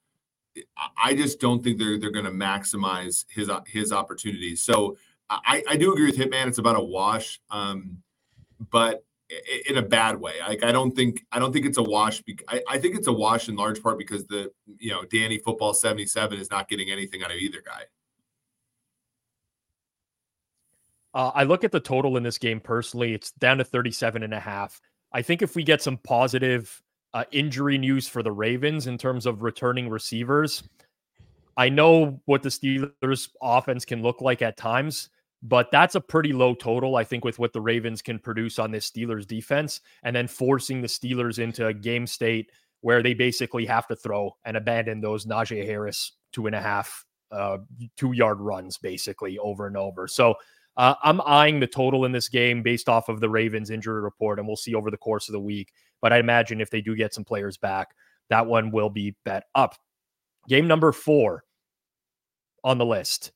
I 1.00 1.14
just 1.14 1.40
don't 1.40 1.62
think 1.62 1.78
they're 1.78 1.98
they're 1.98 2.10
going 2.10 2.24
to 2.24 2.30
maximize 2.30 3.24
his 3.28 3.50
his 3.66 3.92
opportunities. 3.92 4.62
So 4.62 4.96
I, 5.30 5.62
I 5.68 5.76
do 5.76 5.92
agree 5.92 6.06
with 6.06 6.16
Hitman. 6.16 6.48
It's 6.48 6.58
about 6.58 6.76
a 6.76 6.82
wash, 6.82 7.40
um, 7.50 7.98
but 8.70 9.04
in 9.68 9.76
a 9.76 9.82
bad 9.82 10.20
way. 10.20 10.34
Like 10.40 10.64
I 10.64 10.72
don't 10.72 10.94
think 10.94 11.24
I 11.30 11.38
don't 11.38 11.52
think 11.52 11.66
it's 11.66 11.78
a 11.78 11.82
wash. 11.82 12.20
Be- 12.22 12.38
I, 12.48 12.62
I 12.68 12.78
think 12.78 12.96
it's 12.96 13.06
a 13.06 13.12
wash 13.12 13.48
in 13.48 13.56
large 13.56 13.82
part 13.82 13.96
because 13.96 14.26
the 14.26 14.50
you 14.78 14.90
know 14.90 15.04
Danny 15.04 15.38
Football 15.38 15.72
seventy 15.72 16.06
seven 16.06 16.38
is 16.38 16.50
not 16.50 16.68
getting 16.68 16.90
anything 16.90 17.22
out 17.22 17.30
of 17.30 17.36
either 17.36 17.62
guy. 17.64 17.82
Uh, 21.14 21.30
I 21.34 21.44
look 21.44 21.64
at 21.64 21.72
the 21.72 21.80
total 21.80 22.16
in 22.16 22.22
this 22.22 22.38
game 22.38 22.60
personally. 22.60 23.14
It's 23.14 23.32
down 23.32 23.58
to 23.58 23.64
37 23.64 24.22
and 24.22 24.32
a 24.32 24.38
half. 24.38 24.80
I 25.12 25.22
think 25.22 25.42
if 25.42 25.56
we 25.56 25.64
get 25.64 25.82
some 25.82 25.96
positive 25.96 26.80
uh, 27.14 27.24
injury 27.32 27.78
news 27.78 28.06
for 28.06 28.22
the 28.22 28.32
Ravens 28.32 28.86
in 28.86 28.98
terms 28.98 29.26
of 29.26 29.42
returning 29.42 29.88
receivers. 29.88 30.62
I 31.56 31.68
know 31.68 32.20
what 32.26 32.42
the 32.42 32.48
Steelers 32.48 33.28
offense 33.42 33.84
can 33.84 34.02
look 34.02 34.20
like 34.20 34.42
at 34.42 34.56
times, 34.56 35.10
but 35.42 35.70
that's 35.70 35.94
a 35.94 36.00
pretty 36.00 36.32
low 36.32 36.54
total, 36.54 36.96
I 36.96 37.04
think, 37.04 37.24
with 37.24 37.38
what 37.38 37.52
the 37.52 37.60
Ravens 37.60 38.02
can 38.02 38.18
produce 38.18 38.58
on 38.58 38.70
this 38.70 38.90
Steelers 38.90 39.26
defense, 39.26 39.80
and 40.02 40.14
then 40.14 40.28
forcing 40.28 40.80
the 40.80 40.88
Steelers 40.88 41.38
into 41.38 41.66
a 41.66 41.74
game 41.74 42.06
state 42.06 42.50
where 42.82 43.02
they 43.02 43.14
basically 43.14 43.66
have 43.66 43.86
to 43.88 43.96
throw 43.96 44.36
and 44.44 44.56
abandon 44.56 45.00
those 45.00 45.26
Najee 45.26 45.64
Harris 45.64 46.12
two 46.32 46.46
and 46.46 46.54
a 46.54 46.60
half, 46.60 47.04
uh, 47.30 47.58
two 47.96 48.12
yard 48.12 48.40
runs 48.40 48.78
basically 48.78 49.38
over 49.38 49.66
and 49.66 49.76
over. 49.76 50.06
So 50.08 50.34
uh, 50.76 50.94
I'm 51.02 51.20
eyeing 51.22 51.60
the 51.60 51.66
total 51.66 52.04
in 52.04 52.12
this 52.12 52.28
game 52.28 52.62
based 52.62 52.88
off 52.88 53.08
of 53.08 53.20
the 53.20 53.28
Ravens 53.28 53.70
injury 53.70 54.00
report, 54.00 54.38
and 54.38 54.46
we'll 54.46 54.56
see 54.56 54.74
over 54.74 54.90
the 54.90 54.96
course 54.96 55.28
of 55.28 55.32
the 55.32 55.40
week. 55.40 55.72
But 56.00 56.12
I 56.12 56.18
imagine 56.18 56.60
if 56.60 56.70
they 56.70 56.80
do 56.80 56.96
get 56.96 57.12
some 57.12 57.24
players 57.24 57.56
back, 57.56 57.88
that 58.30 58.46
one 58.46 58.70
will 58.70 58.90
be 58.90 59.16
bet 59.24 59.44
up. 59.54 59.74
Game 60.48 60.66
number 60.66 60.92
four 60.92 61.44
on 62.64 62.78
the 62.78 62.86
list. 62.86 63.32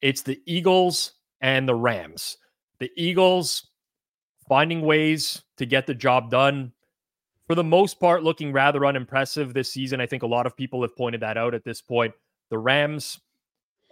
It's 0.00 0.22
the 0.22 0.40
Eagles 0.46 1.12
and 1.40 1.68
the 1.68 1.74
Rams. 1.74 2.36
The 2.78 2.90
Eagles 2.96 3.68
finding 4.48 4.82
ways 4.82 5.42
to 5.58 5.66
get 5.66 5.86
the 5.86 5.94
job 5.94 6.30
done. 6.30 6.72
For 7.46 7.54
the 7.54 7.64
most 7.64 8.00
part, 8.00 8.22
looking 8.22 8.52
rather 8.52 8.84
unimpressive 8.86 9.54
this 9.54 9.72
season. 9.72 10.00
I 10.00 10.06
think 10.06 10.22
a 10.22 10.26
lot 10.26 10.46
of 10.46 10.56
people 10.56 10.82
have 10.82 10.96
pointed 10.96 11.20
that 11.20 11.36
out 11.36 11.54
at 11.54 11.64
this 11.64 11.80
point. 11.80 12.14
The 12.48 12.58
Rams, 12.58 13.20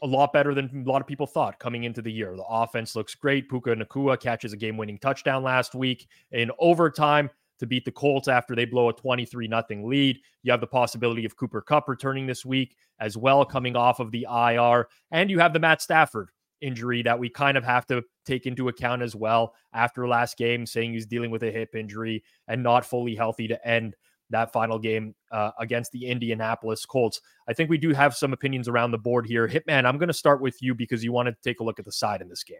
a 0.02 0.06
lot 0.06 0.32
better 0.32 0.54
than 0.54 0.84
a 0.86 0.90
lot 0.90 1.00
of 1.00 1.06
people 1.06 1.26
thought 1.26 1.58
coming 1.58 1.84
into 1.84 2.02
the 2.02 2.12
year. 2.12 2.36
The 2.36 2.44
offense 2.44 2.94
looks 2.94 3.14
great. 3.14 3.48
Puka 3.48 3.74
Nacua 3.74 4.18
catches 4.18 4.52
a 4.52 4.56
game 4.56 4.76
winning 4.76 4.98
touchdown 4.98 5.42
last 5.42 5.74
week 5.74 6.08
in 6.32 6.50
overtime 6.58 7.30
to 7.58 7.66
beat 7.66 7.84
the 7.84 7.90
Colts 7.90 8.28
after 8.28 8.54
they 8.54 8.64
blow 8.64 8.88
a 8.88 8.92
23 8.92 9.48
nothing 9.48 9.88
lead. 9.88 10.18
You 10.42 10.52
have 10.52 10.60
the 10.60 10.66
possibility 10.66 11.24
of 11.24 11.36
Cooper 11.36 11.60
Kupp 11.60 11.88
returning 11.88 12.26
this 12.26 12.44
week 12.44 12.76
as 13.00 13.16
well, 13.16 13.44
coming 13.44 13.76
off 13.76 14.00
of 14.00 14.10
the 14.10 14.26
IR. 14.30 14.88
And 15.10 15.30
you 15.30 15.38
have 15.40 15.52
the 15.52 15.58
Matt 15.58 15.82
Stafford 15.82 16.30
injury 16.60 17.02
that 17.02 17.18
we 17.18 17.28
kind 17.28 17.56
of 17.56 17.64
have 17.64 17.86
to 17.86 18.02
take 18.24 18.46
into 18.46 18.68
account 18.68 19.02
as 19.02 19.14
well 19.14 19.54
after 19.72 20.06
last 20.08 20.36
game, 20.36 20.66
saying 20.66 20.92
he's 20.92 21.06
dealing 21.06 21.30
with 21.30 21.42
a 21.42 21.50
hip 21.50 21.74
injury 21.74 22.22
and 22.46 22.62
not 22.62 22.84
fully 22.84 23.14
healthy 23.14 23.48
to 23.48 23.66
end 23.66 23.94
that 24.30 24.52
final 24.52 24.78
game 24.78 25.14
uh, 25.32 25.50
against 25.58 25.92
the 25.92 26.06
Indianapolis 26.06 26.84
Colts. 26.84 27.20
I 27.48 27.52
think 27.52 27.70
we 27.70 27.78
do 27.78 27.92
have 27.94 28.14
some 28.14 28.32
opinions 28.32 28.68
around 28.68 28.90
the 28.90 28.98
board 28.98 29.26
here. 29.26 29.48
Hitman, 29.48 29.86
I'm 29.86 29.98
going 29.98 30.08
to 30.08 30.14
start 30.14 30.40
with 30.40 30.60
you 30.60 30.74
because 30.74 31.02
you 31.02 31.12
wanted 31.12 31.32
to 31.32 31.42
take 31.42 31.60
a 31.60 31.64
look 31.64 31.78
at 31.78 31.84
the 31.84 31.92
side 31.92 32.20
in 32.20 32.28
this 32.28 32.44
game. 32.44 32.58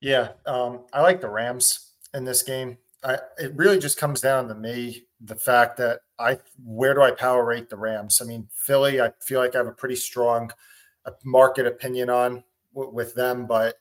Yeah, 0.00 0.30
um, 0.46 0.80
I 0.92 1.02
like 1.02 1.20
the 1.20 1.28
Rams 1.28 1.92
in 2.14 2.24
this 2.24 2.42
game. 2.42 2.78
I, 3.04 3.18
it 3.38 3.54
really 3.54 3.78
just 3.78 3.98
comes 3.98 4.20
down 4.20 4.48
to 4.48 4.54
me 4.54 5.04
the 5.20 5.36
fact 5.36 5.76
that 5.78 6.00
I 6.18 6.38
where 6.62 6.94
do 6.94 7.02
I 7.02 7.10
power 7.10 7.44
rate 7.44 7.68
the 7.68 7.76
Rams? 7.76 8.20
I 8.22 8.24
mean, 8.24 8.48
Philly, 8.52 9.00
I 9.00 9.12
feel 9.20 9.40
like 9.40 9.54
I 9.54 9.58
have 9.58 9.66
a 9.66 9.72
pretty 9.72 9.96
strong 9.96 10.50
uh, 11.04 11.12
market 11.24 11.66
opinion 11.66 12.10
on 12.10 12.44
w- 12.74 12.92
with 12.92 13.14
them, 13.14 13.46
but 13.46 13.76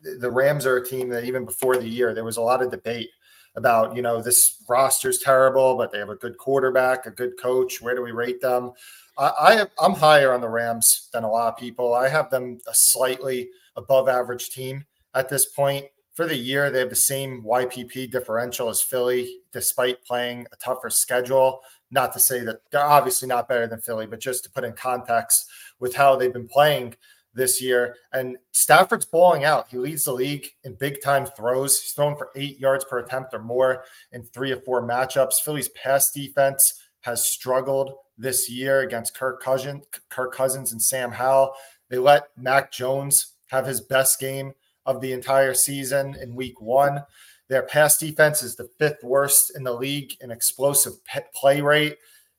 the 0.00 0.30
Rams 0.30 0.66
are 0.66 0.76
a 0.76 0.86
team 0.86 1.08
that 1.10 1.24
even 1.24 1.44
before 1.44 1.76
the 1.76 1.88
year 1.88 2.14
there 2.14 2.24
was 2.24 2.36
a 2.36 2.42
lot 2.42 2.62
of 2.62 2.70
debate 2.70 3.10
about, 3.56 3.94
you 3.94 4.02
know, 4.02 4.20
this 4.20 4.62
roster's 4.68 5.18
terrible, 5.18 5.76
but 5.76 5.92
they 5.92 5.98
have 5.98 6.10
a 6.10 6.16
good 6.16 6.36
quarterback, 6.38 7.06
a 7.06 7.10
good 7.10 7.38
coach. 7.38 7.80
Where 7.80 7.94
do 7.94 8.02
we 8.02 8.10
rate 8.10 8.40
them? 8.40 8.72
I, 9.16 9.26
I 9.38 9.66
I'm 9.82 9.94
higher 9.94 10.32
on 10.32 10.40
the 10.40 10.48
Rams 10.48 11.08
than 11.12 11.24
a 11.24 11.30
lot 11.30 11.52
of 11.52 11.58
people. 11.58 11.94
I 11.94 12.08
have 12.08 12.30
them 12.30 12.58
a 12.66 12.74
slightly 12.74 13.48
above 13.76 14.08
average 14.08 14.50
team 14.50 14.84
at 15.14 15.28
this 15.28 15.46
point. 15.46 15.86
For 16.14 16.26
the 16.26 16.36
year, 16.36 16.70
they 16.70 16.78
have 16.78 16.90
the 16.90 16.96
same 16.96 17.42
YPP 17.42 18.10
differential 18.10 18.68
as 18.68 18.80
Philly, 18.80 19.40
despite 19.52 20.04
playing 20.04 20.46
a 20.52 20.56
tougher 20.56 20.90
schedule. 20.90 21.60
Not 21.90 22.12
to 22.12 22.20
say 22.20 22.44
that 22.44 22.58
they're 22.70 22.84
obviously 22.84 23.26
not 23.26 23.48
better 23.48 23.66
than 23.66 23.80
Philly, 23.80 24.06
but 24.06 24.20
just 24.20 24.44
to 24.44 24.50
put 24.50 24.64
in 24.64 24.74
context 24.74 25.46
with 25.80 25.94
how 25.94 26.14
they've 26.14 26.32
been 26.32 26.48
playing 26.48 26.94
this 27.34 27.60
year. 27.60 27.96
And 28.12 28.36
Stafford's 28.52 29.06
balling 29.06 29.44
out. 29.44 29.68
He 29.68 29.78
leads 29.78 30.04
the 30.04 30.12
league 30.12 30.46
in 30.64 30.74
big 30.74 31.02
time 31.02 31.26
throws. 31.26 31.80
He's 31.80 31.92
thrown 31.92 32.16
for 32.16 32.30
eight 32.36 32.58
yards 32.58 32.84
per 32.84 32.98
attempt 32.98 33.34
or 33.34 33.40
more 33.40 33.84
in 34.12 34.22
three 34.22 34.52
or 34.52 34.60
four 34.60 34.82
matchups. 34.86 35.42
Philly's 35.44 35.68
pass 35.70 36.10
defense 36.10 36.80
has 37.00 37.26
struggled 37.26 37.92
this 38.16 38.48
year 38.48 38.80
against 38.80 39.16
Kirk 39.16 39.42
Cousins, 39.42 39.84
Kirk 40.08 40.32
Cousins 40.32 40.72
and 40.72 40.80
Sam 40.80 41.10
Howell. 41.10 41.54
They 41.90 41.98
let 41.98 42.28
Mac 42.36 42.72
Jones 42.72 43.34
have 43.48 43.66
his 43.66 43.80
best 43.80 44.18
game 44.18 44.52
of 44.86 45.00
the 45.00 45.12
entire 45.12 45.54
season 45.54 46.16
in 46.20 46.34
week 46.34 46.60
one. 46.60 47.02
Their 47.48 47.62
pass 47.62 47.98
defense 47.98 48.42
is 48.42 48.56
the 48.56 48.68
fifth 48.78 49.02
worst 49.02 49.52
in 49.56 49.64
the 49.64 49.72
league 49.72 50.14
in 50.20 50.30
explosive 50.30 50.94
play 51.34 51.60
rate. 51.60 51.98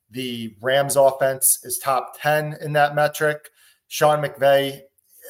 The 0.09 0.55
Rams 0.61 0.95
offense 0.95 1.59
is 1.63 1.77
top 1.77 2.19
10 2.19 2.57
in 2.61 2.73
that 2.73 2.95
metric. 2.95 3.49
Sean 3.87 4.23
McVay, 4.23 4.81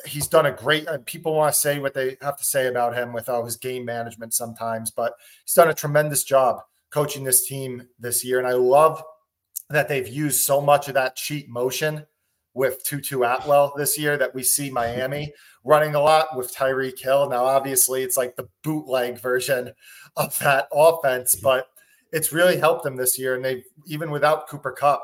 he's 0.05 0.27
done 0.27 0.45
a 0.45 0.51
great. 0.51 0.87
People 1.05 1.35
want 1.35 1.53
to 1.53 1.59
say 1.59 1.79
what 1.79 1.93
they 1.93 2.17
have 2.21 2.37
to 2.37 2.43
say 2.43 2.67
about 2.67 2.95
him 2.95 3.13
with 3.13 3.29
all 3.29 3.43
his 3.43 3.57
game 3.57 3.85
management 3.85 4.33
sometimes, 4.33 4.91
but 4.91 5.13
he's 5.43 5.53
done 5.53 5.69
a 5.69 5.73
tremendous 5.73 6.23
job 6.23 6.61
coaching 6.89 7.23
this 7.23 7.47
team 7.47 7.87
this 7.99 8.23
year, 8.23 8.39
and 8.39 8.47
I 8.47 8.53
love 8.53 9.03
that 9.69 9.87
they've 9.87 10.07
used 10.07 10.41
so 10.41 10.61
much 10.61 10.87
of 10.87 10.93
that 10.93 11.15
cheat 11.15 11.49
motion 11.49 12.05
with 12.53 12.83
Tutu 12.83 13.23
Atwell 13.23 13.73
this 13.75 13.97
year 13.99 14.17
that 14.17 14.33
we 14.33 14.41
see 14.41 14.69
Miami 14.71 15.33
running 15.63 15.95
a 15.95 15.99
lot 15.99 16.35
with 16.37 16.55
Tyreek 16.55 16.99
Hill. 16.99 17.29
Now, 17.29 17.43
obviously, 17.43 18.03
it's 18.03 18.17
like 18.17 18.35
the 18.35 18.47
bootleg 18.63 19.19
version 19.19 19.73
of 20.15 20.37
that 20.39 20.67
offense, 20.71 21.35
but 21.35 21.67
it's 22.13 22.31
really 22.31 22.57
helped 22.57 22.83
them 22.83 22.95
this 22.95 23.19
year. 23.19 23.35
And 23.35 23.43
they've 23.43 23.65
even 23.87 24.09
without 24.09 24.47
Cooper 24.47 24.71
Kupp, 24.71 25.03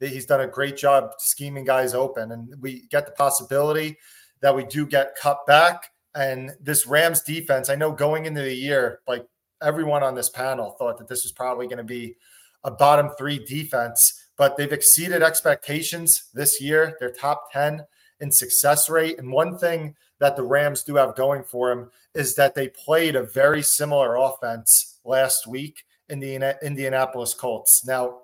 he's 0.00 0.26
done 0.26 0.40
a 0.40 0.46
great 0.46 0.76
job 0.76 1.12
scheming 1.18 1.64
guys 1.64 1.94
open. 1.94 2.32
And 2.32 2.54
we 2.60 2.86
get 2.90 3.06
the 3.06 3.12
possibility 3.12 3.98
that 4.40 4.54
we 4.54 4.64
do 4.64 4.86
get 4.86 5.14
cut 5.20 5.46
back. 5.46 5.90
And 6.14 6.52
this 6.60 6.86
Rams 6.86 7.22
defense, 7.22 7.68
I 7.68 7.76
know 7.76 7.92
going 7.92 8.26
into 8.26 8.42
the 8.42 8.54
year, 8.54 9.00
like 9.06 9.26
everyone 9.62 10.02
on 10.02 10.14
this 10.14 10.30
panel 10.30 10.70
thought 10.72 10.98
that 10.98 11.08
this 11.08 11.22
was 11.22 11.32
probably 11.32 11.66
going 11.66 11.78
to 11.78 11.84
be 11.84 12.16
a 12.64 12.70
bottom 12.70 13.10
three 13.16 13.38
defense, 13.38 14.28
but 14.36 14.56
they've 14.56 14.72
exceeded 14.72 15.22
expectations 15.22 16.30
this 16.34 16.60
year. 16.60 16.96
They're 16.98 17.12
top 17.12 17.52
10 17.52 17.84
in 18.20 18.32
success 18.32 18.88
rate. 18.88 19.18
And 19.18 19.30
one 19.30 19.56
thing 19.58 19.94
that 20.18 20.36
the 20.36 20.42
Rams 20.42 20.82
do 20.82 20.96
have 20.96 21.16
going 21.16 21.42
for 21.44 21.68
them 21.70 21.90
is 22.14 22.34
that 22.34 22.54
they 22.54 22.68
played 22.68 23.16
a 23.16 23.22
very 23.22 23.62
similar 23.62 24.16
offense 24.16 24.98
last 25.04 25.46
week 25.46 25.84
in 26.08 26.20
the 26.20 26.56
Indianapolis 26.62 27.34
Colts. 27.34 27.86
Now, 27.86 28.18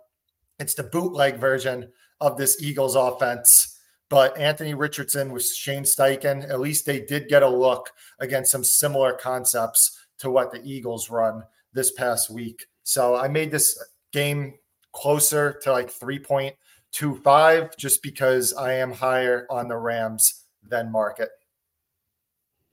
it's 0.58 0.74
the 0.74 0.84
bootleg 0.84 1.38
version 1.38 1.90
of 2.20 2.36
this 2.36 2.62
Eagles 2.62 2.94
offense, 2.94 3.78
but 4.08 4.36
Anthony 4.38 4.74
Richardson 4.74 5.32
with 5.32 5.46
Shane 5.46 5.84
Steichen, 5.84 6.48
at 6.48 6.60
least 6.60 6.86
they 6.86 7.00
did 7.00 7.28
get 7.28 7.42
a 7.42 7.48
look 7.48 7.90
against 8.20 8.52
some 8.52 8.64
similar 8.64 9.12
concepts 9.12 10.06
to 10.18 10.30
what 10.30 10.52
the 10.52 10.62
Eagles 10.64 11.10
run 11.10 11.42
this 11.72 11.92
past 11.92 12.30
week. 12.30 12.66
So 12.84 13.16
I 13.16 13.28
made 13.28 13.50
this 13.50 13.78
game 14.12 14.54
closer 14.92 15.58
to 15.62 15.72
like 15.72 15.92
3.25 15.92 17.76
just 17.76 18.02
because 18.02 18.54
I 18.54 18.74
am 18.74 18.92
higher 18.92 19.46
on 19.50 19.68
the 19.68 19.76
Rams 19.76 20.44
than 20.66 20.90
market. 20.90 21.28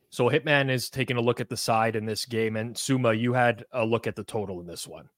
So 0.09 0.29
Hitman 0.29 0.69
is 0.69 0.91
taking 0.91 1.17
a 1.17 1.21
look 1.21 1.41
at 1.41 1.49
the 1.49 1.57
side 1.57 1.95
in 1.95 2.05
this 2.05 2.25
game, 2.25 2.55
and 2.55 2.77
Sommer, 2.77 3.13
you 3.13 3.33
had 3.33 3.65
a 3.71 3.83
look 3.83 4.05
at 4.05 4.15
the 4.15 4.23
total 4.23 4.61
in 4.61 4.67
this 4.67 4.87
one. 4.87 5.09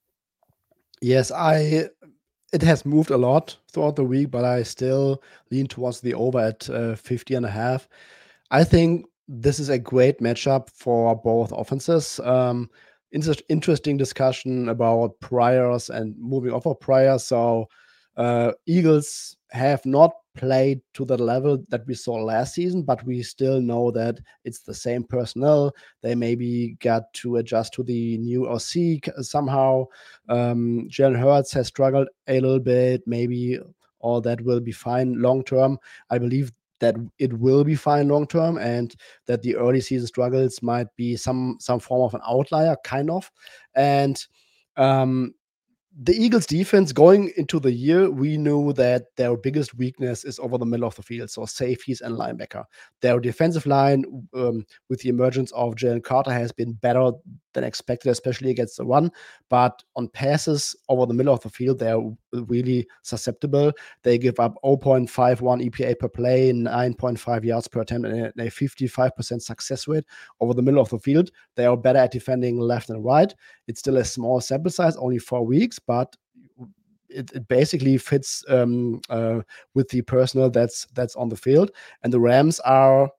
Yes, 1.02 1.32
I. 1.32 1.90
It 2.54 2.62
has 2.62 2.86
moved 2.86 3.10
a 3.10 3.18
lot 3.18 3.58
throughout 3.72 3.96
the 3.96 4.04
week, 4.04 4.32
but 4.32 4.46
I 4.46 4.64
still 4.64 5.22
lean 5.52 5.68
towards 5.68 6.00
the 6.02 6.14
over 6.14 6.40
at 6.40 6.70
uh, 6.70 6.96
50 6.96 7.36
and 7.36 7.46
a 7.46 7.50
half. 7.50 7.88
I 8.52 8.64
think 8.64 9.06
this 9.28 9.60
is 9.60 9.70
a 9.70 9.80
great 9.80 10.20
matchup 10.20 10.70
for 10.70 11.16
both 11.16 11.52
offenses. 11.52 12.20
Um, 12.24 12.70
inter- 13.12 13.34
interesting 13.50 13.98
discussion 13.98 14.70
about 14.70 15.20
priors 15.20 15.90
and 15.90 16.16
moving 16.18 16.54
off 16.54 16.68
of 16.68 16.80
priors. 16.80 17.24
So 17.24 17.68
uh, 18.18 18.52
Eagles 18.66 19.36
have 19.52 19.86
not 19.86 20.14
played 20.36 20.82
to 20.94 21.06
the 21.06 21.18
level 21.18 21.64
that 21.70 21.86
we 21.88 21.94
saw 21.94 22.14
last 22.16 22.54
season, 22.56 22.84
but 22.84 23.04
we 23.06 23.24
still 23.24 23.62
know 23.62 23.92
that 23.92 24.20
it's 24.44 24.60
the 24.60 24.74
same 24.74 25.04
personnel. 25.04 25.74
They 26.02 26.16
maybe 26.16 26.78
got 26.80 27.12
to 27.14 27.38
adjust 27.38 27.74
to 27.74 27.84
the 27.84 28.18
new 28.18 28.48
OC 28.48 29.24
somehow. 29.24 29.86
Um, 30.30 30.88
Jalen 30.90 31.20
Hurts 31.20 31.54
has 31.54 31.68
struggled 31.68 32.10
a 32.28 32.40
little 32.40 32.60
bit. 32.60 33.02
Maybe 33.08 33.60
all 34.00 34.22
that 34.22 34.42
will 34.42 34.60
be 34.60 34.72
fine 34.72 35.22
long 35.22 35.44
term. 35.44 35.80
I 36.10 36.18
believe 36.18 36.52
that 36.80 36.96
it 37.20 37.34
will 37.34 37.64
be 37.64 37.76
fine 37.76 38.08
long 38.10 38.28
term 38.28 38.58
and 38.58 38.96
that 39.28 39.42
the 39.42 39.56
early 39.56 39.82
season 39.82 40.08
struggles 40.08 40.62
might 40.62 40.88
be 40.96 41.16
some 41.16 41.58
some 41.60 41.80
form 41.80 42.02
of 42.02 42.14
an 42.14 42.22
outlier 42.28 42.76
kind 42.84 43.10
of 43.10 43.32
and 43.76 44.26
um 44.76 45.34
the 45.98 46.14
Eagles 46.14 46.46
defense 46.46 46.92
going 46.92 47.32
into 47.38 47.60
the 47.60 47.72
year, 47.72 48.10
we 48.10 48.38
knew 48.38 48.74
that 48.74 49.16
their 49.16 49.38
biggest 49.38 49.76
weakness 49.76 50.26
is 50.26 50.40
over 50.40 50.58
the 50.58 50.66
middle 50.66 50.88
of 50.88 50.96
the 50.96 51.04
field, 51.04 51.30
so 51.30 51.46
safeties 51.46 52.02
and 52.02 52.18
linebacker. 52.18 52.66
Their 53.02 53.20
defensive 53.20 53.66
line, 53.66 54.04
um, 54.34 54.66
with 54.90 55.00
the 55.00 55.10
emergence 55.10 55.52
of 55.54 55.76
Jalen 55.76 56.04
Carter, 56.04 56.34
has 56.34 56.52
been 56.52 56.74
better 56.74 57.12
than 57.56 57.64
expected, 57.64 58.12
especially 58.12 58.52
against 58.52 58.78
the 58.78 58.86
run. 58.86 59.12
But 59.50 59.84
on 59.96 60.08
passes 60.10 60.76
over 60.88 61.08
the 61.08 61.14
middle 61.14 61.34
of 61.34 61.42
the 61.42 61.50
field, 61.50 61.80
they're 61.80 62.00
really 62.32 62.88
susceptible. 63.02 63.72
They 64.04 64.20
give 64.20 64.40
up 64.40 64.56
0.51 64.64 65.10
EPA 65.70 65.98
per 65.98 66.08
play, 66.08 66.52
9.5 66.52 67.44
yards 67.44 67.68
per 67.68 67.82
attempt, 67.82 68.08
and 68.08 68.26
a 68.38 68.52
55% 68.52 69.42
success 69.42 69.88
rate 69.88 70.06
over 70.40 70.54
the 70.54 70.62
middle 70.62 70.82
of 70.82 70.90
the 70.90 71.00
field. 71.00 71.32
They 71.56 71.66
are 71.66 71.76
better 71.76 72.00
at 72.00 72.12
defending 72.12 72.60
left 72.60 72.92
and 72.92 73.04
right. 73.04 73.34
It's 73.68 73.80
still 73.80 73.98
a 73.98 74.06
small 74.06 74.40
sample 74.40 74.72
size, 74.72 74.96
only 74.98 75.18
four 75.18 75.44
weeks, 75.46 75.80
but 75.80 76.16
it, 77.10 77.32
it, 77.34 77.48
basically 77.48 77.98
fits 77.98 78.44
um, 78.50 79.00
uh, 79.10 79.40
with 79.74 79.88
the 79.90 80.02
personnel 80.02 80.50
that's 80.50 80.86
that's 80.94 81.16
on 81.16 81.30
the 81.30 81.38
field. 81.38 81.72
And 82.04 82.12
the 82.12 82.20
Rams 82.20 82.60
are 82.62 83.10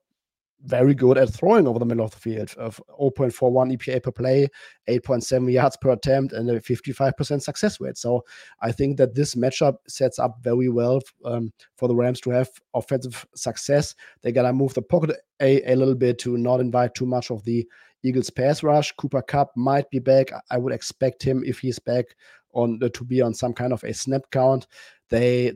very 0.66 0.94
good 0.94 1.16
at 1.16 1.32
throwing 1.32 1.66
over 1.66 1.78
the 1.78 1.84
middle 1.84 2.04
of 2.04 2.10
the 2.10 2.18
field 2.18 2.52
of 2.58 2.80
0.41 3.00 3.76
EPA 3.76 4.02
per 4.02 4.10
play, 4.10 4.48
8.7 4.88 5.52
yards 5.52 5.76
per 5.76 5.90
attempt, 5.90 6.32
and 6.32 6.50
a 6.50 6.60
55% 6.60 7.40
success 7.40 7.80
rate. 7.80 7.96
So 7.96 8.24
I 8.60 8.72
think 8.72 8.96
that 8.98 9.14
this 9.14 9.34
matchup 9.34 9.76
sets 9.88 10.18
up 10.18 10.38
very 10.42 10.68
well 10.68 11.00
um, 11.24 11.52
for 11.76 11.88
the 11.88 11.94
Rams 11.94 12.20
to 12.22 12.30
have 12.30 12.50
offensive 12.74 13.24
success. 13.34 13.94
They 14.22 14.32
got 14.32 14.42
to 14.42 14.52
move 14.52 14.74
the 14.74 14.82
pocket 14.82 15.16
a, 15.40 15.62
a 15.72 15.76
little 15.76 15.94
bit 15.94 16.18
to 16.20 16.36
not 16.36 16.60
invite 16.60 16.94
too 16.94 17.06
much 17.06 17.30
of 17.30 17.44
the 17.44 17.66
Eagles 18.02 18.30
pass 18.30 18.62
rush. 18.62 18.92
Cooper 18.92 19.22
Kupp 19.22 19.56
might 19.56 19.88
be 19.90 19.98
back. 19.98 20.30
I 20.50 20.58
would 20.58 20.72
expect 20.72 21.22
him 21.22 21.42
if 21.46 21.60
he's 21.60 21.78
back 21.78 22.06
on 22.52 22.80
uh, 22.82 22.88
to 22.94 23.04
be 23.04 23.20
on 23.20 23.34
some 23.34 23.52
kind 23.52 23.72
of 23.72 23.82
a 23.84 23.94
snap 23.94 24.22
count. 24.32 24.66
They 25.10 25.52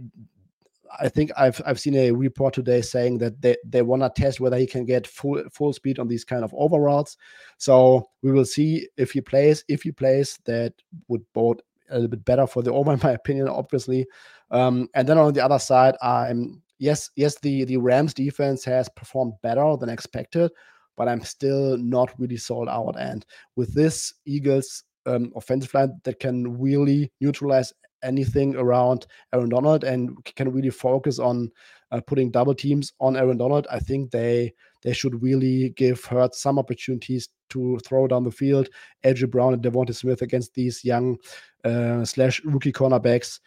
I 0.99 1.09
think 1.09 1.31
I've 1.37 1.61
I've 1.67 1.81
seen 1.81 1.95
a 1.95 2.11
report 2.11 2.55
today 2.55 2.81
saying 2.81 3.19
that 3.19 3.41
they, 3.41 3.57
they 3.65 3.83
want 3.83 4.03
to 4.03 4.11
test 4.21 4.41
whether 4.41 4.57
he 4.57 4.67
can 4.67 4.85
get 4.85 5.07
full 5.07 5.43
full 5.53 5.73
speed 5.73 5.99
on 5.99 6.09
these 6.09 6.25
kind 6.25 6.45
of 6.45 6.55
overalls. 6.55 7.17
So 7.59 8.09
we 8.23 8.33
will 8.33 8.45
see 8.45 8.89
if 8.97 9.13
he 9.13 9.21
plays. 9.21 9.65
If 9.69 9.83
he 9.83 9.93
plays, 9.93 10.39
that 10.45 10.75
would 11.09 11.25
bode 11.33 11.63
a 11.91 11.95
little 11.95 12.09
bit 12.09 12.25
better 12.25 12.47
for 12.47 12.63
the 12.63 12.73
over, 12.73 12.93
in 12.95 13.01
my 13.03 13.13
opinion, 13.13 13.49
obviously. 13.49 14.07
Um, 14.51 14.89
and 14.95 15.09
then 15.09 15.19
on 15.19 15.33
the 15.33 15.45
other 15.45 15.59
side, 15.59 15.97
I'm 16.03 16.63
yes, 16.79 17.11
yes, 17.17 17.39
the 17.41 17.65
the 17.65 17.77
Rams 17.77 18.15
defense 18.15 18.65
has 18.65 18.89
performed 18.89 19.35
better 19.43 19.77
than 19.77 19.89
expected, 19.89 20.51
but 20.97 21.09
I'm 21.09 21.23
still 21.23 21.77
not 21.77 22.19
really 22.19 22.37
sold 22.37 22.69
out. 22.69 22.97
And 22.99 23.25
with 23.57 23.75
this 23.75 24.15
Eagles 24.25 24.85
um, 25.07 25.33
offensive 25.35 25.73
line 25.75 26.01
that 26.05 26.21
can 26.21 26.59
really 26.59 27.11
neutralize 27.21 27.73
anything 28.03 28.57
around 28.57 29.07
Aaron 29.33 29.49
Donald 29.49 29.85
and 29.85 30.17
can 30.37 30.51
really 30.53 30.71
focus 30.71 31.19
on 31.19 31.51
uh, 31.93 32.01
putting 32.01 32.31
double 32.31 32.55
teams 32.55 32.93
on 33.01 33.17
Aaron 33.17 33.39
Donald, 33.39 33.67
I 33.71 33.81
think 33.81 34.11
they 34.11 34.55
they 34.83 34.93
should 34.93 35.23
really 35.23 35.71
give 35.71 36.03
Hurts 36.05 36.41
some 36.41 36.59
opportunities 36.59 37.29
to 37.51 37.79
throw 37.81 38.07
down 38.07 38.25
the 38.25 38.31
field. 38.31 38.69
AJ 39.05 39.31
Brown 39.31 39.53
and 39.53 39.63
Devonta 39.63 39.95
Smith 39.95 40.23
against 40.23 40.55
these 40.55 40.85
young 40.85 41.19
uh, 41.65 42.05
slash 42.05 42.43
rookie 42.45 42.73
cornerbacks. 42.73 43.41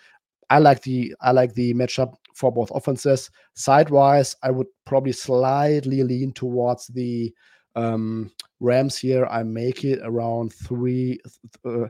I 0.49 0.59
like 0.59 0.81
the 0.81 1.15
I 1.21 1.31
like 1.31 1.53
the 1.53 1.73
matchup 1.73 2.13
for 2.35 2.51
both 2.51 2.71
offenses. 2.71 3.31
Sidewise, 3.55 4.35
I 4.43 4.51
would 4.51 4.67
probably 4.85 5.13
slightly 5.13 6.03
lean 6.03 6.33
towards 6.33 6.87
the 6.87 7.33
um, 7.75 8.31
Rams 8.59 8.97
here. 8.97 9.25
I 9.25 9.43
make 9.43 9.83
it 9.83 9.99
around 10.03 10.53
three. 10.53 11.19
Uh, 11.65 11.87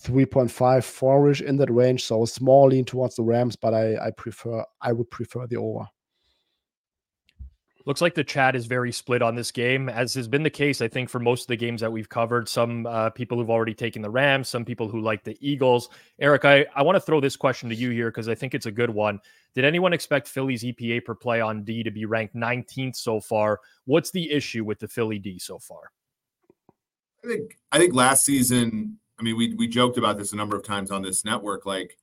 3.5 0.00 0.84
four-ish 0.84 1.40
in 1.40 1.56
that 1.56 1.70
range 1.70 2.04
so 2.04 2.24
small 2.24 2.68
lean 2.68 2.84
towards 2.84 3.16
the 3.16 3.22
rams 3.22 3.56
but 3.56 3.72
i 3.72 3.96
i 3.96 4.10
prefer 4.10 4.64
i 4.80 4.92
would 4.92 5.10
prefer 5.10 5.46
the 5.46 5.56
over 5.56 5.86
Looks 7.86 8.00
like 8.00 8.14
the 8.14 8.24
chat 8.24 8.56
is 8.56 8.64
very 8.64 8.90
split 8.92 9.20
on 9.20 9.34
this 9.34 9.50
game, 9.50 9.90
as 9.90 10.14
has 10.14 10.26
been 10.26 10.42
the 10.42 10.48
case, 10.48 10.80
I 10.80 10.88
think, 10.88 11.10
for 11.10 11.18
most 11.18 11.42
of 11.42 11.46
the 11.48 11.56
games 11.56 11.82
that 11.82 11.92
we've 11.92 12.08
covered. 12.08 12.48
Some 12.48 12.86
uh, 12.86 13.10
people 13.10 13.36
who've 13.36 13.50
already 13.50 13.74
taken 13.74 14.00
the 14.00 14.08
Rams, 14.08 14.48
some 14.48 14.64
people 14.64 14.88
who 14.88 15.00
like 15.02 15.22
the 15.22 15.36
Eagles. 15.40 15.90
Eric, 16.18 16.46
I, 16.46 16.64
I 16.74 16.82
want 16.82 16.96
to 16.96 17.00
throw 17.00 17.20
this 17.20 17.36
question 17.36 17.68
to 17.68 17.74
you 17.74 17.90
here 17.90 18.10
because 18.10 18.26
I 18.26 18.34
think 18.34 18.54
it's 18.54 18.64
a 18.64 18.72
good 18.72 18.88
one. 18.88 19.20
Did 19.54 19.66
anyone 19.66 19.92
expect 19.92 20.28
Philly's 20.28 20.64
EPA 20.64 21.04
per 21.04 21.14
play 21.14 21.42
on 21.42 21.62
D 21.62 21.82
to 21.82 21.90
be 21.90 22.06
ranked 22.06 22.34
19th 22.34 22.96
so 22.96 23.20
far? 23.20 23.60
What's 23.84 24.10
the 24.10 24.30
issue 24.30 24.64
with 24.64 24.78
the 24.78 24.88
Philly 24.88 25.18
D 25.18 25.38
so 25.38 25.58
far? 25.58 25.90
I 27.22 27.28
think 27.28 27.58
I 27.70 27.78
think 27.78 27.94
last 27.94 28.24
season 28.24 28.98
I 29.18 29.22
mean, 29.22 29.36
we 29.36 29.54
we 29.54 29.68
joked 29.68 29.98
about 29.98 30.18
this 30.18 30.32
a 30.32 30.36
number 30.36 30.56
of 30.56 30.64
times 30.64 30.90
on 30.90 31.02
this 31.02 31.24
network. 31.24 31.66
Like 31.66 31.96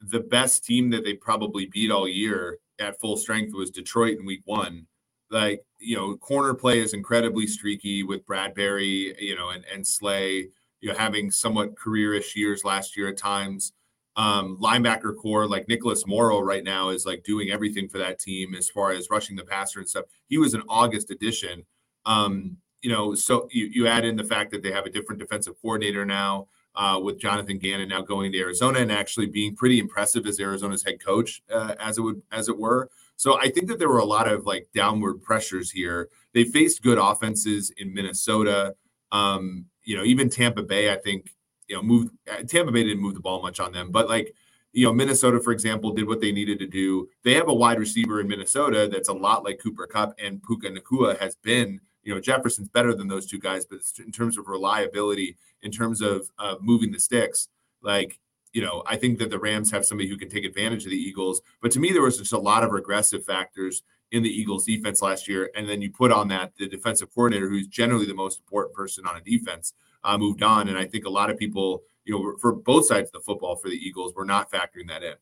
the 0.00 0.20
best 0.20 0.64
team 0.64 0.90
that 0.90 1.04
they 1.04 1.14
probably 1.14 1.66
beat 1.66 1.90
all 1.90 2.08
year 2.08 2.58
at 2.78 2.98
full 3.00 3.16
strength 3.16 3.54
was 3.54 3.70
Detroit 3.70 4.18
in 4.18 4.26
week 4.26 4.42
one. 4.46 4.86
Like, 5.30 5.62
you 5.78 5.96
know, 5.96 6.16
corner 6.16 6.54
play 6.54 6.80
is 6.80 6.94
incredibly 6.94 7.46
streaky 7.46 8.02
with 8.02 8.26
Bradberry, 8.26 9.14
you 9.20 9.36
know, 9.36 9.50
and, 9.50 9.64
and 9.72 9.86
Slay, 9.86 10.48
you 10.80 10.88
know, 10.90 10.98
having 10.98 11.30
somewhat 11.30 11.76
careerish 11.76 12.34
years 12.34 12.64
last 12.64 12.96
year 12.96 13.08
at 13.10 13.16
times. 13.16 13.72
um, 14.16 14.58
linebacker 14.60 15.16
core 15.16 15.46
like 15.46 15.68
Nicholas 15.68 16.06
Morrow 16.06 16.40
right 16.40 16.64
now 16.64 16.90
is 16.90 17.06
like 17.06 17.22
doing 17.22 17.50
everything 17.50 17.88
for 17.88 17.98
that 17.98 18.18
team 18.18 18.54
as 18.54 18.68
far 18.68 18.90
as 18.90 19.08
rushing 19.10 19.36
the 19.36 19.44
passer 19.44 19.78
and 19.78 19.88
stuff. 19.88 20.04
He 20.28 20.38
was 20.38 20.54
an 20.54 20.62
August 20.68 21.10
addition. 21.10 21.64
Um, 22.06 22.56
you 22.82 22.90
know, 22.90 23.14
so 23.14 23.48
you, 23.50 23.66
you 23.66 23.86
add 23.86 24.04
in 24.04 24.16
the 24.16 24.24
fact 24.24 24.50
that 24.52 24.62
they 24.62 24.72
have 24.72 24.86
a 24.86 24.90
different 24.90 25.20
defensive 25.20 25.54
coordinator 25.60 26.04
now 26.04 26.48
uh, 26.74 26.98
with 27.02 27.18
Jonathan 27.18 27.58
Gannon 27.58 27.88
now 27.88 28.00
going 28.00 28.32
to 28.32 28.38
Arizona 28.38 28.78
and 28.80 28.92
actually 28.92 29.26
being 29.26 29.54
pretty 29.54 29.78
impressive 29.78 30.26
as 30.26 30.40
Arizona's 30.40 30.84
head 30.84 31.04
coach, 31.04 31.42
uh, 31.52 31.74
as 31.78 31.98
it 31.98 32.02
would 32.02 32.22
as 32.32 32.48
it 32.48 32.58
were. 32.58 32.88
So 33.16 33.38
I 33.38 33.50
think 33.50 33.68
that 33.68 33.78
there 33.78 33.88
were 33.88 33.98
a 33.98 34.04
lot 34.04 34.28
of 34.28 34.46
like 34.46 34.68
downward 34.74 35.22
pressures 35.22 35.70
here. 35.70 36.08
They 36.32 36.44
faced 36.44 36.82
good 36.82 36.98
offenses 36.98 37.70
in 37.76 37.92
Minnesota. 37.92 38.74
Um, 39.12 39.66
you 39.82 39.96
know, 39.96 40.04
even 40.04 40.30
Tampa 40.30 40.62
Bay, 40.62 40.92
I 40.92 40.96
think, 40.96 41.34
you 41.68 41.76
know, 41.76 41.82
moved 41.82 42.14
uh, 42.30 42.42
Tampa 42.44 42.72
Bay 42.72 42.84
didn't 42.84 43.02
move 43.02 43.14
the 43.14 43.20
ball 43.20 43.42
much 43.42 43.60
on 43.60 43.72
them, 43.72 43.90
but 43.90 44.08
like 44.08 44.34
you 44.72 44.86
know, 44.86 44.92
Minnesota, 44.92 45.40
for 45.40 45.52
example, 45.52 45.90
did 45.92 46.06
what 46.06 46.20
they 46.20 46.30
needed 46.30 46.60
to 46.60 46.66
do. 46.66 47.08
They 47.24 47.34
have 47.34 47.48
a 47.48 47.54
wide 47.54 47.80
receiver 47.80 48.20
in 48.20 48.28
Minnesota 48.28 48.88
that's 48.90 49.08
a 49.08 49.12
lot 49.12 49.44
like 49.44 49.58
Cooper 49.60 49.86
Kupp, 49.86 50.14
and 50.22 50.40
Puka 50.42 50.70
Nacua 50.70 51.18
has 51.18 51.34
been 51.34 51.80
you 52.02 52.14
know 52.14 52.20
Jefferson's 52.20 52.68
better 52.68 52.94
than 52.94 53.08
those 53.08 53.26
two 53.26 53.38
guys, 53.38 53.64
but 53.64 53.80
in 54.04 54.12
terms 54.12 54.38
of 54.38 54.48
reliability, 54.48 55.36
in 55.62 55.70
terms 55.70 56.00
of 56.00 56.30
uh, 56.38 56.56
moving 56.60 56.92
the 56.92 57.00
sticks, 57.00 57.48
like 57.82 58.18
you 58.52 58.62
know, 58.62 58.82
I 58.86 58.96
think 58.96 59.18
that 59.18 59.30
the 59.30 59.38
Rams 59.38 59.70
have 59.70 59.84
somebody 59.84 60.08
who 60.08 60.16
can 60.16 60.28
take 60.28 60.44
advantage 60.44 60.84
of 60.84 60.90
the 60.90 60.96
Eagles. 60.96 61.40
But 61.62 61.70
to 61.72 61.80
me, 61.80 61.92
there 61.92 62.02
was 62.02 62.18
just 62.18 62.32
a 62.32 62.38
lot 62.38 62.64
of 62.64 62.72
regressive 62.72 63.24
factors 63.24 63.82
in 64.12 64.22
the 64.22 64.28
Eagles 64.28 64.64
defense 64.64 65.02
last 65.02 65.28
year. 65.28 65.50
And 65.54 65.68
then 65.68 65.80
you 65.80 65.90
put 65.90 66.10
on 66.10 66.28
that 66.28 66.52
the 66.56 66.68
defensive 66.68 67.14
coordinator, 67.14 67.48
who's 67.48 67.68
generally 67.68 68.06
the 68.06 68.14
most 68.14 68.40
important 68.40 68.74
person 68.74 69.06
on 69.06 69.16
a 69.16 69.20
defense, 69.20 69.74
uh, 70.02 70.18
moved 70.18 70.42
on. 70.42 70.68
And 70.68 70.76
I 70.76 70.84
think 70.84 71.04
a 71.04 71.10
lot 71.10 71.30
of 71.30 71.36
people, 71.36 71.82
you 72.04 72.14
know, 72.14 72.36
for 72.38 72.52
both 72.52 72.86
sides 72.86 73.08
of 73.08 73.12
the 73.12 73.20
football 73.20 73.54
for 73.54 73.68
the 73.68 73.76
Eagles, 73.76 74.14
were 74.14 74.24
not 74.24 74.50
factoring 74.50 74.88
that 74.88 75.02
in. 75.02 75.14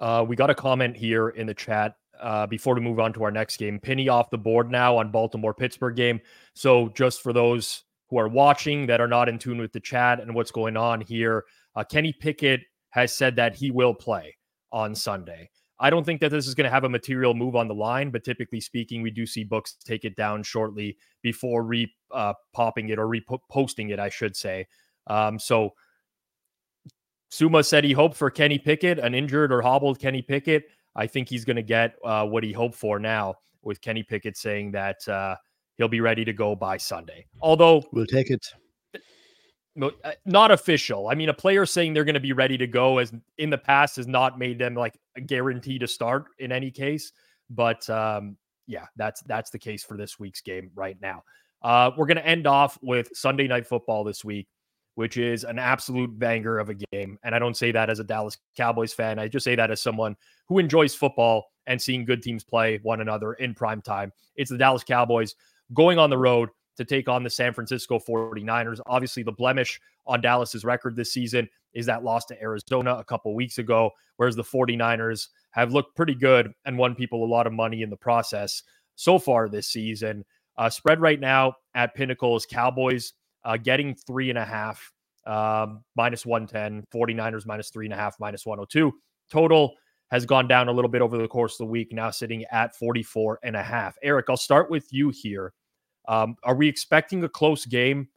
Uh, 0.00 0.24
we 0.26 0.36
got 0.36 0.48
a 0.48 0.54
comment 0.54 0.96
here 0.96 1.30
in 1.30 1.46
the 1.46 1.54
chat 1.54 1.96
uh, 2.20 2.46
before 2.46 2.74
we 2.74 2.80
move 2.80 3.00
on 3.00 3.12
to 3.14 3.24
our 3.24 3.30
next 3.30 3.56
game. 3.56 3.78
Penny 3.78 4.08
off 4.08 4.30
the 4.30 4.38
board 4.38 4.70
now 4.70 4.96
on 4.96 5.10
Baltimore 5.10 5.54
Pittsburgh 5.54 5.96
game. 5.96 6.20
So 6.54 6.88
just 6.90 7.22
for 7.22 7.32
those 7.32 7.84
who 8.08 8.18
are 8.18 8.28
watching 8.28 8.86
that 8.86 9.00
are 9.00 9.08
not 9.08 9.28
in 9.28 9.38
tune 9.38 9.58
with 9.58 9.72
the 9.72 9.80
chat 9.80 10.20
and 10.20 10.34
what's 10.34 10.50
going 10.50 10.76
on 10.76 11.00
here, 11.00 11.44
uh, 11.74 11.84
Kenny 11.84 12.12
Pickett 12.12 12.62
has 12.90 13.14
said 13.14 13.36
that 13.36 13.54
he 13.54 13.70
will 13.70 13.94
play 13.94 14.36
on 14.72 14.94
Sunday. 14.94 15.50
I 15.80 15.90
don't 15.90 16.04
think 16.04 16.20
that 16.20 16.30
this 16.30 16.46
is 16.46 16.54
going 16.54 16.64
to 16.64 16.70
have 16.70 16.84
a 16.84 16.88
material 16.88 17.34
move 17.34 17.54
on 17.54 17.68
the 17.68 17.74
line, 17.74 18.10
but 18.10 18.24
typically 18.24 18.60
speaking, 18.60 19.00
we 19.00 19.10
do 19.10 19.26
see 19.26 19.44
books 19.44 19.76
take 19.84 20.04
it 20.04 20.16
down 20.16 20.42
shortly 20.42 20.96
before 21.22 21.62
re 21.62 21.92
uh, 22.10 22.32
popping 22.52 22.88
it 22.88 22.98
or 22.98 23.06
reposting 23.06 23.92
it, 23.92 24.00
I 24.00 24.08
should 24.08 24.34
say. 24.34 24.66
Um, 25.06 25.38
so 25.38 25.74
Sommer 27.30 27.62
said 27.62 27.84
he 27.84 27.92
hoped 27.92 28.16
for 28.16 28.30
Kenny 28.30 28.58
Pickett, 28.58 28.98
an 28.98 29.14
injured 29.14 29.52
or 29.52 29.62
hobbled 29.62 29.98
Kenny 29.98 30.22
Pickett. 30.22 30.64
I 30.96 31.06
think 31.06 31.28
he's 31.28 31.44
going 31.44 31.56
to 31.56 31.62
get 31.62 31.94
uh, 32.04 32.26
what 32.26 32.42
he 32.42 32.52
hoped 32.52 32.74
for 32.74 32.98
now 32.98 33.36
with 33.62 33.80
Kenny 33.80 34.02
Pickett 34.02 34.36
saying 34.36 34.72
that 34.72 35.06
uh, 35.08 35.36
he'll 35.76 35.88
be 35.88 36.00
ready 36.00 36.24
to 36.24 36.32
go 36.32 36.54
by 36.54 36.76
Sunday. 36.76 37.26
Although 37.40 37.84
we'll 37.92 38.06
take 38.06 38.30
it. 38.30 38.44
Uh, 39.80 40.12
not 40.26 40.50
official. 40.50 41.08
I 41.08 41.14
mean, 41.14 41.28
a 41.28 41.34
player 41.34 41.64
saying 41.64 41.94
they're 41.94 42.04
going 42.04 42.14
to 42.14 42.20
be 42.20 42.32
ready 42.32 42.58
to 42.58 42.66
go 42.66 42.98
as 42.98 43.12
in 43.36 43.50
the 43.50 43.58
past 43.58 43.96
has 43.96 44.08
not 44.08 44.38
made 44.38 44.58
them 44.58 44.74
like 44.74 44.98
a 45.16 45.20
guarantee 45.20 45.78
to 45.78 45.86
start 45.86 46.26
in 46.38 46.50
any 46.50 46.70
case. 46.70 47.12
But 47.48 47.88
um, 47.88 48.36
yeah, 48.66 48.86
that's 48.96 49.22
that's 49.22 49.50
the 49.50 49.58
case 49.58 49.84
for 49.84 49.96
this 49.96 50.18
week's 50.18 50.40
game 50.40 50.70
right 50.74 50.96
now. 51.00 51.22
Uh, 51.62 51.92
we're 51.96 52.06
going 52.06 52.16
to 52.16 52.26
end 52.26 52.46
off 52.46 52.78
with 52.82 53.08
Sunday 53.14 53.46
night 53.46 53.66
football 53.66 54.04
this 54.04 54.24
week 54.24 54.48
which 54.98 55.16
is 55.16 55.44
an 55.44 55.60
absolute 55.60 56.18
banger 56.18 56.58
of 56.58 56.70
a 56.70 56.74
game. 56.74 57.20
And 57.22 57.32
I 57.32 57.38
don't 57.38 57.56
say 57.56 57.70
that 57.70 57.88
as 57.88 58.00
a 58.00 58.04
Dallas 58.04 58.36
Cowboys 58.56 58.92
fan. 58.92 59.20
I 59.20 59.28
just 59.28 59.44
say 59.44 59.54
that 59.54 59.70
as 59.70 59.80
someone 59.80 60.16
who 60.48 60.58
enjoys 60.58 60.92
football 60.92 61.52
and 61.68 61.80
seeing 61.80 62.04
good 62.04 62.20
teams 62.20 62.42
play 62.42 62.80
one 62.82 63.00
another 63.00 63.34
in 63.34 63.54
prime 63.54 63.80
time. 63.80 64.12
It's 64.34 64.50
the 64.50 64.58
Dallas 64.58 64.82
Cowboys 64.82 65.36
going 65.72 66.00
on 66.00 66.10
the 66.10 66.18
road 66.18 66.48
to 66.78 66.84
take 66.84 67.08
on 67.08 67.22
the 67.22 67.30
San 67.30 67.52
Francisco 67.52 68.00
49ers. 68.00 68.80
Obviously, 68.86 69.22
the 69.22 69.30
blemish 69.30 69.80
on 70.04 70.20
Dallas's 70.20 70.64
record 70.64 70.96
this 70.96 71.12
season 71.12 71.48
is 71.74 71.86
that 71.86 72.02
loss 72.02 72.24
to 72.24 72.42
Arizona 72.42 72.96
a 72.96 73.04
couple 73.04 73.32
weeks 73.36 73.58
ago, 73.58 73.92
whereas 74.16 74.34
the 74.34 74.42
49ers 74.42 75.28
have 75.52 75.72
looked 75.72 75.94
pretty 75.94 76.16
good 76.16 76.52
and 76.64 76.76
won 76.76 76.96
people 76.96 77.24
a 77.24 77.24
lot 77.24 77.46
of 77.46 77.52
money 77.52 77.82
in 77.82 77.90
the 77.90 77.96
process 77.96 78.64
so 78.96 79.16
far 79.16 79.48
this 79.48 79.68
season. 79.68 80.24
Uh, 80.56 80.68
spread 80.68 81.00
right 81.00 81.20
now 81.20 81.54
at 81.76 81.94
Pinnacle 81.94 82.34
is 82.34 82.44
Cowboys 82.44 83.12
uh, 83.48 83.56
getting 83.56 83.94
three 83.94 84.28
and 84.28 84.38
a 84.38 84.44
half, 84.44 84.92
um, 85.26 85.82
minus 85.96 86.26
110, 86.26 86.84
49ers 86.94 87.46
minus 87.46 87.70
three 87.70 87.86
and 87.86 87.94
a 87.94 87.96
half, 87.96 88.14
minus 88.20 88.44
102. 88.44 88.92
Total 89.32 89.74
has 90.10 90.26
gone 90.26 90.46
down 90.46 90.68
a 90.68 90.72
little 90.72 90.90
bit 90.90 91.00
over 91.00 91.16
the 91.16 91.26
course 91.26 91.54
of 91.54 91.58
the 91.58 91.70
week, 91.70 91.90
now 91.90 92.10
sitting 92.10 92.44
at 92.52 92.76
44 92.76 93.40
and 93.42 93.56
a 93.56 93.62
half. 93.62 93.96
Eric, 94.02 94.26
I'll 94.28 94.36
start 94.36 94.70
with 94.70 94.86
you 94.92 95.08
here. 95.08 95.54
Um, 96.08 96.36
are 96.44 96.54
we 96.54 96.68
expecting 96.68 97.24
a 97.24 97.28
close 97.28 97.64
game 97.64 98.08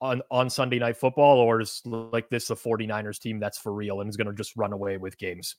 on, 0.00 0.22
on 0.30 0.48
Sunday 0.48 0.78
night 0.78 0.96
football, 0.96 1.38
or 1.38 1.60
is 1.60 1.82
like 1.84 2.28
this 2.28 2.46
the 2.46 2.54
49ers 2.54 3.18
team 3.18 3.40
that's 3.40 3.58
for 3.58 3.72
real 3.72 4.00
and 4.00 4.08
is 4.08 4.16
going 4.16 4.28
to 4.28 4.34
just 4.34 4.56
run 4.56 4.72
away 4.72 4.98
with 4.98 5.18
games? 5.18 5.56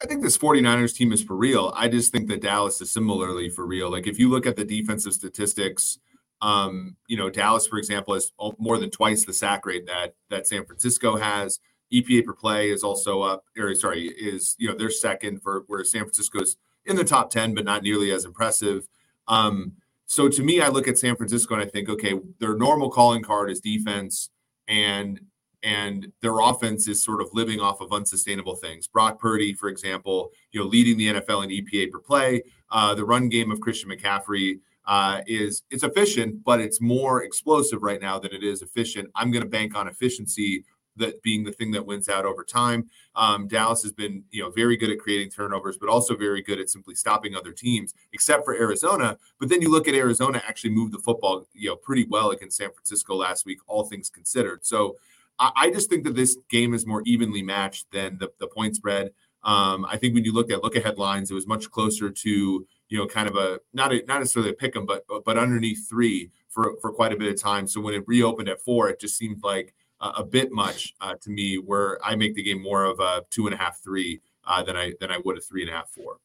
I 0.00 0.06
think 0.06 0.22
this 0.22 0.38
49ers 0.38 0.94
team 0.94 1.12
is 1.12 1.22
for 1.22 1.34
real. 1.34 1.72
I 1.74 1.88
just 1.88 2.12
think 2.12 2.28
that 2.28 2.42
Dallas 2.42 2.80
is 2.80 2.92
similarly 2.92 3.48
for 3.48 3.66
real. 3.66 3.90
Like 3.90 4.06
if 4.06 4.20
you 4.20 4.28
look 4.28 4.46
at 4.46 4.54
the 4.54 4.64
defensive 4.64 5.14
statistics, 5.14 5.98
um, 6.40 6.96
you 7.06 7.16
know, 7.16 7.30
Dallas, 7.30 7.66
for 7.66 7.78
example, 7.78 8.14
has 8.14 8.32
more 8.58 8.78
than 8.78 8.90
twice 8.90 9.24
the 9.24 9.32
sack 9.32 9.66
rate 9.66 9.86
that 9.86 10.14
that 10.30 10.46
San 10.46 10.64
Francisco 10.64 11.16
has. 11.16 11.60
EPA 11.92 12.26
per 12.26 12.34
play 12.34 12.68
is 12.70 12.82
also 12.82 13.22
up, 13.22 13.44
or 13.56 13.74
sorry, 13.74 14.08
is 14.08 14.54
you 14.58 14.68
know 14.68 14.74
they're 14.76 14.90
second 14.90 15.42
for 15.42 15.64
where 15.68 15.84
San 15.84 16.02
Francisco's 16.02 16.56
in 16.84 16.96
the 16.96 17.04
top 17.04 17.30
ten, 17.30 17.54
but 17.54 17.64
not 17.64 17.82
nearly 17.82 18.12
as 18.12 18.24
impressive. 18.24 18.86
Um, 19.26 19.72
so 20.06 20.28
to 20.28 20.42
me, 20.42 20.60
I 20.60 20.68
look 20.68 20.86
at 20.88 20.98
San 20.98 21.16
Francisco 21.16 21.54
and 21.54 21.62
I 21.62 21.66
think, 21.66 21.88
okay, 21.88 22.14
their 22.38 22.56
normal 22.56 22.90
calling 22.90 23.22
card 23.22 23.50
is 23.50 23.60
defense, 23.60 24.30
and 24.68 25.20
and 25.62 26.12
their 26.22 26.38
offense 26.38 26.86
is 26.86 27.02
sort 27.02 27.20
of 27.20 27.30
living 27.32 27.58
off 27.58 27.80
of 27.80 27.92
unsustainable 27.92 28.54
things. 28.54 28.86
Brock 28.86 29.18
Purdy, 29.18 29.54
for 29.54 29.68
example, 29.68 30.30
you 30.52 30.60
know, 30.60 30.66
leading 30.66 30.96
the 30.96 31.14
NFL 31.14 31.44
in 31.44 31.50
EPA 31.50 31.90
per 31.90 31.98
play. 31.98 32.42
Uh, 32.70 32.94
the 32.94 33.04
run 33.04 33.28
game 33.28 33.50
of 33.50 33.60
Christian 33.60 33.90
McCaffrey 33.90 34.60
uh, 34.88 35.20
is 35.26 35.62
it's 35.70 35.84
efficient, 35.84 36.42
but 36.42 36.60
it's 36.60 36.80
more 36.80 37.22
explosive 37.22 37.82
right 37.82 38.00
now 38.00 38.18
than 38.18 38.32
it 38.32 38.42
is 38.42 38.62
efficient. 38.62 39.10
I'm 39.14 39.30
going 39.30 39.44
to 39.44 39.48
bank 39.48 39.76
on 39.76 39.86
efficiency 39.86 40.64
that 40.96 41.22
being 41.22 41.44
the 41.44 41.52
thing 41.52 41.70
that 41.72 41.84
wins 41.86 42.08
out 42.08 42.24
over 42.24 42.42
time. 42.42 42.88
Um, 43.14 43.46
Dallas 43.46 43.82
has 43.82 43.92
been, 43.92 44.24
you 44.30 44.42
know, 44.42 44.50
very 44.50 44.76
good 44.76 44.90
at 44.90 44.98
creating 44.98 45.30
turnovers, 45.30 45.76
but 45.76 45.90
also 45.90 46.16
very 46.16 46.42
good 46.42 46.58
at 46.58 46.70
simply 46.70 46.94
stopping 46.94 47.36
other 47.36 47.52
teams, 47.52 47.94
except 48.12 48.44
for 48.44 48.54
Arizona. 48.54 49.18
But 49.38 49.50
then 49.50 49.60
you 49.62 49.70
look 49.70 49.86
at 49.86 49.94
Arizona 49.94 50.42
actually 50.48 50.70
move 50.70 50.90
the 50.90 50.98
football, 50.98 51.46
you 51.52 51.68
know, 51.68 51.76
pretty 51.76 52.06
well 52.08 52.30
against 52.30 52.56
San 52.56 52.72
Francisco 52.72 53.14
last 53.14 53.44
week, 53.44 53.58
all 53.66 53.84
things 53.84 54.08
considered. 54.10 54.64
So 54.64 54.96
I, 55.38 55.52
I 55.54 55.70
just 55.70 55.90
think 55.90 56.04
that 56.04 56.16
this 56.16 56.38
game 56.48 56.72
is 56.72 56.86
more 56.86 57.02
evenly 57.04 57.42
matched 57.42 57.92
than 57.92 58.16
the, 58.18 58.32
the 58.40 58.48
point 58.48 58.74
spread. 58.74 59.12
Um, 59.44 59.84
I 59.84 59.98
think 59.98 60.14
when 60.14 60.24
you 60.24 60.32
look 60.32 60.50
at 60.50 60.64
look 60.64 60.76
ahead 60.76 60.98
lines, 60.98 61.30
it 61.30 61.34
was 61.34 61.46
much 61.46 61.70
closer 61.70 62.10
to 62.10 62.66
you 62.88 62.98
know, 62.98 63.06
kind 63.06 63.28
of 63.28 63.36
a 63.36 63.60
not 63.72 63.92
a, 63.92 64.04
not 64.06 64.20
necessarily 64.20 64.50
a 64.50 64.54
pick 64.54 64.76
'em, 64.76 64.86
but 64.86 65.04
but 65.24 65.36
underneath 65.36 65.88
three 65.88 66.30
for 66.48 66.76
for 66.80 66.92
quite 66.92 67.12
a 67.12 67.16
bit 67.16 67.32
of 67.32 67.40
time. 67.40 67.66
So 67.66 67.80
when 67.80 67.94
it 67.94 68.04
reopened 68.06 68.48
at 68.48 68.60
four, 68.60 68.88
it 68.88 69.00
just 69.00 69.16
seemed 69.16 69.42
like 69.42 69.74
a, 70.00 70.08
a 70.18 70.24
bit 70.24 70.50
much 70.52 70.94
uh, 71.00 71.14
to 71.20 71.30
me. 71.30 71.56
Where 71.56 71.98
I 72.04 72.16
make 72.16 72.34
the 72.34 72.42
game 72.42 72.62
more 72.62 72.84
of 72.84 73.00
a 73.00 73.24
two 73.30 73.46
and 73.46 73.54
a 73.54 73.58
half, 73.58 73.82
three 73.82 74.20
uh, 74.44 74.62
than 74.62 74.76
I 74.76 74.94
than 75.00 75.10
I 75.10 75.18
would 75.24 75.38
a 75.38 75.40
three 75.40 75.62
and 75.62 75.70
a 75.70 75.74
half, 75.74 75.90
four. 75.90 76.18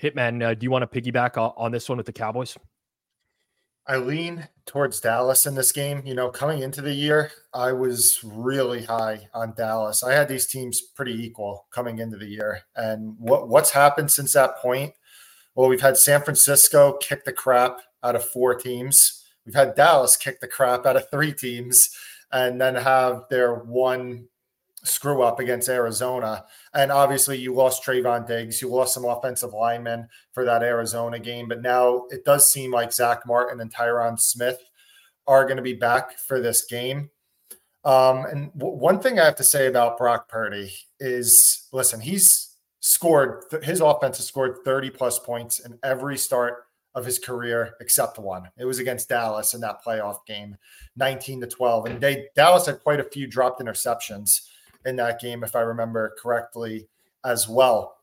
Hitman, 0.00 0.42
uh, 0.42 0.54
do 0.54 0.64
you 0.64 0.70
want 0.70 0.90
to 0.90 1.00
piggyback 1.00 1.36
on 1.36 1.72
this 1.72 1.88
one 1.88 1.98
with 1.98 2.06
the 2.06 2.12
Cowboys? 2.12 2.56
I 3.90 3.96
lean 3.96 4.46
towards 4.66 5.00
Dallas 5.00 5.46
in 5.46 5.56
this 5.56 5.72
game. 5.72 6.02
You 6.04 6.14
know, 6.14 6.30
coming 6.30 6.62
into 6.62 6.80
the 6.80 6.94
year, 6.94 7.32
I 7.52 7.72
was 7.72 8.22
really 8.22 8.84
high 8.84 9.28
on 9.34 9.52
Dallas. 9.56 10.04
I 10.04 10.12
had 10.12 10.28
these 10.28 10.46
teams 10.46 10.80
pretty 10.80 11.14
equal 11.26 11.66
coming 11.72 11.98
into 11.98 12.16
the 12.16 12.28
year. 12.28 12.60
And 12.76 13.16
what 13.18 13.48
what's 13.48 13.72
happened 13.72 14.12
since 14.12 14.32
that 14.34 14.58
point? 14.58 14.94
Well, 15.56 15.68
we've 15.68 15.80
had 15.80 15.96
San 15.96 16.22
Francisco 16.22 16.98
kick 16.98 17.24
the 17.24 17.32
crap 17.32 17.80
out 18.04 18.14
of 18.14 18.24
four 18.24 18.54
teams. 18.54 19.24
We've 19.44 19.56
had 19.56 19.74
Dallas 19.74 20.16
kick 20.16 20.38
the 20.38 20.46
crap 20.46 20.86
out 20.86 20.94
of 20.94 21.10
three 21.10 21.32
teams 21.32 21.90
and 22.30 22.60
then 22.60 22.76
have 22.76 23.24
their 23.28 23.56
one 23.56 24.28
screw 24.84 25.22
up 25.22 25.40
against 25.40 25.68
Arizona. 25.68 26.44
And 26.74 26.90
obviously, 26.90 27.38
you 27.38 27.54
lost 27.54 27.84
Trevon 27.84 28.26
Diggs, 28.26 28.60
you 28.60 28.68
lost 28.68 28.94
some 28.94 29.04
offensive 29.04 29.52
linemen 29.52 30.08
for 30.32 30.44
that 30.44 30.62
Arizona 30.62 31.18
game. 31.18 31.48
But 31.48 31.62
now 31.62 32.04
it 32.10 32.24
does 32.24 32.50
seem 32.50 32.72
like 32.72 32.92
Zack 32.92 33.26
Martin 33.26 33.60
and 33.60 33.72
Tyron 33.72 34.18
Smith 34.18 34.58
are 35.26 35.44
going 35.44 35.56
to 35.56 35.62
be 35.62 35.74
back 35.74 36.18
for 36.18 36.40
this 36.40 36.64
game. 36.64 37.10
Um, 37.84 38.26
and 38.26 38.52
w- 38.54 38.76
one 38.76 39.00
thing 39.00 39.18
I 39.18 39.24
have 39.24 39.36
to 39.36 39.44
say 39.44 39.66
about 39.66 39.98
Brock 39.98 40.28
Purdy 40.28 40.72
is 40.98 41.68
listen, 41.72 42.00
he's 42.00 42.56
scored, 42.80 43.44
his 43.62 43.80
offense 43.80 44.18
has 44.18 44.26
scored 44.26 44.58
30 44.64 44.90
plus 44.90 45.18
points 45.18 45.60
in 45.60 45.78
every 45.82 46.18
start 46.18 46.64
of 46.94 47.04
his 47.04 47.18
career 47.18 47.74
except 47.80 48.18
one. 48.18 48.48
It 48.58 48.64
was 48.64 48.80
against 48.80 49.08
Dallas 49.08 49.54
in 49.54 49.60
that 49.60 49.84
playoff 49.84 50.26
game, 50.26 50.56
19 50.96 51.42
to 51.42 51.46
12. 51.46 51.86
And 51.86 52.00
they 52.00 52.26
Dallas 52.34 52.66
had 52.66 52.80
quite 52.80 53.00
a 53.00 53.04
few 53.04 53.26
dropped 53.26 53.60
interceptions 53.60 54.40
in 54.84 54.96
that 54.96 55.20
game, 55.20 55.44
if 55.44 55.54
I 55.54 55.60
remember 55.60 56.14
correctly, 56.20 56.88
as 57.24 57.48
well. 57.48 57.96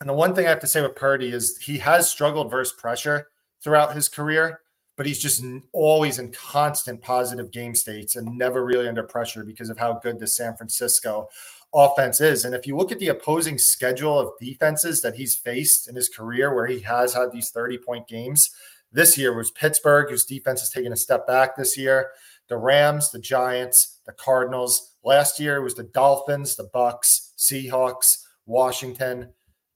And 0.00 0.08
the 0.08 0.14
one 0.14 0.34
thing 0.34 0.46
I 0.46 0.50
have 0.50 0.60
to 0.60 0.66
say 0.66 0.82
with 0.82 0.96
Purdy 0.96 1.30
is 1.30 1.58
he 1.58 1.78
has 1.78 2.10
struggled 2.10 2.50
versus 2.50 2.74
pressure 2.78 3.28
throughout 3.62 3.94
his 3.94 4.08
career, 4.08 4.60
but 4.96 5.06
he's 5.06 5.18
just 5.18 5.42
always 5.72 6.18
in 6.18 6.32
constant 6.32 7.00
positive 7.00 7.50
game 7.50 7.74
states 7.74 8.16
and 8.16 8.36
never 8.36 8.64
really 8.64 8.88
under 8.88 9.02
pressure 9.02 9.44
because 9.44 9.70
of 9.70 9.78
how 9.78 9.94
good 9.94 10.18
the 10.18 10.26
San 10.26 10.56
Francisco 10.56 11.28
offense 11.74 12.20
is. 12.20 12.44
And 12.44 12.54
if 12.54 12.66
you 12.66 12.76
look 12.76 12.92
at 12.92 12.98
the 12.98 13.08
opposing 13.08 13.58
schedule 13.58 14.18
of 14.18 14.32
defenses 14.40 15.02
that 15.02 15.16
he's 15.16 15.36
faced 15.36 15.88
in 15.88 15.94
his 15.94 16.08
career, 16.08 16.54
where 16.54 16.66
he 16.66 16.80
has 16.80 17.14
had 17.14 17.32
these 17.32 17.50
30 17.50 17.78
point 17.78 18.08
games, 18.08 18.50
this 18.92 19.18
year 19.18 19.34
was 19.34 19.50
Pittsburgh, 19.50 20.08
whose 20.08 20.24
defense 20.24 20.60
has 20.60 20.70
taken 20.70 20.92
a 20.92 20.96
step 20.96 21.26
back 21.26 21.56
this 21.56 21.76
year, 21.76 22.10
the 22.48 22.56
Rams, 22.56 23.10
the 23.10 23.18
Giants, 23.18 23.98
the 24.06 24.12
Cardinals. 24.12 24.92
Last 25.06 25.38
year 25.38 25.62
was 25.62 25.76
the 25.76 25.84
Dolphins, 25.84 26.56
the 26.56 26.68
Bucks, 26.72 27.32
Seahawks, 27.38 28.24
Washington, 28.44 29.28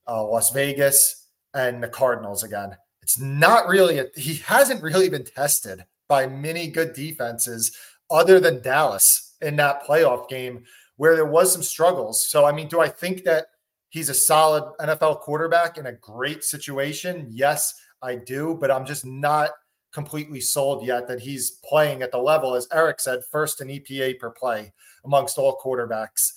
uh, 0.09 0.25
Las 0.25 0.51
Vegas, 0.51 1.29
and 1.55 1.81
the 1.81 1.89
Cardinals 1.89 2.43
again. 2.43 2.77
It's 3.01 3.17
not 3.17 3.69
really, 3.69 4.01
a, 4.01 4.07
he 4.17 4.39
hasn't 4.39 4.83
really 4.83 5.09
been 5.09 5.25
tested 5.25 5.85
by 6.09 6.27
many 6.27 6.67
good 6.67 6.95
defenses 6.95 7.77
other 8.11 8.41
than 8.41 8.61
Dallas 8.61 9.37
in 9.41 9.55
that 9.55 9.85
playoff 9.85 10.29
game 10.29 10.65
where 10.97 11.15
there 11.15 11.27
was 11.27 11.53
some 11.53 11.63
struggles. 11.63 12.29
So, 12.29 12.45
I 12.45 12.51
mean, 12.51 12.67
do 12.67 12.81
I 12.81 12.89
think 12.89 13.23
that 13.23 13.47
he's 13.89 14.09
a 14.09 14.15
solid 14.15 14.65
NFL 14.81 15.21
quarterback 15.21 15.79
in 15.79 15.87
a 15.87 15.93
great 15.93 16.43
situation? 16.43 17.29
Yes, 17.31 17.73
I 18.03 18.17
do, 18.17 18.59
but 18.61 18.73
I'm 18.73 18.85
just 18.85 19.07
not 19.07 19.51
completely 19.93 20.41
sold 20.41 20.85
yet 20.85 21.07
that 21.07 21.21
he's 21.21 21.53
playing 21.65 22.03
at 22.03 22.11
the 22.11 22.19
level, 22.19 22.57
as 22.57 22.67
Eric 22.73 22.99
said, 22.99 23.21
first 23.31 23.61
in 23.61 23.69
EPA 23.69 24.19
per 24.19 24.31
play 24.31 24.73
amongst 25.05 25.39
all 25.39 25.59
quarterbacks 25.63 26.33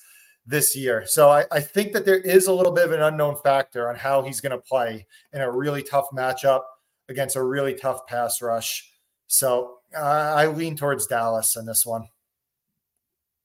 this 0.45 0.76
year. 0.76 1.05
So 1.05 1.30
I, 1.30 1.45
I 1.51 1.59
think 1.59 1.93
that 1.93 2.05
there 2.05 2.20
is 2.20 2.47
a 2.47 2.53
little 2.53 2.72
bit 2.72 2.86
of 2.86 2.91
an 2.91 3.01
unknown 3.01 3.38
factor 3.43 3.89
on 3.89 3.95
how 3.95 4.22
he's 4.22 4.41
going 4.41 4.51
to 4.51 4.57
play 4.57 5.05
in 5.32 5.41
a 5.41 5.51
really 5.51 5.84
tough 5.84 6.07
matchup 6.14 6.64
against 7.09 7.36
a 7.36 7.43
really 7.43 7.74
tough 7.74 8.05
pass 8.07 8.41
rush. 8.41 8.91
So 9.28 9.78
uh, 9.95 9.99
I 9.99 10.47
lean 10.47 10.76
towards 10.76 11.07
Dallas 11.07 11.55
in 11.55 11.66
this 11.66 11.86
one. 11.86 12.07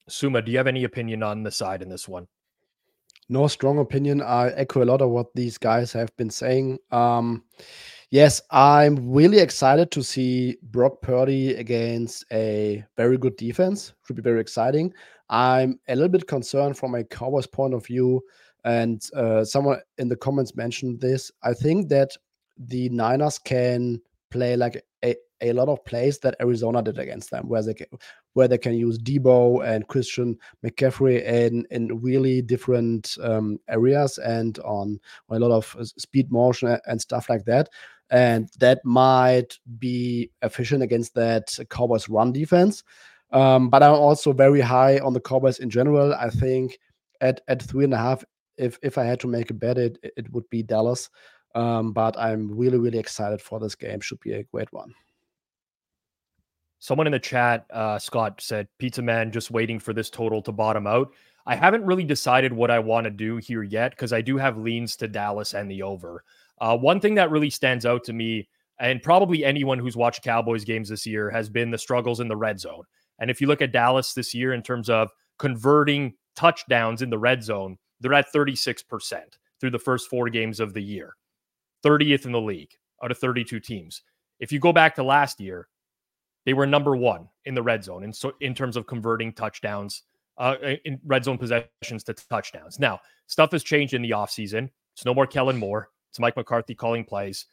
Sommer, 0.09 0.43
do 0.43 0.51
you 0.51 0.59
have 0.59 0.67
any 0.67 0.85
opinion 0.85 1.23
on 1.23 1.43
the 1.43 1.51
side 1.51 1.83
in 1.83 1.89
this 1.89 2.09
one? 2.09 2.27
No 3.29 3.47
strong 3.47 3.79
opinion. 3.79 4.23
I 4.23 4.49
echo 4.51 4.83
a 4.83 4.87
lot 4.87 5.03
of 5.03 5.11
what 5.11 5.35
these 5.35 5.59
guys 5.59 5.93
have 5.93 6.15
been 6.17 6.31
saying. 6.31 6.79
Um, 6.91 7.45
yes, 8.11 8.41
I'm 8.51 9.13
really 9.13 9.39
excited 9.39 9.91
to 9.93 10.03
see 10.03 10.57
Brock 10.63 11.01
Purdy 11.03 11.55
against 11.55 12.25
a 12.33 12.85
very 12.97 13.19
good 13.19 13.37
defense. 13.37 13.93
Should 14.07 14.17
be 14.17 14.23
very 14.23 14.41
exciting. 14.41 14.93
I'm 15.31 15.79
a 15.89 15.95
little 15.95 16.09
bit 16.09 16.27
concerned 16.27 16.79
from 16.79 16.95
a 16.95 17.05
Cowboys 17.05 17.47
point 17.47 17.75
of 17.75 17.87
view, 17.87 18.23
and 18.65 19.03
uh, 19.15 19.45
someone 19.45 19.81
in 19.99 20.09
the 20.09 20.17
comments 20.17 20.57
mentioned 20.57 21.01
this. 21.01 21.31
I 21.43 21.55
think 21.55 21.89
that 21.91 22.17
the 22.57 22.89
Niners 22.89 23.39
can 23.39 24.01
play 24.31 24.57
like 24.57 24.85
a, 25.05 25.15
a 25.41 25.53
lot 25.53 25.69
of 25.69 25.85
plays 25.85 26.19
that 26.19 26.37
Arizona 26.41 26.83
did 26.83 26.99
against 26.99 27.31
them, 27.31 27.49
where 27.49 27.63
they 27.63 27.75
can, 27.75 27.87
where 28.33 28.49
they 28.49 28.59
can 28.59 28.75
use 28.75 28.99
Deebo 28.99 29.67
and 29.67 29.87
Christian 29.89 30.37
McCaffrey 30.65 31.23
in 31.25 31.67
in 31.71 32.01
really 32.01 32.43
different 32.43 33.17
um, 33.23 33.59
areas 33.69 34.19
and 34.19 34.59
on, 34.61 34.99
on 35.29 35.37
a 35.37 35.47
lot 35.47 35.55
of 35.55 35.77
speed 35.99 36.33
motion 36.33 36.79
and 36.87 37.01
stuff 37.01 37.29
like 37.29 37.45
that. 37.45 37.69
And 38.11 38.49
that 38.59 38.85
might 38.85 39.59
be 39.79 40.31
efficient 40.43 40.83
against 40.83 41.15
that 41.15 41.57
Cowboys 41.71 42.09
run 42.09 42.33
defense. 42.33 42.83
Um, 43.33 43.69
but 43.69 43.83
I'm 43.83 43.93
also 43.93 44.33
very 44.33 44.61
high 44.61 44.99
on 45.01 45.13
the 45.13 45.21
Cowboys 45.21 45.59
in 45.59 45.69
general. 45.69 46.15
I 46.15 46.31
think 46.31 46.79
at 47.21 47.43
at 47.49 47.63
three 47.63 47.85
and 47.85 47.95
a 47.95 47.99
half, 47.99 48.25
if 48.57 48.79
if 48.83 48.97
I 48.97 49.05
had 49.05 49.21
to 49.21 49.27
make 49.27 49.51
a 49.51 49.55
bet, 49.55 49.77
it 49.77 49.99
it 50.03 50.33
would 50.33 50.49
be 50.49 50.63
Dallas. 50.63 51.11
Um, 51.55 51.93
but 51.93 52.19
I'm 52.19 52.51
really 52.57 52.79
really 52.79 52.99
excited 52.99 53.43
for 53.43 53.61
this 53.61 53.75
game. 53.75 54.01
Should 54.01 54.21
be 54.21 54.33
a 54.33 54.45
great 54.45 54.73
one. 54.73 54.95
Someone 56.81 57.09
in 57.09 57.13
the 57.13 57.19
chat, 57.19 57.67
uh, 57.73 57.99
Scott 57.99 58.41
said, 58.41 58.69
Pizza 58.79 59.03
Man 59.03 59.33
just 59.33 59.51
waiting 59.51 59.81
for 59.81 59.93
this 59.93 60.11
total 60.11 60.41
to 60.43 60.53
bottom 60.53 60.87
out. 60.87 61.13
I 61.45 61.57
haven't 61.57 61.85
really 61.85 62.05
decided 62.05 62.53
what 62.53 62.71
I 62.71 62.79
want 62.79 63.05
to 63.05 63.11
do 63.11 63.39
here 63.39 63.63
yet 63.63 63.91
because 63.93 64.13
I 64.13 64.21
do 64.21 64.37
have 64.37 64.59
leans 64.59 64.97
to 64.97 65.09
Dallas 65.09 65.55
and 65.55 65.71
the 65.71 65.83
over. 65.83 66.23
Uh, 66.61 66.77
one 66.77 67.01
thing 67.01 67.15
that 67.15 67.31
really 67.31 67.51
stands 67.51 67.87
out 67.87 68.05
to 68.05 68.13
me, 68.13 68.49
and 68.81 69.03
probably 69.03 69.45
anyone 69.45 69.79
who's 69.79 69.97
watched 69.97 70.23
Cowboys 70.23 70.65
games 70.65 70.89
this 70.89 71.07
year, 71.07 71.31
has 71.31 71.49
been 71.49 71.71
the 71.71 71.79
struggles 71.79 72.21
in 72.21 72.29
the 72.29 72.37
red 72.37 72.61
zone. 72.61 72.83
And 73.19 73.31
if 73.31 73.41
you 73.41 73.47
look 73.47 73.63
at 73.63 73.73
Dallas 73.73 74.15
this 74.15 74.35
year 74.35 74.53
in 74.53 74.63
terms 74.63 74.89
of 74.89 75.11
converting 75.39 76.15
touchdowns 76.37 77.03
in 77.03 77.11
the 77.11 77.19
red 77.19 77.43
zone, 77.43 77.79
they're 78.01 78.15
at 78.15 78.33
36% 78.33 78.85
through 79.61 79.71
the 79.71 79.79
first 79.79 80.09
four 80.09 80.29
games 80.29 80.61
of 80.61 80.73
the 80.73 80.83
year, 80.83 81.17
30th 81.85 82.27
in 82.27 82.33
the 82.33 82.41
league 82.41 82.71
out 83.03 83.11
of 83.11 83.19
32 83.19 83.61
teams. 83.61 84.03
If 84.41 84.53
you 84.53 84.61
go 84.61 84.73
back 84.73 84.95
to 84.97 85.03
last 85.03 85.41
year, 85.41 85.69
they 86.47 86.55
were 86.55 86.67
number 86.67 86.97
one 86.97 87.29
in 87.45 87.55
the 87.55 87.63
red 87.63 87.85
zone 87.85 88.05
in 88.05 88.13
so 88.13 88.33
in 88.41 88.55
terms 88.55 88.77
of 88.77 88.87
converting 88.87 89.33
touchdowns, 89.33 90.03
uh, 90.39 90.57
in 90.85 91.01
red 91.05 91.25
zone 91.25 91.39
possessions 91.39 92.05
to 92.05 92.15
touchdowns. 92.15 92.79
Now, 92.79 93.01
stuff 93.27 93.53
has 93.53 93.65
changed 93.65 93.95
in 93.95 94.03
the 94.03 94.11
offseason. 94.11 94.71
It's 94.95 95.05
no 95.05 95.15
more 95.15 95.27
Kellen 95.27 95.57
Moore. 95.57 95.91
It's 96.11 96.19
Mike 96.19 96.37
McCarthy 96.37 96.75
calling 96.75 97.05
plays. 97.05 97.47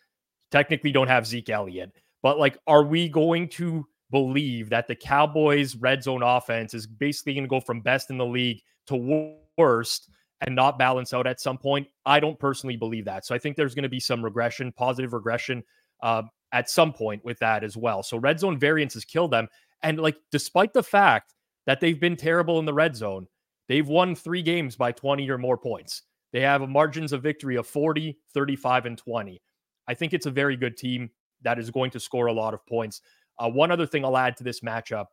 Technically, 0.51 0.91
don't 0.91 1.07
have 1.07 1.27
Zeke 1.27 1.49
Elliott, 1.49 1.91
but 2.21 2.39
like, 2.39 2.57
are 2.67 2.83
we 2.83 3.09
going 3.09 3.49
to 3.49 3.85
believe 4.11 4.69
that 4.69 4.87
the 4.87 4.95
Cowboys' 4.95 5.75
red 5.75 6.03
zone 6.03 6.23
offense 6.23 6.73
is 6.73 6.87
basically 6.87 7.33
going 7.33 7.43
to 7.43 7.49
go 7.49 7.59
from 7.59 7.81
best 7.81 8.09
in 8.09 8.17
the 8.17 8.25
league 8.25 8.61
to 8.87 9.39
worst 9.57 10.09
and 10.41 10.55
not 10.55 10.77
balance 10.77 11.13
out 11.13 11.27
at 11.27 11.41
some 11.41 11.57
point? 11.57 11.87
I 12.05 12.19
don't 12.19 12.39
personally 12.39 12.77
believe 12.77 13.05
that. 13.05 13.25
So 13.25 13.35
I 13.35 13.39
think 13.39 13.57
there's 13.57 13.75
going 13.75 13.83
to 13.83 13.89
be 13.89 13.99
some 13.99 14.23
regression, 14.23 14.71
positive 14.71 15.13
regression. 15.13 15.63
Uh, 16.01 16.23
at 16.55 16.69
some 16.69 16.93
point 16.93 17.23
with 17.25 17.37
that 17.39 17.63
as 17.63 17.75
well. 17.75 18.01
So 18.01 18.17
red 18.17 18.39
zone 18.39 18.57
variance 18.57 18.93
has 18.93 19.03
killed 19.03 19.31
them. 19.31 19.49
And 19.83 19.99
like, 19.99 20.17
despite 20.31 20.73
the 20.73 20.81
fact 20.81 21.33
that 21.67 21.81
they've 21.81 21.99
been 21.99 22.15
terrible 22.15 22.59
in 22.59 22.65
the 22.65 22.73
red 22.73 22.95
zone, 22.95 23.27
they've 23.67 23.87
won 23.87 24.15
three 24.15 24.41
games 24.41 24.77
by 24.77 24.93
20 24.93 25.29
or 25.29 25.37
more 25.37 25.57
points. 25.57 26.03
They 26.35 26.41
have 26.41 26.61
a 26.61 26.67
margins 26.67 27.13
of 27.13 27.23
victory 27.23 27.55
of 27.55 27.65
40, 27.65 28.17
35, 28.33 28.85
and 28.87 28.97
20. 28.97 29.41
I 29.87 29.93
think 29.93 30.11
it's 30.11 30.25
a 30.25 30.31
very 30.31 30.57
good 30.57 30.75
team 30.75 31.11
that 31.43 31.59
is 31.59 31.71
going 31.71 31.91
to 31.91 31.99
score 32.01 32.25
a 32.25 32.33
lot 32.33 32.53
of 32.53 32.65
points. 32.65 32.99
Uh, 33.39 33.49
one 33.49 33.71
other 33.71 33.87
thing 33.87 34.03
I'll 34.03 34.17
add 34.17 34.35
to 34.35 34.43
this 34.43 34.59
matchup, 34.59 35.05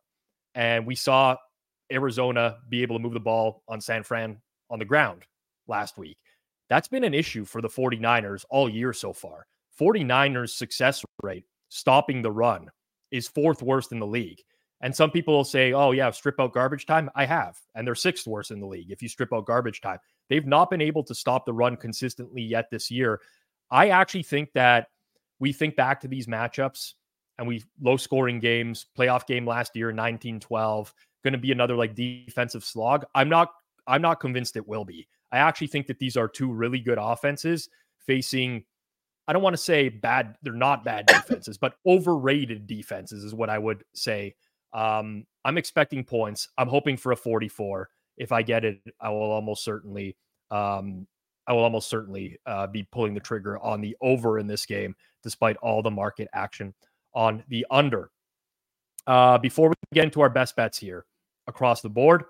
and 0.53 0.85
we 0.85 0.95
saw 0.95 1.37
Arizona 1.89 2.57
be 2.67 2.81
able 2.81 2.97
to 2.97 3.01
move 3.01 3.13
the 3.13 3.21
ball 3.21 3.63
on 3.69 3.79
San 3.79 4.03
Fran 4.03 4.41
on 4.69 4.79
the 4.79 4.85
ground 4.85 5.23
last 5.65 5.97
week. 5.97 6.17
That's 6.67 6.89
been 6.89 7.05
an 7.05 7.13
issue 7.13 7.45
for 7.45 7.61
the 7.61 7.69
49ers 7.69 8.43
all 8.49 8.67
year 8.67 8.91
so 8.91 9.13
far. 9.13 9.45
49ers 9.79 10.49
success 10.49 11.05
rate 11.21 11.45
stopping 11.69 12.21
the 12.21 12.33
run 12.33 12.67
is 13.11 13.29
fourth 13.29 13.61
worst 13.63 13.93
in 13.93 13.99
the 13.99 14.05
league. 14.05 14.41
And 14.81 14.93
some 14.93 15.09
people 15.09 15.37
will 15.37 15.45
say, 15.45 15.71
oh, 15.71 15.91
yeah, 15.91 16.11
strip 16.11 16.41
out 16.41 16.51
garbage 16.51 16.85
time. 16.85 17.09
I 17.15 17.23
have. 17.23 17.57
And 17.73 17.87
they're 17.87 17.95
sixth 17.95 18.27
worst 18.27 18.51
in 18.51 18.59
the 18.59 18.67
league 18.67 18.91
if 18.91 19.01
you 19.01 19.07
strip 19.07 19.31
out 19.31 19.45
garbage 19.45 19.79
time. 19.79 19.99
They've 20.29 20.45
not 20.45 20.69
been 20.69 20.81
able 20.81 21.03
to 21.03 21.15
stop 21.15 21.45
the 21.45 21.53
run 21.53 21.77
consistently 21.77 22.41
yet 22.41 22.69
this 22.71 22.89
year. 22.89 23.21
I 23.71 23.89
actually 23.89 24.23
think 24.23 24.51
that 24.53 24.87
we 25.39 25.53
think 25.53 25.75
back 25.75 26.01
to 26.01 26.07
these 26.07 26.27
matchups 26.27 26.93
and 27.37 27.47
we 27.47 27.63
low 27.81 27.97
scoring 27.97 28.39
games, 28.39 28.85
playoff 28.97 29.25
game 29.25 29.45
last 29.45 29.75
year, 29.75 29.91
19 29.91 30.39
12, 30.39 30.93
going 31.23 31.33
to 31.33 31.37
be 31.37 31.51
another 31.51 31.75
like 31.75 31.95
defensive 31.95 32.63
slog. 32.63 33.05
I'm 33.15 33.29
not, 33.29 33.51
I'm 33.87 34.01
not 34.01 34.19
convinced 34.19 34.55
it 34.55 34.67
will 34.67 34.85
be. 34.85 35.07
I 35.31 35.39
actually 35.39 35.67
think 35.67 35.87
that 35.87 35.99
these 35.99 36.15
are 36.15 36.27
two 36.27 36.51
really 36.51 36.79
good 36.79 36.99
offenses 37.01 37.69
facing 38.05 38.63
I 39.27 39.33
don't 39.33 39.41
want 39.41 39.53
to 39.53 39.61
say 39.61 39.89
bad, 39.89 40.35
they're 40.41 40.53
not 40.53 40.83
bad 40.83 41.05
defenses, 41.07 41.57
but 41.57 41.75
overrated 41.85 42.67
defenses 42.67 43.23
is 43.23 43.33
what 43.33 43.49
I 43.49 43.57
would 43.57 43.83
say. 43.93 44.35
Um, 44.73 45.25
I'm 45.45 45.57
expecting 45.57 46.03
points. 46.03 46.49
I'm 46.57 46.67
hoping 46.67 46.97
for 46.97 47.11
a 47.11 47.15
44. 47.15 47.89
If 48.17 48.31
I 48.31 48.41
get 48.41 48.63
it, 48.63 48.79
I 48.99 49.09
will 49.09 49.31
almost 49.31 49.63
certainly 49.63 50.15
um, 50.51 51.07
I 51.47 51.53
will 51.53 51.63
almost 51.63 51.89
certainly 51.89 52.37
uh, 52.45 52.67
be 52.67 52.83
pulling 52.83 53.13
the 53.13 53.19
trigger 53.19 53.59
on 53.59 53.81
the 53.81 53.95
over 54.01 54.39
in 54.39 54.47
this 54.47 54.65
game, 54.65 54.95
despite 55.23 55.57
all 55.57 55.81
the 55.81 55.91
market 55.91 56.27
action 56.33 56.73
on 57.13 57.43
the 57.49 57.65
under. 57.69 58.11
Uh, 59.05 59.37
before 59.37 59.69
we 59.69 59.75
get 59.93 60.05
into 60.05 60.21
our 60.21 60.29
best 60.29 60.55
bets 60.55 60.77
here 60.77 61.05
across 61.47 61.81
the 61.81 61.89
board, 61.89 62.23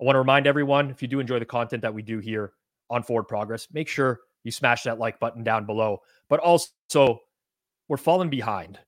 I 0.00 0.04
want 0.04 0.16
to 0.16 0.18
remind 0.20 0.46
everyone 0.46 0.90
if 0.90 1.02
you 1.02 1.08
do 1.08 1.20
enjoy 1.20 1.38
the 1.38 1.44
content 1.44 1.82
that 1.82 1.94
we 1.94 2.02
do 2.02 2.18
here 2.18 2.52
on 2.90 3.02
Forward 3.02 3.24
Progress, 3.24 3.68
make 3.72 3.88
sure 3.88 4.20
you 4.42 4.50
smash 4.50 4.82
that 4.82 4.98
like 4.98 5.20
button 5.20 5.44
down 5.44 5.64
below. 5.64 6.02
But 6.28 6.40
also, 6.40 7.20
we're 7.88 7.96
falling 7.96 8.28
behind 8.30 8.78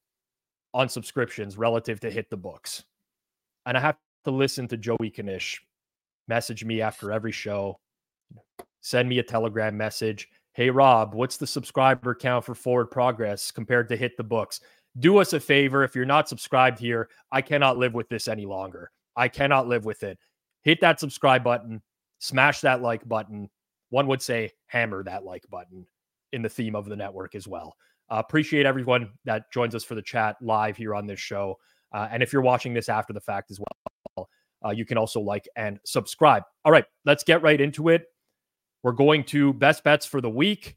on 0.75 0.89
subscriptions 0.89 1.57
relative 1.57 2.01
to 2.01 2.11
hit 2.11 2.29
the 2.29 2.37
books. 2.37 2.85
And 3.65 3.77
I 3.77 3.81
have 3.81 3.97
to 4.27 4.33
listen 4.33 4.67
to 4.69 4.77
Joey 4.77 5.11
Kanish 5.11 5.59
message 6.27 6.65
me 6.65 6.81
after 6.81 7.13
every 7.13 7.31
show, 7.31 7.79
send 8.81 9.09
me 9.09 9.21
a 9.21 9.23
telegram 9.23 9.77
message. 9.77 10.29
Hey, 10.53 10.69
Rob, 10.69 11.15
what's 11.15 11.37
the 11.37 11.47
subscriber 11.47 12.13
count 12.13 12.45
for 12.45 12.57
Forward 12.57 12.91
Progress 12.91 13.53
compared 13.53 13.89
to 13.89 13.97
Hit 13.97 14.17
the 14.17 14.25
Books? 14.25 14.61
Do 14.99 15.19
us 15.19 15.33
a 15.33 15.39
favor. 15.39 15.85
If 15.85 15.95
you're 15.95 16.05
not 16.05 16.29
subscribed 16.29 16.81
here, 16.81 17.09
I 17.31 17.41
cannot 17.41 17.79
live 17.79 17.95
with 17.95 18.09
this 18.09 18.27
any 18.27 18.47
longer. 18.47 18.91
I 19.15 19.29
cannot 19.29 19.69
live 19.69 19.85
with 19.85 20.03
it. 20.03 20.19
Hit 20.63 20.81
that 20.81 20.99
subscribe 20.99 21.45
button, 21.45 21.81
smash 22.19 22.63
that 22.63 22.83
like 22.83 23.07
button. 23.07 23.49
One 23.91 24.09
would 24.09 24.23
say 24.23 24.51
hammer 24.67 25.05
that 25.05 25.25
like 25.25 25.45
button 25.49 25.87
in 26.33 26.43
the 26.43 26.49
theme 26.49 26.75
of 26.75 26.87
the 26.87 26.97
network 26.97 27.37
as 27.37 27.47
well. 27.47 27.77
Uh, 28.11 28.23
appreciate 28.27 28.67
everyone 28.67 29.11
that 29.25 29.53
joins 29.53 29.77
us 29.77 29.85
for 29.85 29.95
the 29.95 30.03
chat 30.03 30.35
live 30.41 30.77
here 30.77 30.97
on 30.97 31.07
this 31.07 31.21
show. 31.21 31.57
Uh, 31.93 32.09
and 32.11 32.25
if 32.25 32.33
you're 32.33 32.43
watching 32.43 32.75
this 32.75 32.89
after 32.89 33.13
the 33.13 33.21
fact 33.21 33.53
as 33.53 33.61
well, 33.61 33.93
uh, 34.67 34.71
you 34.71 34.85
can 34.85 34.99
also 34.99 35.21
like 35.21 35.49
and 35.57 35.79
subscribe. 35.85 36.43
All 36.65 36.73
right, 36.73 36.85
let's 37.05 37.23
get 37.25 37.43
right 37.43 37.61
into 37.61 37.89
it. 37.89 38.07
We're 38.83 38.93
going 38.93 39.25
to 39.25 39.53
best 39.53 39.85
bets 39.85 40.07
for 40.07 40.21
the 40.21 40.31
week. 40.31 40.77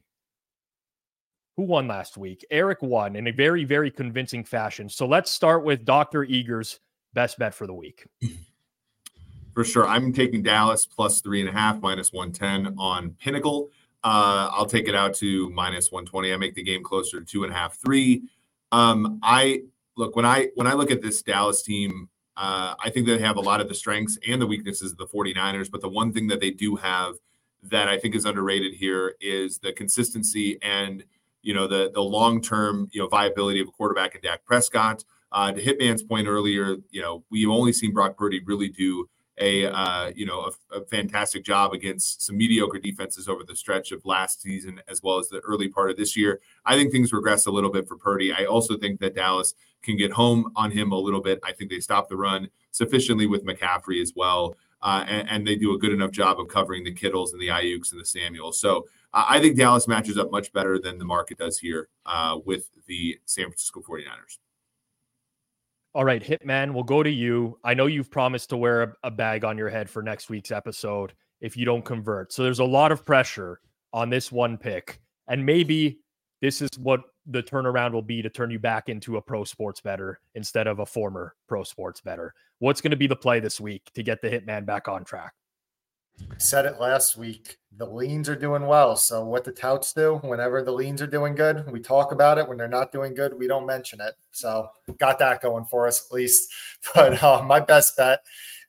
Who 1.58 1.64
won 1.64 1.88
last 1.88 2.18
week? 2.18 2.46
Eric 2.52 2.82
won 2.82 3.16
in 3.16 3.28
a 3.28 3.32
very, 3.32 3.66
very 3.66 3.92
convincing 3.92 4.44
fashion. 4.44 4.88
So 4.90 5.06
let's 5.06 5.30
start 5.30 5.64
with 5.64 5.84
Dr. 5.84 6.24
Eager's 6.24 6.80
best 7.14 7.38
bet 7.38 7.54
for 7.54 7.68
the 7.68 7.74
week. 7.74 8.06
For 9.56 9.66
sure. 9.66 9.86
I'm 9.86 10.14
taking 10.14 10.42
Dallas 10.42 10.86
plus 10.86 11.20
three 11.20 11.42
and 11.42 11.50
a 11.50 11.52
half, 11.52 11.82
minus 11.82 12.14
110 12.14 12.76
on 12.78 13.10
Pinnacle. 13.20 13.70
Uh, 14.06 14.48
I'll 14.54 14.68
take 14.68 14.88
it 14.88 14.96
out 14.96 15.14
to 15.16 15.50
minus 15.50 15.92
120. 15.92 16.32
I 16.32 16.38
make 16.38 16.54
the 16.54 16.64
game 16.64 16.82
closer 16.82 17.20
to 17.20 17.26
two 17.26 17.44
and 17.44 17.52
a 17.52 17.56
half, 17.56 17.78
three. 17.78 18.22
Um, 18.72 19.20
I 19.22 19.64
look 19.98 20.16
when 20.16 20.24
I 20.26 20.50
when 20.56 20.66
I 20.66 20.74
look 20.74 20.92
at 20.92 21.02
this 21.02 21.22
Dallas 21.22 21.62
team, 21.62 22.08
uh, 22.40 22.74
I 22.80 22.90
think 22.90 23.06
they 23.06 23.18
have 23.20 23.36
a 23.36 23.42
lot 23.42 23.60
of 23.60 23.68
the 23.68 23.76
strengths 23.76 24.18
and 24.26 24.42
the 24.42 24.48
weaknesses 24.48 24.94
of 24.94 24.98
the 24.98 25.08
49ers, 25.08 25.70
but 25.70 25.82
the 25.82 25.90
one 25.90 26.14
thing 26.14 26.28
that 26.28 26.40
they 26.40 26.52
do 26.52 26.78
have 26.78 27.16
that 27.64 27.90
I 27.90 28.00
think 28.00 28.16
is 28.16 28.24
underrated 28.24 28.74
here 28.74 29.16
is 29.20 29.58
the 29.58 29.74
consistency 29.74 30.58
and 30.62 31.04
you 31.42 31.54
know 31.54 31.68
the 31.68 31.92
the 31.94 32.02
long 32.02 32.42
term 32.42 32.88
you 32.94 33.02
know 33.02 33.10
viability 33.10 33.60
of 33.60 33.68
a 33.68 33.72
quarterback 33.72 34.16
in 34.16 34.22
Dak 34.22 34.46
Prescott. 34.46 35.04
Uh, 35.32 35.52
to 35.52 35.62
Hitman's 35.62 36.02
point 36.02 36.28
earlier, 36.28 36.78
you 36.92 37.02
know 37.02 37.26
we've 37.30 37.50
only 37.50 37.74
seen 37.74 37.94
Brock 37.94 38.18
Purdy 38.18 38.42
really 38.46 38.70
do 38.70 39.10
a 39.40 39.66
uh, 39.66 40.12
you 40.16 40.26
know 40.26 40.52
a, 40.72 40.78
a, 40.78 40.86
fantastic 40.86 41.44
job 41.44 41.74
against 41.74 42.22
some 42.22 42.38
mediocre 42.38 42.80
defenses 42.80 43.28
over 43.28 43.44
the 43.44 43.56
stretch 43.56 43.92
of 43.92 44.06
last 44.06 44.42
season 44.42 44.82
as 44.88 45.02
well 45.02 45.18
as 45.18 45.30
the 45.30 45.40
early 45.40 45.70
part 45.70 45.90
of 45.90 45.98
this 45.98 46.16
year. 46.16 46.40
I 46.66 46.76
think 46.76 46.92
things 46.92 47.14
regress 47.14 47.46
a 47.46 47.52
little 47.52 47.72
bit 47.72 47.88
for 47.88 47.98
Purdy. 47.98 48.34
I 48.34 48.46
also 48.46 48.78
think 48.78 49.00
that 49.00 49.16
Dallas 49.16 49.54
can 49.82 49.98
get 49.98 50.12
home 50.12 50.52
on 50.56 50.72
him 50.72 50.92
a 50.92 50.98
little 50.98 51.22
bit. 51.22 51.40
I 51.44 51.54
think 51.54 51.70
they 51.72 51.80
stop 51.80 52.10
the 52.10 52.18
run 52.18 52.50
sufficiently 52.72 53.28
with 53.28 53.46
McCaffrey 53.46 54.02
as 54.02 54.14
well. 54.16 54.56
Uh, 54.82 55.04
and, 55.08 55.30
and, 55.30 55.48
they 55.48 55.58
do 55.58 55.74
a 55.74 55.78
good 55.78 55.92
enough 55.92 56.10
job 56.10 56.40
of 56.40 56.48
covering 56.48 56.86
the 56.86 56.94
Kittles 56.94 57.34
and 57.34 57.42
the 57.42 57.50
Aiyuks 57.50 57.92
and 57.92 58.00
the 58.00 58.06
Samuels. 58.06 58.62
So 58.62 58.88
uh, 59.14 59.26
I 59.28 59.42
think 59.42 59.58
Dallas 59.58 59.90
matches 59.90 60.18
up 60.18 60.32
much 60.32 60.54
better 60.54 60.80
than 60.80 60.98
the 60.98 61.04
market 61.04 61.38
does 61.38 61.60
here 61.60 61.90
uh, 62.06 62.40
with 62.46 62.70
the 62.88 63.20
San 63.26 63.48
Francisco 63.48 63.82
49ers. 63.82 64.38
All 65.96 66.06
right, 66.06 66.24
Hitman, 66.24 66.74
we'll 66.74 66.84
go 66.84 67.02
to 67.02 67.10
you. 67.10 67.58
I 67.64 67.74
know 67.74 67.88
you've 67.88 68.12
promised 68.12 68.50
to 68.50 68.58
wear 68.58 68.84
a, 68.84 68.94
a 69.06 69.12
bag 69.12 69.44
on 69.44 69.58
your 69.58 69.70
head 69.70 69.90
for 69.90 70.04
next 70.04 70.30
week's 70.30 70.52
episode 70.52 71.14
if 71.42 71.58
you 71.58 71.66
don't 71.66 71.84
convert. 71.84 72.32
So 72.32 72.44
there's 72.44 72.60
a 72.60 72.66
lot 72.66 72.92
of 72.92 73.06
pressure 73.06 73.60
on 73.92 74.10
this 74.10 74.32
one 74.32 74.58
pick. 74.58 75.00
And 75.28 75.44
maybe 75.44 76.00
this 76.42 76.62
is 76.62 76.70
what 76.78 77.02
the 77.26 77.42
turnaround 77.42 77.94
will 77.94 78.04
be 78.04 78.22
to 78.22 78.30
turn 78.30 78.52
you 78.52 78.60
back 78.60 78.88
into 78.88 79.18
a 79.18 79.22
pro 79.22 79.44
sports 79.44 79.82
bettor 79.82 80.20
instead 80.36 80.68
of 80.68 80.80
a 80.80 80.86
former 80.86 81.36
pro 81.48 81.64
sports 81.64 82.02
bettor. 82.02 82.34
What's 82.60 82.82
going 82.82 82.92
to 82.92 82.98
be 82.98 83.08
the 83.08 83.16
play 83.16 83.40
this 83.40 83.60
week 83.60 83.90
to 83.96 84.04
get 84.04 84.22
the 84.22 84.30
hitman 84.30 84.66
back 84.66 84.88
on 84.88 85.04
track? 85.04 85.34
Said 86.38 86.66
it 86.66 86.80
last 86.80 87.18
week. 87.18 87.58
The 87.78 87.86
leans 87.86 88.28
are 88.28 88.36
doing 88.36 88.66
well. 88.66 88.96
So 88.96 89.24
what 89.24 89.46
the 89.46 89.52
touts 89.52 89.94
do 89.94 90.20
whenever 90.24 90.62
the 90.62 90.72
leans 90.72 91.02
are 91.02 91.08
doing 91.08 91.34
good, 91.34 91.70
we 91.72 91.80
talk 91.80 92.12
about 92.12 92.38
it. 92.38 92.48
When 92.48 92.58
they're 92.58 92.68
not 92.68 92.92
doing 92.92 93.14
good, 93.14 93.38
we 93.38 93.48
don't 93.48 93.66
mention 93.66 94.02
it. 94.02 94.16
So 94.32 94.70
got 94.98 95.20
that 95.20 95.42
going 95.42 95.66
for 95.66 95.88
us 95.88 96.06
at 96.06 96.14
least. 96.14 96.52
But 96.96 97.22
uh, 97.22 97.44
my 97.44 97.60
best 97.60 97.98
bet 97.98 98.22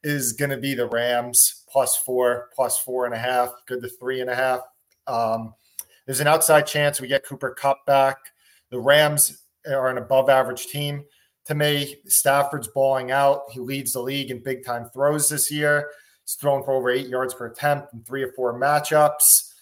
is 0.02 0.32
going 0.32 0.50
to 0.50 0.56
be 0.56 0.74
the 0.74 0.86
Rams 0.86 1.64
plus 1.68 1.96
four, 1.96 2.48
plus 2.54 2.78
four 2.78 3.06
and 3.06 3.14
a 3.14 3.18
half, 3.18 3.50
good 3.66 3.82
to 3.82 3.88
three 3.88 4.20
and 4.20 4.30
a 4.30 4.34
half. 4.34 4.60
Um, 5.06 5.54
there's 6.06 6.20
an 6.20 6.26
outside 6.26 6.66
chance 6.66 7.00
we 7.00 7.08
get 7.08 7.24
Cooper 7.24 7.54
Kupp 7.54 7.86
back. 7.86 8.16
The 8.70 8.80
Rams 8.80 9.42
are 9.66 9.88
an 9.88 9.98
above 9.98 10.28
average 10.28 10.66
team. 10.66 11.04
To 11.46 11.54
me, 11.54 11.96
Stafford's 12.06 12.68
balling 12.68 13.10
out. 13.10 13.42
He 13.52 13.60
leads 13.60 13.92
the 13.92 14.00
league 14.00 14.30
in 14.30 14.42
big 14.42 14.64
time 14.64 14.88
throws 14.92 15.28
this 15.28 15.50
year. 15.50 15.90
He's 16.24 16.34
thrown 16.34 16.62
for 16.62 16.72
over 16.72 16.90
eight 16.90 17.08
yards 17.08 17.34
per 17.34 17.46
attempt 17.46 17.92
in 17.92 18.02
three 18.02 18.22
or 18.22 18.32
four 18.32 18.58
matchups. 18.58 19.52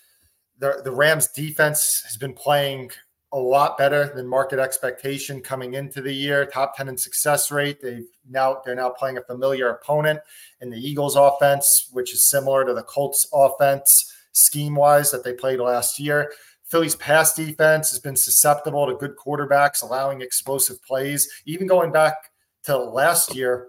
The, 0.59 0.81
the 0.85 0.93
Rams 0.93 1.29
defense 1.29 2.03
has 2.05 2.17
been 2.17 2.35
playing 2.35 2.91
a 3.33 3.39
lot 3.39 3.77
better 3.77 4.11
than 4.15 4.27
market 4.27 4.59
expectation 4.59 5.41
coming 5.41 5.75
into 5.75 6.01
the 6.01 6.13
year. 6.13 6.47
Top 6.47 6.77
10 6.77 6.89
in 6.89 6.97
success 6.97 7.51
rate. 7.51 7.81
They've 7.81 8.07
now 8.29 8.63
they're 8.65 8.75
now 8.75 8.91
playing 8.91 9.19
a 9.19 9.23
familiar 9.23 9.69
opponent 9.69 10.21
in 10.61 10.71
the 10.71 10.79
Eagles 10.79 11.17
offense, 11.17 11.89
which 11.93 12.15
is 12.15 12.29
similar 12.29 12.65
to 12.65 12.75
the 12.75 12.83
Colts 12.83 13.29
offense 13.33 14.13
scheme 14.33 14.75
wise 14.75 15.11
that 15.11 15.25
they 15.25 15.33
played 15.33 15.61
last 15.61 15.99
year. 15.99 16.33
Philly's 16.65 16.97
pass 16.97 17.35
defense 17.35 17.91
has 17.91 17.99
been 17.99 18.17
susceptible 18.17 18.87
to 18.87 18.95
good 18.95 19.17
quarterbacks, 19.17 19.83
allowing 19.83 20.21
explosive 20.21 20.83
plays. 20.83 21.29
Even 21.47 21.67
going 21.67 21.91
back 21.91 22.15
to 22.65 22.77
last 22.77 23.35
year, 23.35 23.69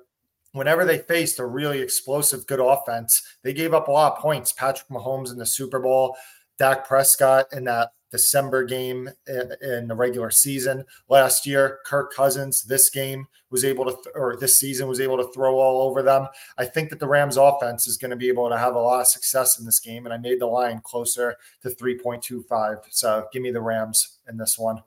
whenever 0.53 0.85
they 0.85 0.97
faced 0.97 1.39
a 1.39 1.45
really 1.45 1.81
explosive, 1.81 2.47
good 2.47 2.59
offense, 2.59 3.21
they 3.43 3.53
gave 3.53 3.73
up 3.73 3.87
a 3.87 3.91
lot 3.91 4.13
of 4.13 4.19
points. 4.19 4.51
Patrick 4.51 4.89
Mahomes 4.89 5.31
in 5.31 5.37
the 5.37 5.45
Super 5.45 5.79
Bowl, 5.79 6.15
Dak 6.57 6.87
Prescott 6.87 7.47
in 7.53 7.63
that 7.65 7.91
December 8.11 8.63
game 8.63 9.09
in, 9.27 9.87
the 9.87 9.95
regular 9.95 10.31
season 10.31 10.83
last 11.09 11.45
year. 11.45 11.79
Kirk 11.85 12.11
Cousins 12.13 12.63
this 12.63 12.89
game 12.89 13.27
was 13.51 13.63
able 13.63 13.85
to, 13.85 13.91
th- 13.91 14.15
or 14.15 14.35
this 14.37 14.57
season 14.57 14.87
was 14.87 14.99
able 14.99 15.17
to 15.17 15.31
throw 15.31 15.57
all 15.57 15.87
over 15.87 16.01
them. 16.01 16.27
I 16.57 16.65
think 16.65 16.89
that 16.89 16.99
the 16.99 17.07
Rams 17.07 17.37
offense 17.37 17.87
is 17.87 17.97
going 17.97 18.11
to 18.11 18.17
be 18.17 18.29
able 18.29 18.49
to 18.49 18.57
have 18.57 18.75
a 18.75 18.79
lot 18.79 19.01
of 19.01 19.07
success 19.07 19.59
in 19.59 19.65
this 19.65 19.79
game. 19.79 20.05
And 20.05 20.13
I 20.13 20.17
made 20.17 20.41
the 20.41 20.47
line 20.47 20.81
closer 20.83 21.35
to 21.61 21.69
3.25. 21.69 22.77
So 22.89 23.27
give 23.31 23.41
me 23.41 23.51
the 23.51 23.61
Rams 23.61 24.17
in 24.27 24.37
this 24.37 24.57
one. 24.57 24.81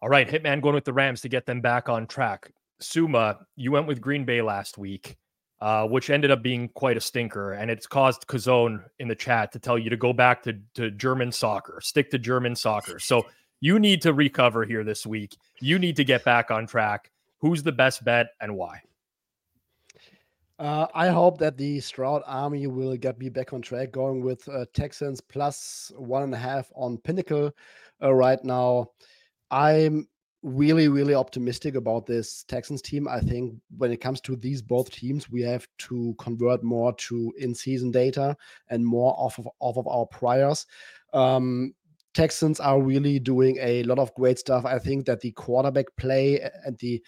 All 0.00 0.08
right, 0.08 0.28
Hitman 0.28 0.60
going 0.62 0.76
with 0.76 0.84
the 0.84 0.92
Rams 0.92 1.20
to 1.22 1.28
get 1.28 1.46
them 1.46 1.60
back 1.60 1.88
on 1.88 2.06
track. 2.06 2.52
Sommer, 2.80 3.36
you 3.56 3.72
went 3.72 3.86
with 3.86 4.00
Green 4.00 4.24
Bay 4.24 4.42
last 4.42 4.78
week, 4.78 5.16
uh, 5.60 5.86
which 5.86 6.10
ended 6.10 6.30
up 6.30 6.42
being 6.42 6.68
quite 6.68 6.96
a 6.96 7.00
stinker, 7.00 7.52
and 7.52 7.70
it's 7.70 7.86
caused 7.86 8.26
Kazone 8.26 8.84
in 8.98 9.08
the 9.08 9.14
chat 9.14 9.52
to 9.52 9.58
tell 9.58 9.78
you 9.78 9.90
to 9.90 9.96
go 9.96 10.12
back 10.12 10.42
to, 10.44 10.58
to 10.74 10.90
German 10.90 11.32
soccer, 11.32 11.80
stick 11.82 12.10
to 12.10 12.18
German 12.18 12.54
soccer. 12.54 12.98
So 12.98 13.26
you 13.60 13.78
need 13.78 14.02
to 14.02 14.12
recover 14.12 14.64
here 14.64 14.84
this 14.84 15.06
week. 15.06 15.36
You 15.60 15.78
need 15.78 15.96
to 15.96 16.04
get 16.04 16.24
back 16.24 16.50
on 16.50 16.66
track. 16.66 17.10
Who's 17.40 17.62
the 17.62 17.72
best 17.72 18.04
bet 18.04 18.28
and 18.40 18.56
why? 18.56 18.80
Uh, 20.58 20.88
I 20.92 21.08
hope 21.08 21.38
that 21.38 21.56
the 21.56 21.78
Stroud 21.78 22.22
Army 22.26 22.66
will 22.66 22.96
get 22.96 23.18
me 23.18 23.28
back 23.28 23.52
on 23.52 23.62
track, 23.62 23.92
going 23.92 24.22
with 24.22 24.48
uh, 24.48 24.64
Texans 24.74 25.20
plus 25.20 25.92
one 25.96 26.24
and 26.24 26.34
a 26.34 26.38
half 26.38 26.70
on 26.74 26.98
Pinnacle 26.98 27.52
uh, 28.02 28.12
right 28.12 28.42
now. 28.42 28.90
I'm 29.52 30.08
really, 30.42 30.88
really 30.88 31.14
optimistic 31.14 31.74
about 31.74 32.06
this 32.06 32.44
Texans 32.44 32.80
team. 32.80 33.08
I 33.08 33.20
think 33.20 33.54
when 33.76 33.90
it 33.90 34.00
comes 34.00 34.20
to 34.22 34.36
these 34.36 34.62
both 34.62 34.90
teams, 34.90 35.30
we 35.30 35.42
have 35.42 35.66
to 35.78 36.14
convert 36.18 36.62
more 36.62 36.92
to 36.94 37.32
in-season 37.38 37.90
data 37.90 38.36
and 38.68 38.86
more 38.86 39.14
off 39.18 39.38
of 39.38 39.48
off 39.60 39.76
of 39.76 39.88
our 39.88 40.06
priors. 40.06 40.66
Um, 41.12 41.74
Texans 42.14 42.60
are 42.60 42.80
really 42.80 43.18
doing 43.18 43.58
a 43.60 43.82
lot 43.84 43.98
of 43.98 44.14
great 44.14 44.38
stuff. 44.38 44.64
I 44.64 44.78
think 44.78 45.06
that 45.06 45.20
the 45.20 45.32
quarterback 45.32 45.86
play 45.96 46.40
and 46.64 46.76
the 46.78 47.02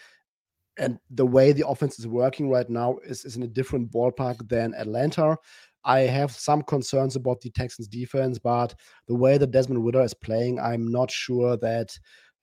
and 0.79 0.99
the 1.11 1.27
way 1.27 1.53
the 1.53 1.67
offense 1.67 1.99
is 1.99 2.07
working 2.07 2.49
right 2.49 2.69
now 2.69 2.99
is, 3.05 3.25
is 3.25 3.37
in 3.37 3.43
a 3.43 3.49
different 3.49 3.91
ballpark 3.93 4.49
than 4.49 4.75
Atlanta. 4.75 5.37
I 5.85 6.01
have 6.01 6.33
some 6.33 6.63
concerns 6.63 7.17
about 7.17 7.41
the 7.41 7.51
Texans 7.51 7.89
defense, 7.89 8.39
but 8.39 8.75
the 9.07 9.15
way 9.15 9.39
that 9.39 9.51
Desmond 9.51 9.85
Ridder 9.85 10.03
is 10.03 10.15
playing, 10.15 10.59
I'm 10.61 10.91
not 10.91 11.11
sure 11.11 11.57
that 11.59 11.99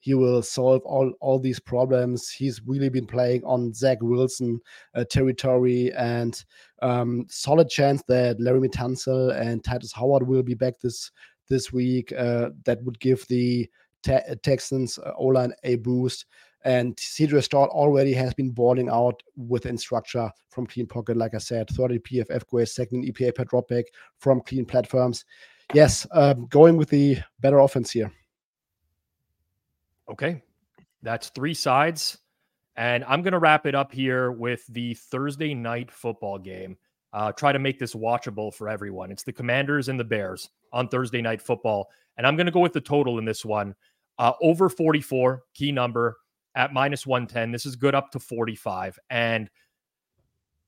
he 0.07 0.13
will 0.13 0.41
solve 0.41 0.81
all 0.85 1.11
all 1.19 1.37
these 1.37 1.59
problems. 1.59 2.29
He's 2.29 2.61
really 2.65 2.87
been 2.87 3.05
playing 3.05 3.43
on 3.43 3.73
Zach 3.73 3.97
Wilson 3.99 4.61
uh, 4.95 5.03
territory, 5.03 5.91
and 5.95 6.41
um, 6.81 7.25
solid 7.27 7.67
chance 7.67 8.01
that 8.07 8.39
Laremy 8.39 8.69
Tunsil 8.69 9.37
and 9.37 9.61
Tytus 9.61 9.93
Howard 9.93 10.25
will 10.25 10.43
be 10.43 10.53
back 10.53 10.79
this 10.79 11.11
this 11.49 11.73
week. 11.73 12.13
Uh, 12.13 12.51
that 12.63 12.81
would 12.83 12.97
give 13.01 13.27
the 13.27 13.69
te- 14.01 14.35
Texans 14.43 14.97
uh, 14.97 15.11
O 15.17 15.25
line 15.25 15.53
a 15.65 15.75
boost. 15.75 16.25
And 16.63 16.95
CJ 16.95 17.43
Stroud 17.43 17.67
already 17.67 18.13
has 18.13 18.33
been 18.33 18.51
balling 18.51 18.87
out 18.87 19.21
within 19.35 19.77
structure 19.77 20.31
from 20.49 20.67
clean 20.67 20.87
pocket, 20.87 21.17
like 21.17 21.35
I 21.35 21.39
said, 21.39 21.69
30 21.69 21.99
PFF 21.99 22.47
grade, 22.47 22.69
second 22.69 23.03
EPA 23.03 23.35
per 23.35 23.43
dropback 23.43 23.83
from 24.19 24.39
clean 24.39 24.65
platforms. 24.65 25.25
Yes, 25.73 26.07
um, 26.11 26.47
going 26.47 26.77
with 26.77 26.89
the 26.89 27.17
better 27.41 27.59
offense 27.59 27.91
here. 27.91 28.09
Okay. 30.09 30.41
That's 31.01 31.29
three 31.29 31.53
sides. 31.53 32.17
And 32.75 33.03
I'm 33.05 33.21
going 33.21 33.33
to 33.33 33.39
wrap 33.39 33.65
it 33.65 33.75
up 33.75 33.91
here 33.91 34.31
with 34.31 34.65
the 34.67 34.93
Thursday 34.93 35.53
night 35.53 35.91
football 35.91 36.37
game. 36.37 36.77
Uh, 37.13 37.31
try 37.31 37.51
to 37.51 37.59
make 37.59 37.79
this 37.79 37.95
watchable 37.95 38.53
for 38.53 38.69
everyone. 38.69 39.11
It's 39.11 39.23
the 39.23 39.33
Commanders 39.33 39.89
and 39.89 39.99
the 39.99 40.03
Bears 40.03 40.49
on 40.71 40.87
Thursday 40.87 41.21
night 41.21 41.41
football. 41.41 41.89
And 42.17 42.27
I'm 42.27 42.35
going 42.35 42.45
to 42.45 42.51
go 42.51 42.59
with 42.59 42.73
the 42.73 42.81
total 42.81 43.17
in 43.17 43.25
this 43.25 43.43
one. 43.43 43.73
Uh, 44.19 44.33
over 44.41 44.69
44, 44.69 45.43
key 45.53 45.71
number 45.71 46.17
at 46.55 46.73
minus 46.73 47.07
110. 47.07 47.51
This 47.51 47.65
is 47.65 47.75
good 47.75 47.95
up 47.95 48.11
to 48.11 48.19
45. 48.19 48.99
And 49.09 49.49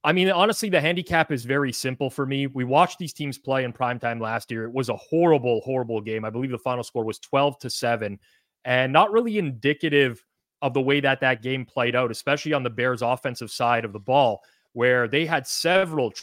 I 0.04 0.14
mean, 0.14 0.30
honestly, 0.32 0.70
the 0.70 0.80
handicap 0.80 1.32
is 1.32 1.44
very 1.44 1.74
simple 1.74 2.10
for 2.10 2.26
me. 2.26 2.48
We 2.48 2.64
watched 2.64 3.00
these 3.00 3.14
teams 3.14 3.38
play 3.38 3.66
in 3.66 3.74
primetime 3.74 4.22
last 4.22 4.50
year. 4.50 4.64
It 4.64 4.74
was 4.74 4.90
a 4.90 4.96
horrible, 4.96 5.62
horrible 5.62 6.00
game. 6.00 6.24
I 6.24 6.30
believe 6.30 6.52
the 6.52 6.58
final 6.58 6.84
score 6.84 7.04
was 7.04 7.20
12 7.20 7.60
to 7.60 7.70
7 7.70 8.18
and 8.66 8.92
not 8.92 9.12
really 9.12 9.38
indicative 9.38 10.24
of 10.62 10.74
the 10.74 10.82
way 10.82 11.00
that 11.00 11.22
that 11.22 11.42
game 11.42 11.66
played 11.66 11.96
out, 11.96 12.12
especially 12.12 12.54
on 12.54 12.64
the 12.64 12.70
Bears' 12.70 13.02
offensive 13.02 13.50
side 13.52 13.86
of 13.86 13.94
the 13.94 14.00
ball, 14.00 14.42
where 14.74 15.08
they 15.08 15.26
had 15.26 15.48
several 15.48 16.14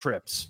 trips 0.00 0.48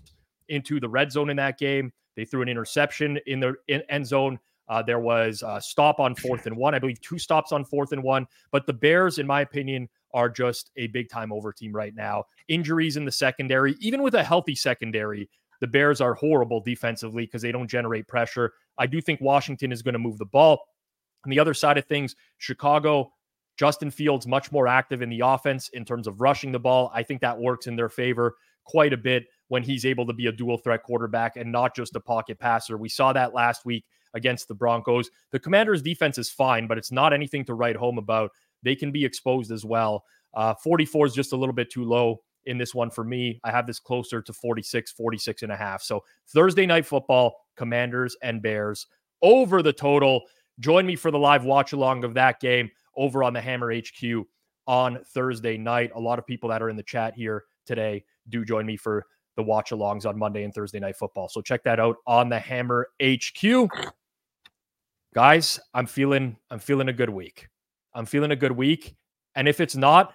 into 0.49 0.81
the 0.81 0.89
red 0.89 1.13
zone 1.13 1.31
in 1.31 1.37
that 1.37 1.59
game. 1.59 1.93
They 2.17 2.25
threw 2.25 2.43
an 2.43 2.49
interception 2.49 3.19
in 3.27 3.41
the 3.41 3.55
end 3.89 4.07
zone. 4.07 4.39
Uh, 4.69 4.83
there 4.83 4.99
was 4.99 5.45
a 5.47 5.61
stop 5.61 6.01
on 6.01 6.15
fourth 6.17 6.47
and 6.47 6.57
one, 6.57 6.75
I 6.75 6.81
believe 6.81 7.01
two 7.01 7.19
stops 7.19 7.53
on 7.53 7.65
fourth 7.65 7.93
and 7.93 8.03
one. 8.03 8.27
But 8.51 8.67
the 8.67 8.73
Bears, 8.73 9.19
in 9.19 9.27
my 9.27 9.43
opinion, 9.43 9.89
are 10.13 10.29
just 10.29 10.71
a 10.77 10.89
big 10.89 11.09
time 11.09 11.33
over 11.33 11.53
team 11.53 11.73
right 11.73 11.95
now. 11.95 12.25
Injuries 12.49 12.97
in 12.97 13.05
the 13.05 13.13
secondary, 13.13 13.77
even 13.81 14.03
with 14.03 14.15
a 14.15 14.25
healthy 14.25 14.57
secondary, 14.57 15.29
the 15.61 15.67
Bears 15.67 16.01
are 16.01 16.15
horrible 16.15 16.61
defensively 16.61 17.27
because 17.27 17.43
they 17.43 17.53
don't 17.53 17.69
generate 17.69 18.09
pressure. 18.09 18.53
I 18.79 18.87
do 18.87 19.01
think 19.01 19.21
Washington 19.21 19.71
is 19.73 19.83
going 19.83 19.93
to 19.93 19.99
move 19.99 20.19
the 20.19 20.27
ball. 20.27 20.61
On 21.25 21.31
the 21.31 21.41
other 21.41 21.55
side 21.55 21.79
of 21.79 21.87
things, 21.87 22.15
Chicago, 22.39 23.13
Justin 23.57 23.91
Fields 23.91 24.27
much 24.27 24.53
more 24.53 24.69
active 24.69 25.03
in 25.03 25.09
the 25.09 25.21
offense 25.25 25.69
in 25.71 25.85
terms 25.85 26.07
of 26.07 26.21
rushing 26.21 26.53
the 26.53 26.59
ball. 26.59 26.91
I 26.95 27.03
think 27.03 27.21
that 27.23 27.39
works 27.39 27.67
in 27.67 27.77
their 27.77 27.89
favor 27.89 28.37
quite 28.65 28.93
a 28.93 28.99
bit 28.99 29.27
when 29.49 29.63
he's 29.63 29.87
able 29.87 30.07
to 30.07 30.13
be 30.13 30.27
a 30.27 30.33
dual 30.33 30.59
threat 30.59 30.83
quarterback 30.83 31.37
and 31.37 31.51
not 31.51 31.75
just 31.75 31.97
a 31.97 32.01
pocket 32.01 32.39
passer. 32.39 32.77
We 32.77 32.89
saw 32.89 33.13
that 33.13 33.33
last 33.33 33.65
week 33.65 33.85
against 34.15 34.49
the 34.49 34.55
Broncos. 34.55 35.11
The 35.31 35.39
Commanders' 35.39 35.83
defense 35.83 36.19
is 36.19 36.31
fine, 36.31 36.67
but 36.67 36.79
it's 36.79 36.93
not 36.93 37.13
anything 37.13 37.45
to 37.47 37.55
write 37.55 37.77
home 37.77 37.99
about. 37.99 38.33
They 38.63 38.75
can 38.75 38.91
be 38.91 39.05
exposed 39.05 39.53
as 39.53 39.65
well. 39.65 40.05
Uh, 40.35 40.55
44 40.55 41.07
is 41.07 41.15
just 41.15 41.33
a 41.33 41.37
little 41.37 41.55
bit 41.55 41.71
too 41.71 41.85
low 41.85 42.21
in 42.47 42.59
this 42.59 42.75
one 42.75 42.91
for 42.91 43.05
me. 43.05 43.41
I 43.45 43.51
have 43.51 43.67
this 43.67 43.79
closer 43.79 44.23
to 44.23 44.33
46, 44.33 44.93
46 44.93 45.43
and 45.43 45.53
a 45.53 45.57
half. 45.57 45.83
So 45.83 46.05
Thursday 46.29 46.67
night 46.67 46.87
football, 46.87 47.37
Commanders 47.57 48.17
and 48.23 48.43
Bears 48.43 48.87
over 49.23 49.63
the 49.63 49.73
total. 49.73 50.23
Join 50.61 50.87
me 50.87 50.97
for 50.97 51.11
the 51.11 51.19
live 51.19 51.45
watch 51.45 51.73
along 51.73 52.05
of 52.05 52.15
that 52.15 52.41
game 52.41 52.71
over 52.97 53.23
on 53.23 53.33
the 53.33 53.41
Hammer 53.41 53.75
HQ 53.75 54.27
on 54.67 54.99
Thursday 55.13 55.57
night. 55.57 55.91
A 55.95 56.01
lot 56.01 56.19
of 56.19 56.27
people 56.27 56.49
that 56.49 56.63
are 56.63 56.71
in 56.71 56.77
the 56.77 56.83
chat 56.83 57.15
here 57.15 57.45
today 57.67 58.05
do 58.29 58.45
join 58.45 58.67
me 58.67 58.77
for 58.77 59.05
the 59.37 59.43
watch 59.43 59.71
alongs 59.71 60.07
on 60.07 60.19
Monday 60.19 60.45
and 60.45 60.55
Thursday 60.55 60.81
night 60.81 60.97
football. 60.97 61.29
So 61.29 61.41
check 61.41 61.63
that 61.65 61.79
out 61.79 61.97
on 62.07 62.29
the 62.29 62.39
Hammer 62.39 62.89
HQ. 63.03 63.69
Guys, 65.15 65.61
I'm 65.75 65.87
feeling 65.87 66.37
I'm 66.51 66.59
feeling 66.59 66.89
a 66.89 66.93
good 66.93 67.11
week. 67.11 67.49
I'm 67.95 68.07
feeling 68.07 68.31
a 68.31 68.37
good 68.37 68.53
week. 68.53 68.95
And 69.35 69.49
if 69.49 69.61
it's 69.61 69.77
not, 69.77 70.15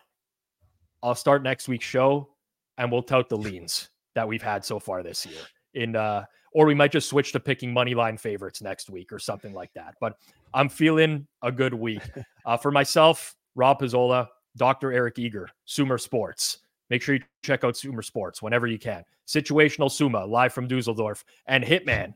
I'll 1.04 1.16
start 1.16 1.44
next 1.44 1.68
week's 1.68 1.86
show 1.86 2.30
and 2.78 2.92
we'll 2.92 3.04
tout 3.04 3.30
the 3.30 3.38
leans 3.38 3.90
that 4.16 4.28
we've 4.28 4.42
had 4.42 4.66
so 4.66 4.80
far 4.80 5.04
this 5.04 5.26
year. 5.26 5.42
In 5.74 5.96
uh 5.96 6.26
or 6.52 6.66
we 6.66 6.74
might 6.74 6.92
just 6.92 7.10
switch 7.10 7.32
to 7.32 7.40
picking 7.40 7.74
money 7.74 7.96
line 7.96 8.18
favorites 8.18 8.62
next 8.62 8.90
week 8.90 9.12
or 9.12 9.20
something 9.20 9.54
like 9.54 9.74
that. 9.74 9.96
But 10.00 10.18
I'm 10.54 10.70
feeling 10.70 11.28
a 11.42 11.52
good 11.52 11.74
week. 11.74 12.02
Uh, 12.44 12.58
for 12.58 12.72
myself, 12.72 13.36
Rob 13.54 13.80
Pizzola, 13.80 14.28
Dr. 14.58 14.92
Eric 14.92 15.20
Eager, 15.20 15.48
Sumer 15.66 16.00
Sports. 16.00 16.58
Make 16.90 17.04
sure 17.04 17.14
you 17.14 17.22
check 17.44 17.64
out 17.64 17.78
Sumer 17.78 18.02
Sports 18.02 18.42
whenever 18.42 18.66
you 18.66 18.80
can. 18.80 19.04
Situational 19.28 19.92
Sommer, 19.92 20.26
live 20.26 20.52
from 20.52 20.68
Dusseldorf, 20.68 21.24
and 21.46 21.64
Hitman, 21.64 22.16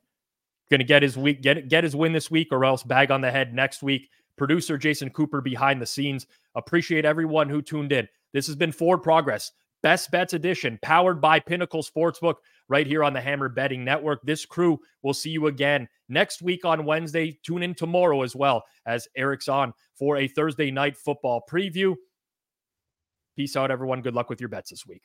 going 0.69 0.79
to 0.79 0.83
get 0.83 1.03
his 1.03 1.15
week, 1.15 1.43
get 1.43 1.69
get 1.69 1.83
his 1.83 1.95
win 1.95 2.11
this 2.11 2.31
week, 2.31 2.47
or 2.51 2.65
else 2.65 2.81
bag 2.81 3.11
on 3.11 3.21
the 3.21 3.29
head 3.29 3.53
next 3.53 3.83
week. 3.83 4.09
Producer 4.35 4.77
Jason 4.77 5.09
Cooper 5.11 5.41
behind 5.41 5.81
the 5.81 5.85
scenes. 5.85 6.25
Appreciate 6.55 7.05
everyone 7.05 7.49
who 7.49 7.61
tuned 7.61 7.91
in. 7.91 8.07
This 8.33 8.47
has 8.47 8.55
been 8.55 8.71
Forward 8.71 9.03
Progress, 9.03 9.51
Best 9.81 10.11
Bets 10.11 10.33
Edition, 10.33 10.79
powered 10.81 11.21
by 11.21 11.39
Pinnacle 11.39 11.83
Sportsbook, 11.83 12.35
right 12.69 12.87
here 12.87 13.03
on 13.03 13.13
the 13.13 13.21
Hammer 13.21 13.49
Betting 13.49 13.83
Network. 13.83 14.21
This 14.23 14.45
crew 14.45 14.79
will 15.03 15.13
see 15.13 15.29
you 15.29 15.47
again 15.47 15.87
next 16.09 16.41
week 16.41 16.65
on 16.65 16.85
Wednesday. 16.85 17.37
Tune 17.43 17.63
in 17.63 17.75
tomorrow 17.75 18.21
as 18.23 18.35
well 18.35 18.63
as 18.85 19.07
Eric's 19.15 19.47
on 19.47 19.73
for 19.97 20.17
a 20.17 20.27
Thursday 20.27 20.71
night 20.71 20.97
football 20.97 21.43
preview. 21.49 21.95
Peace 23.35 23.55
out, 23.55 23.71
everyone. 23.71 24.01
Good 24.01 24.15
luck 24.15 24.29
with 24.29 24.39
your 24.39 24.49
bets 24.49 24.69
this 24.69 24.85
week. 24.85 25.03